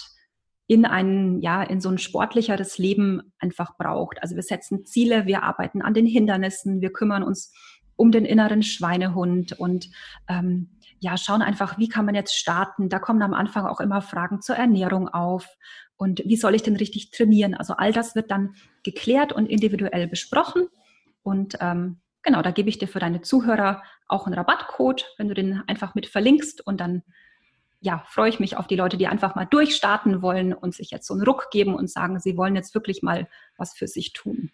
in 0.67 0.85
ein, 0.87 1.41
ja, 1.41 1.63
in 1.63 1.81
so 1.81 1.89
ein 1.89 1.99
sportlicheres 1.99 2.79
Leben 2.79 3.33
einfach 3.39 3.77
braucht. 3.77 4.23
Also 4.23 4.35
wir 4.35 4.43
setzen 4.43 4.85
Ziele, 4.85 5.27
wir 5.27 5.43
arbeiten 5.43 5.83
an 5.83 5.93
den 5.93 6.07
Hindernissen, 6.07 6.81
wir 6.81 6.93
kümmern 6.93 7.23
uns 7.23 7.53
um 7.97 8.13
den 8.13 8.25
inneren 8.25 8.63
Schweinehund 8.63 9.53
und 9.59 9.91
ähm, 10.29 10.71
ja, 11.01 11.17
schauen 11.17 11.43
einfach, 11.43 11.79
wie 11.79 11.89
kann 11.89 12.07
man 12.07 12.15
jetzt 12.15 12.35
starten. 12.35 12.89
Da 12.89 12.99
kommen 12.99 13.23
am 13.23 13.35
Anfang 13.35 13.67
auch 13.67 13.81
immer 13.81 14.01
Fragen 14.01 14.41
zur 14.41 14.57
Ernährung 14.57 15.09
auf 15.09 15.47
und 15.97 16.23
wie 16.25 16.37
soll 16.37 16.55
ich 16.55 16.63
denn 16.63 16.77
richtig 16.77 17.11
trainieren. 17.11 17.55
Also 17.55 17.75
all 17.75 17.93
das 17.93 18.15
wird 18.15 18.31
dann 18.31 18.55
geklärt 18.83 19.33
und 19.33 19.47
individuell 19.47 20.09
besprochen 20.09 20.69
und 21.23 21.57
ähm, 21.61 22.01
genau, 22.23 22.43
da 22.43 22.51
gebe 22.51 22.69
ich 22.69 22.79
dir 22.79 22.89
für 22.89 22.99
deine 22.99 23.23
Zuhörer 23.23 23.83
auch 24.07 24.27
einen 24.27 24.35
Rabattcode, 24.35 25.07
wenn 25.19 25.29
du 25.29 25.35
den 25.35 25.63
einfach 25.67 25.95
mit 25.95 26.07
verlinkst 26.07 26.67
und 26.67 26.81
dann 26.81 27.03
ja, 27.81 28.03
freue 28.09 28.31
ich 28.31 28.41
mich 28.41 28.57
auf 28.57 28.67
die 28.67 28.77
Leute, 28.77 28.97
die 28.97 29.09
einfach 29.09 29.35
mal 29.35 29.45
durchstarten 29.45 30.23
wollen 30.23 30.55
und 30.55 30.75
sich 30.75 30.91
jetzt 30.91 31.07
so 31.07 31.13
einen 31.13 31.23
Ruck 31.23 31.51
geben 31.51 31.75
und 31.75 31.91
sagen, 31.91 32.19
sie 32.19 32.37
wollen 32.39 32.57
jetzt 32.57 32.75
wirklich 32.75 33.03
mal 33.03 33.29
was 33.59 33.75
für 33.75 33.87
sich 33.87 34.15
tun. 34.15 34.51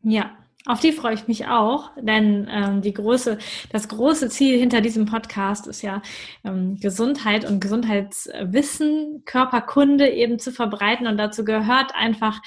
Ja, 0.00 0.34
auf 0.68 0.80
die 0.80 0.92
freue 0.92 1.14
ich 1.14 1.26
mich 1.26 1.46
auch, 1.46 1.90
denn 1.98 2.46
ähm, 2.50 2.82
die 2.82 2.92
große, 2.92 3.38
das 3.72 3.88
große 3.88 4.28
Ziel 4.28 4.58
hinter 4.58 4.82
diesem 4.82 5.06
Podcast 5.06 5.66
ist 5.66 5.80
ja 5.80 6.02
ähm, 6.44 6.76
Gesundheit 6.78 7.48
und 7.48 7.60
Gesundheitswissen, 7.60 9.22
Körperkunde 9.24 10.10
eben 10.10 10.38
zu 10.38 10.52
verbreiten. 10.52 11.06
Und 11.06 11.16
dazu 11.16 11.44
gehört 11.44 11.94
einfach 11.94 12.42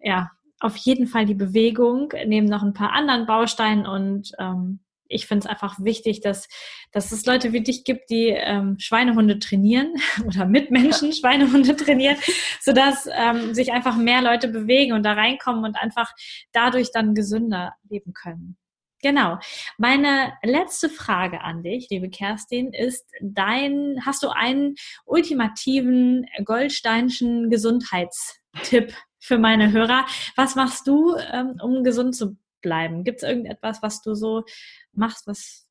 ja 0.00 0.32
auf 0.58 0.76
jeden 0.76 1.06
Fall 1.06 1.24
die 1.24 1.34
Bewegung 1.34 2.12
neben 2.26 2.48
noch 2.48 2.64
ein 2.64 2.74
paar 2.74 2.92
anderen 2.92 3.26
Bausteinen 3.26 3.86
und 3.86 4.32
ähm, 4.40 4.80
ich 5.12 5.26
finde 5.26 5.46
es 5.46 5.50
einfach 5.50 5.76
wichtig, 5.78 6.20
dass, 6.20 6.48
dass 6.90 7.12
es 7.12 7.26
Leute 7.26 7.52
wie 7.52 7.62
dich 7.62 7.84
gibt, 7.84 8.10
die 8.10 8.28
ähm, 8.28 8.76
Schweinehunde 8.78 9.38
trainieren 9.38 9.94
oder 10.26 10.46
mit 10.46 10.70
Menschen 10.70 11.12
Schweinehunde 11.12 11.76
trainieren, 11.76 12.16
sodass 12.60 13.08
ähm, 13.12 13.54
sich 13.54 13.72
einfach 13.72 13.96
mehr 13.96 14.22
Leute 14.22 14.48
bewegen 14.48 14.92
und 14.92 15.04
da 15.04 15.12
reinkommen 15.12 15.64
und 15.64 15.76
einfach 15.76 16.12
dadurch 16.52 16.90
dann 16.92 17.14
gesünder 17.14 17.74
leben 17.88 18.12
können. 18.12 18.56
Genau. 19.02 19.38
Meine 19.78 20.32
letzte 20.44 20.88
Frage 20.88 21.40
an 21.40 21.64
dich, 21.64 21.88
liebe 21.90 22.08
Kerstin, 22.08 22.72
ist 22.72 23.04
dein, 23.20 23.98
hast 24.06 24.22
du 24.22 24.28
einen 24.28 24.76
ultimativen 25.04 26.26
Goldsteinschen 26.44 27.50
Gesundheitstipp 27.50 28.94
für 29.18 29.38
meine 29.38 29.72
Hörer? 29.72 30.06
Was 30.36 30.54
machst 30.54 30.86
du, 30.86 31.16
ähm, 31.16 31.58
um 31.60 31.82
gesund 31.82 32.14
zu 32.14 32.36
bleiben? 32.62 33.04
Gibt 33.04 33.22
es 33.22 33.28
irgendetwas, 33.28 33.82
was 33.82 34.02
du 34.02 34.14
so 34.14 34.44
machst, 34.92 35.26
was 35.26 35.68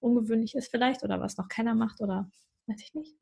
ungewöhnlich 0.00 0.54
ist 0.54 0.70
vielleicht 0.70 1.02
oder 1.02 1.20
was 1.20 1.36
noch 1.36 1.48
keiner 1.48 1.74
macht 1.74 2.00
oder 2.00 2.30
weiß 2.66 2.80
ich 2.82 2.94
nicht? 2.94 3.16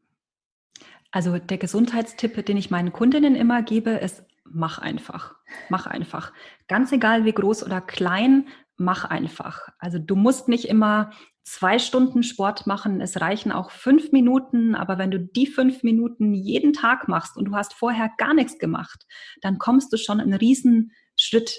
Also 1.11 1.39
der 1.39 1.59
Gesundheitstipp, 1.59 2.45
den 2.45 2.57
ich 2.57 2.71
meinen 2.71 2.93
Kundinnen 2.93 3.37
immer 3.37 3.63
gebe, 3.63 3.91
ist, 3.91 4.25
mach 4.45 4.79
einfach. 4.79 5.35
Mach 5.69 5.87
einfach. 5.87 6.33
Ganz 6.69 6.93
egal, 6.93 7.25
wie 7.25 7.33
groß 7.33 7.65
oder 7.65 7.81
klein, 7.81 8.49
mach 8.77 9.05
einfach. 9.05 9.69
Also 9.79 9.99
du 9.99 10.17
musst 10.17 10.49
nicht 10.49 10.67
immer 10.67 11.13
zwei 11.43 11.79
Stunden 11.79 12.23
Sport 12.23 12.67
machen, 12.67 13.01
es 13.01 13.21
reichen 13.21 13.53
auch 13.53 13.71
fünf 13.71 14.11
Minuten, 14.11 14.75
aber 14.75 14.99
wenn 14.99 15.13
du 15.13 15.21
die 15.21 15.47
fünf 15.47 15.85
Minuten 15.85 16.35
jeden 16.35 16.73
Tag 16.73 17.09
machst 17.09 17.37
und 17.37 17.47
du 17.47 17.55
hast 17.55 17.73
vorher 17.73 18.11
gar 18.19 18.35
nichts 18.35 18.59
gemacht, 18.59 19.07
dann 19.43 19.59
kommst 19.59 19.93
du 19.93 19.97
schon 19.97 20.21
einen 20.21 20.35
riesen 20.35 20.93
Schritt 21.17 21.57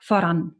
voran. 0.00 0.56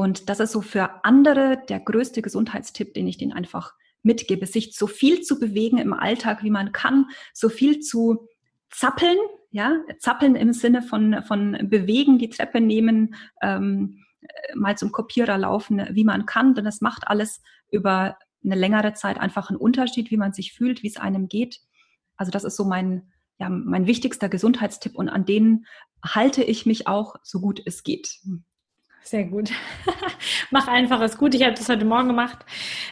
Und 0.00 0.30
das 0.30 0.40
ist 0.40 0.52
so 0.52 0.62
für 0.62 1.04
andere 1.04 1.62
der 1.68 1.78
größte 1.78 2.22
Gesundheitstipp, 2.22 2.94
den 2.94 3.06
ich 3.06 3.18
denen 3.18 3.34
einfach 3.34 3.74
mitgebe, 4.02 4.46
sich 4.46 4.74
so 4.74 4.86
viel 4.86 5.20
zu 5.20 5.38
bewegen 5.38 5.76
im 5.76 5.92
Alltag, 5.92 6.42
wie 6.42 6.48
man 6.48 6.72
kann, 6.72 7.10
so 7.34 7.50
viel 7.50 7.80
zu 7.80 8.26
zappeln, 8.70 9.18
ja, 9.50 9.76
zappeln 9.98 10.36
im 10.36 10.54
Sinne 10.54 10.80
von, 10.80 11.22
von 11.24 11.68
bewegen, 11.68 12.16
die 12.16 12.30
Treppe 12.30 12.62
nehmen, 12.62 13.14
ähm, 13.42 14.02
mal 14.54 14.78
zum 14.78 14.90
Kopierer 14.90 15.36
laufen, 15.36 15.86
wie 15.90 16.04
man 16.04 16.24
kann, 16.24 16.54
denn 16.54 16.64
das 16.64 16.80
macht 16.80 17.06
alles 17.06 17.42
über 17.70 18.16
eine 18.42 18.54
längere 18.54 18.94
Zeit 18.94 19.20
einfach 19.20 19.50
einen 19.50 19.58
Unterschied, 19.58 20.10
wie 20.10 20.16
man 20.16 20.32
sich 20.32 20.54
fühlt, 20.54 20.82
wie 20.82 20.88
es 20.88 20.96
einem 20.96 21.28
geht. 21.28 21.60
Also 22.16 22.32
das 22.32 22.44
ist 22.44 22.56
so 22.56 22.64
mein, 22.64 23.12
ja, 23.38 23.50
mein 23.50 23.86
wichtigster 23.86 24.30
Gesundheitstipp 24.30 24.94
und 24.94 25.10
an 25.10 25.26
denen 25.26 25.66
halte 26.02 26.42
ich 26.42 26.64
mich 26.64 26.88
auch 26.88 27.16
so 27.22 27.38
gut 27.38 27.60
es 27.66 27.82
geht. 27.82 28.18
Sehr 29.02 29.24
gut. 29.24 29.50
Mach 30.50 30.68
einfach 30.68 31.00
es 31.00 31.16
gut. 31.16 31.34
Ich 31.34 31.42
habe 31.42 31.54
das 31.54 31.68
heute 31.68 31.84
Morgen 31.84 32.08
gemacht. 32.08 32.38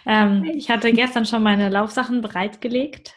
Ähm, 0.07 0.45
ich 0.45 0.71
hatte 0.71 0.93
gestern 0.93 1.27
schon 1.27 1.43
meine 1.43 1.69
Laufsachen 1.69 2.23
bereitgelegt 2.23 3.15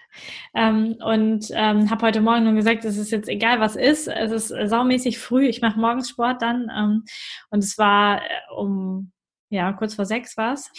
ähm, 0.54 0.98
und 1.04 1.48
ähm, 1.52 1.90
habe 1.90 2.08
heute 2.08 2.22
Morgen 2.22 2.44
nur 2.44 2.54
gesagt, 2.54 2.86
es 2.86 2.98
ist 2.98 3.12
jetzt 3.12 3.30
egal, 3.30 3.60
was 3.60 3.76
ist. 3.76 4.08
Es 4.08 4.32
ist 4.32 4.70
saumäßig 4.70 5.20
früh. 5.20 5.48
Ich 5.48 5.62
mache 5.62 5.80
morgens 5.80 6.10
Sport 6.10 6.42
dann 6.42 6.70
ähm, 6.76 7.04
und 7.50 7.64
es 7.64 7.78
war 7.78 8.22
äh, 8.22 8.54
um 8.56 9.12
ja, 9.52 9.74
kurz 9.74 9.96
vor 9.96 10.06
sechs 10.06 10.38
war's. 10.38 10.72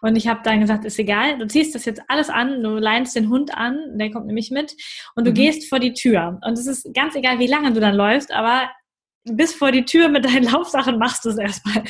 Und 0.00 0.16
ich 0.16 0.28
habe 0.28 0.40
dann 0.44 0.60
gesagt, 0.60 0.84
ist 0.84 0.98
egal, 0.98 1.36
du 1.38 1.46
ziehst 1.46 1.74
das 1.74 1.84
jetzt 1.84 2.00
alles 2.08 2.30
an, 2.30 2.62
du 2.62 2.78
leinst 2.78 3.16
den 3.16 3.28
Hund 3.28 3.56
an, 3.56 3.98
der 3.98 4.10
kommt 4.12 4.26
nämlich 4.26 4.52
mit, 4.52 4.72
und 5.16 5.26
du 5.26 5.32
mhm. 5.32 5.34
gehst 5.34 5.68
vor 5.68 5.80
die 5.80 5.94
Tür. 5.94 6.38
Und 6.44 6.56
es 6.56 6.66
ist 6.66 6.94
ganz 6.94 7.16
egal, 7.16 7.40
wie 7.40 7.48
lange 7.48 7.72
du 7.72 7.80
dann 7.80 7.96
läufst, 7.96 8.32
aber 8.32 8.70
bis 9.24 9.54
vor 9.54 9.72
die 9.72 9.84
Tür 9.84 10.08
mit 10.08 10.24
deinen 10.24 10.44
Laufsachen 10.52 10.98
machst 10.98 11.24
du 11.24 11.30
es 11.30 11.38
erstmal. 11.38 11.84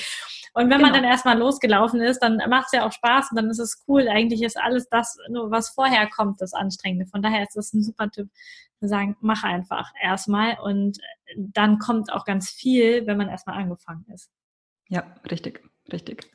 Und 0.57 0.71
wenn 0.71 0.79
genau. 0.79 0.83
man 0.83 0.93
dann 0.93 1.05
erstmal 1.05 1.37
losgelaufen 1.37 2.01
ist, 2.01 2.21
dann 2.21 2.37
macht 2.49 2.67
es 2.67 2.73
ja 2.73 2.87
auch 2.87 2.93
Spaß 2.93 3.31
und 3.31 3.37
dann 3.37 3.51
ist 3.51 3.59
es 3.59 3.83
cool. 3.89 4.09
Eigentlich 4.09 4.43
ist 4.43 4.57
alles 4.57 4.89
das, 4.89 5.17
nur 5.29 5.51
was 5.51 5.71
vorher 5.71 6.09
kommt, 6.09 6.41
das 6.41 6.53
Anstrengende. 6.53 7.07
Von 7.07 7.23
daher 7.23 7.43
ist 7.43 7.57
das 7.57 7.73
ein 7.73 7.83
super 7.83 8.09
Tipp, 8.09 8.29
zu 8.79 8.87
sagen, 8.87 9.17
mach 9.21 9.43
einfach 9.43 9.91
erstmal 10.01 10.59
und 10.61 10.99
dann 11.37 11.79
kommt 11.79 12.13
auch 12.13 12.25
ganz 12.25 12.51
viel, 12.51 13.07
wenn 13.07 13.17
man 13.17 13.29
erstmal 13.29 13.57
angefangen 13.57 14.05
ist. 14.15 14.31
Ja, 14.89 15.15
richtig, 15.29 15.63
richtig. 15.93 16.31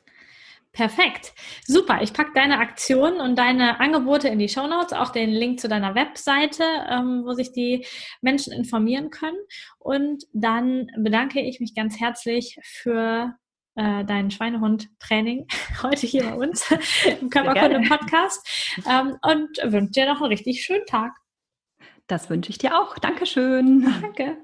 Perfekt. 0.72 1.34
Super. 1.66 2.00
Ich 2.00 2.12
packe 2.12 2.30
deine 2.34 2.58
Aktionen 2.58 3.20
und 3.20 3.36
deine 3.36 3.80
Angebote 3.80 4.28
in 4.28 4.38
die 4.38 4.48
Show 4.48 4.68
Notes, 4.68 4.92
auch 4.92 5.10
den 5.10 5.30
Link 5.30 5.58
zu 5.58 5.68
deiner 5.68 5.96
Webseite, 5.96 6.62
ähm, 6.88 7.22
wo 7.24 7.32
sich 7.32 7.52
die 7.52 7.84
Menschen 8.20 8.52
informieren 8.52 9.10
können. 9.10 9.38
Und 9.78 10.24
dann 10.32 10.86
bedanke 10.96 11.40
ich 11.40 11.58
mich 11.58 11.74
ganz 11.74 11.98
herzlich 11.98 12.56
für 12.62 13.34
äh, 13.74 14.04
dein 14.04 14.30
Schweinehund-Training 14.30 15.46
heute 15.82 16.06
hier 16.06 16.22
bei 16.24 16.34
uns 16.34 16.70
im 17.20 17.30
Körperkunde-Podcast 17.30 18.84
ähm, 18.88 19.16
und 19.22 19.72
wünsche 19.72 19.92
dir 19.92 20.06
noch 20.06 20.20
einen 20.20 20.30
richtig 20.30 20.62
schönen 20.62 20.86
Tag. 20.86 21.16
Das 22.06 22.30
wünsche 22.30 22.50
ich 22.50 22.58
dir 22.58 22.78
auch. 22.78 22.98
Dankeschön. 22.98 23.92
Danke. 24.02 24.36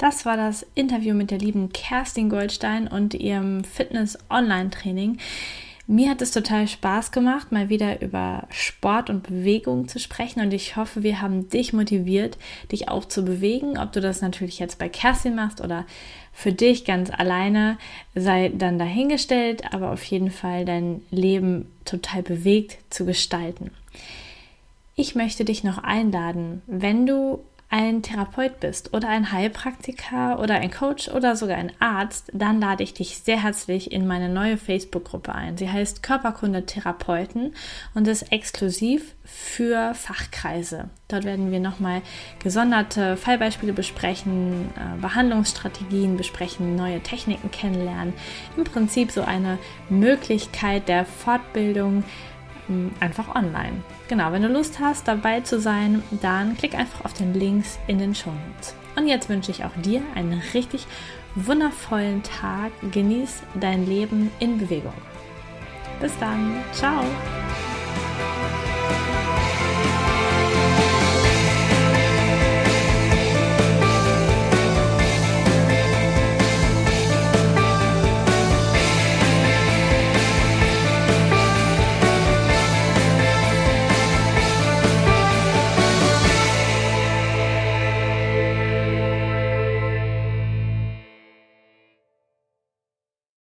Das 0.00 0.24
war 0.24 0.38
das 0.38 0.66
Interview 0.74 1.14
mit 1.14 1.30
der 1.30 1.36
lieben 1.36 1.74
Kerstin 1.74 2.30
Goldstein 2.30 2.88
und 2.88 3.12
ihrem 3.12 3.64
Fitness-Online-Training. 3.64 5.18
Mir 5.86 6.08
hat 6.08 6.22
es 6.22 6.30
total 6.30 6.68
Spaß 6.68 7.12
gemacht, 7.12 7.52
mal 7.52 7.68
wieder 7.68 8.00
über 8.00 8.48
Sport 8.48 9.10
und 9.10 9.24
Bewegung 9.24 9.88
zu 9.88 9.98
sprechen 9.98 10.40
und 10.40 10.54
ich 10.54 10.76
hoffe, 10.76 11.02
wir 11.02 11.20
haben 11.20 11.50
dich 11.50 11.74
motiviert, 11.74 12.38
dich 12.72 12.88
auch 12.88 13.04
zu 13.04 13.26
bewegen. 13.26 13.76
Ob 13.76 13.92
du 13.92 14.00
das 14.00 14.22
natürlich 14.22 14.58
jetzt 14.58 14.78
bei 14.78 14.88
Kerstin 14.88 15.34
machst 15.34 15.60
oder 15.60 15.84
für 16.32 16.54
dich 16.54 16.86
ganz 16.86 17.10
alleine, 17.10 17.76
sei 18.14 18.50
dann 18.54 18.78
dahingestellt, 18.78 19.70
aber 19.74 19.92
auf 19.92 20.02
jeden 20.04 20.30
Fall 20.30 20.64
dein 20.64 21.02
Leben 21.10 21.70
total 21.84 22.22
bewegt 22.22 22.78
zu 22.88 23.04
gestalten. 23.04 23.70
Ich 24.96 25.14
möchte 25.14 25.44
dich 25.44 25.62
noch 25.62 25.78
einladen, 25.78 26.62
wenn 26.66 27.06
du 27.06 27.40
ein 27.70 28.02
Therapeut 28.02 28.58
bist 28.58 28.92
oder 28.92 29.08
ein 29.08 29.30
Heilpraktiker 29.30 30.40
oder 30.40 30.54
ein 30.56 30.72
Coach 30.72 31.08
oder 31.08 31.36
sogar 31.36 31.56
ein 31.56 31.72
Arzt, 31.78 32.30
dann 32.34 32.60
lade 32.60 32.82
ich 32.82 32.94
dich 32.94 33.18
sehr 33.18 33.40
herzlich 33.40 33.92
in 33.92 34.08
meine 34.08 34.28
neue 34.28 34.56
Facebook-Gruppe 34.56 35.32
ein. 35.32 35.56
Sie 35.56 35.70
heißt 35.70 36.02
Körperkunde 36.02 36.66
Therapeuten 36.66 37.54
und 37.94 38.08
ist 38.08 38.32
exklusiv 38.32 39.14
für 39.24 39.94
Fachkreise. 39.94 40.90
Dort 41.06 41.24
werden 41.24 41.52
wir 41.52 41.60
nochmal 41.60 42.02
gesonderte 42.42 43.16
Fallbeispiele 43.16 43.72
besprechen, 43.72 44.70
äh, 44.76 45.00
Behandlungsstrategien 45.00 46.16
besprechen, 46.16 46.74
neue 46.74 47.00
Techniken 47.00 47.52
kennenlernen. 47.52 48.14
Im 48.56 48.64
Prinzip 48.64 49.12
so 49.12 49.22
eine 49.22 49.58
Möglichkeit 49.88 50.88
der 50.88 51.04
Fortbildung 51.04 52.02
einfach 53.00 53.34
online. 53.34 53.82
Genau, 54.10 54.32
wenn 54.32 54.42
du 54.42 54.48
Lust 54.48 54.80
hast, 54.80 55.06
dabei 55.06 55.40
zu 55.42 55.60
sein, 55.60 56.02
dann 56.20 56.56
klick 56.56 56.74
einfach 56.74 57.04
auf 57.04 57.12
den 57.12 57.32
Links 57.32 57.78
in 57.86 58.00
den 58.00 58.12
Show 58.12 58.32
Notes. 58.32 58.74
Und 58.96 59.06
jetzt 59.06 59.28
wünsche 59.28 59.52
ich 59.52 59.64
auch 59.64 59.70
dir 59.84 60.02
einen 60.16 60.42
richtig 60.52 60.88
wundervollen 61.36 62.24
Tag. 62.24 62.72
Genieß 62.90 63.44
dein 63.60 63.86
Leben 63.86 64.32
in 64.40 64.58
Bewegung. 64.58 64.92
Bis 66.00 66.10
dann. 66.18 66.60
Ciao. 66.72 67.04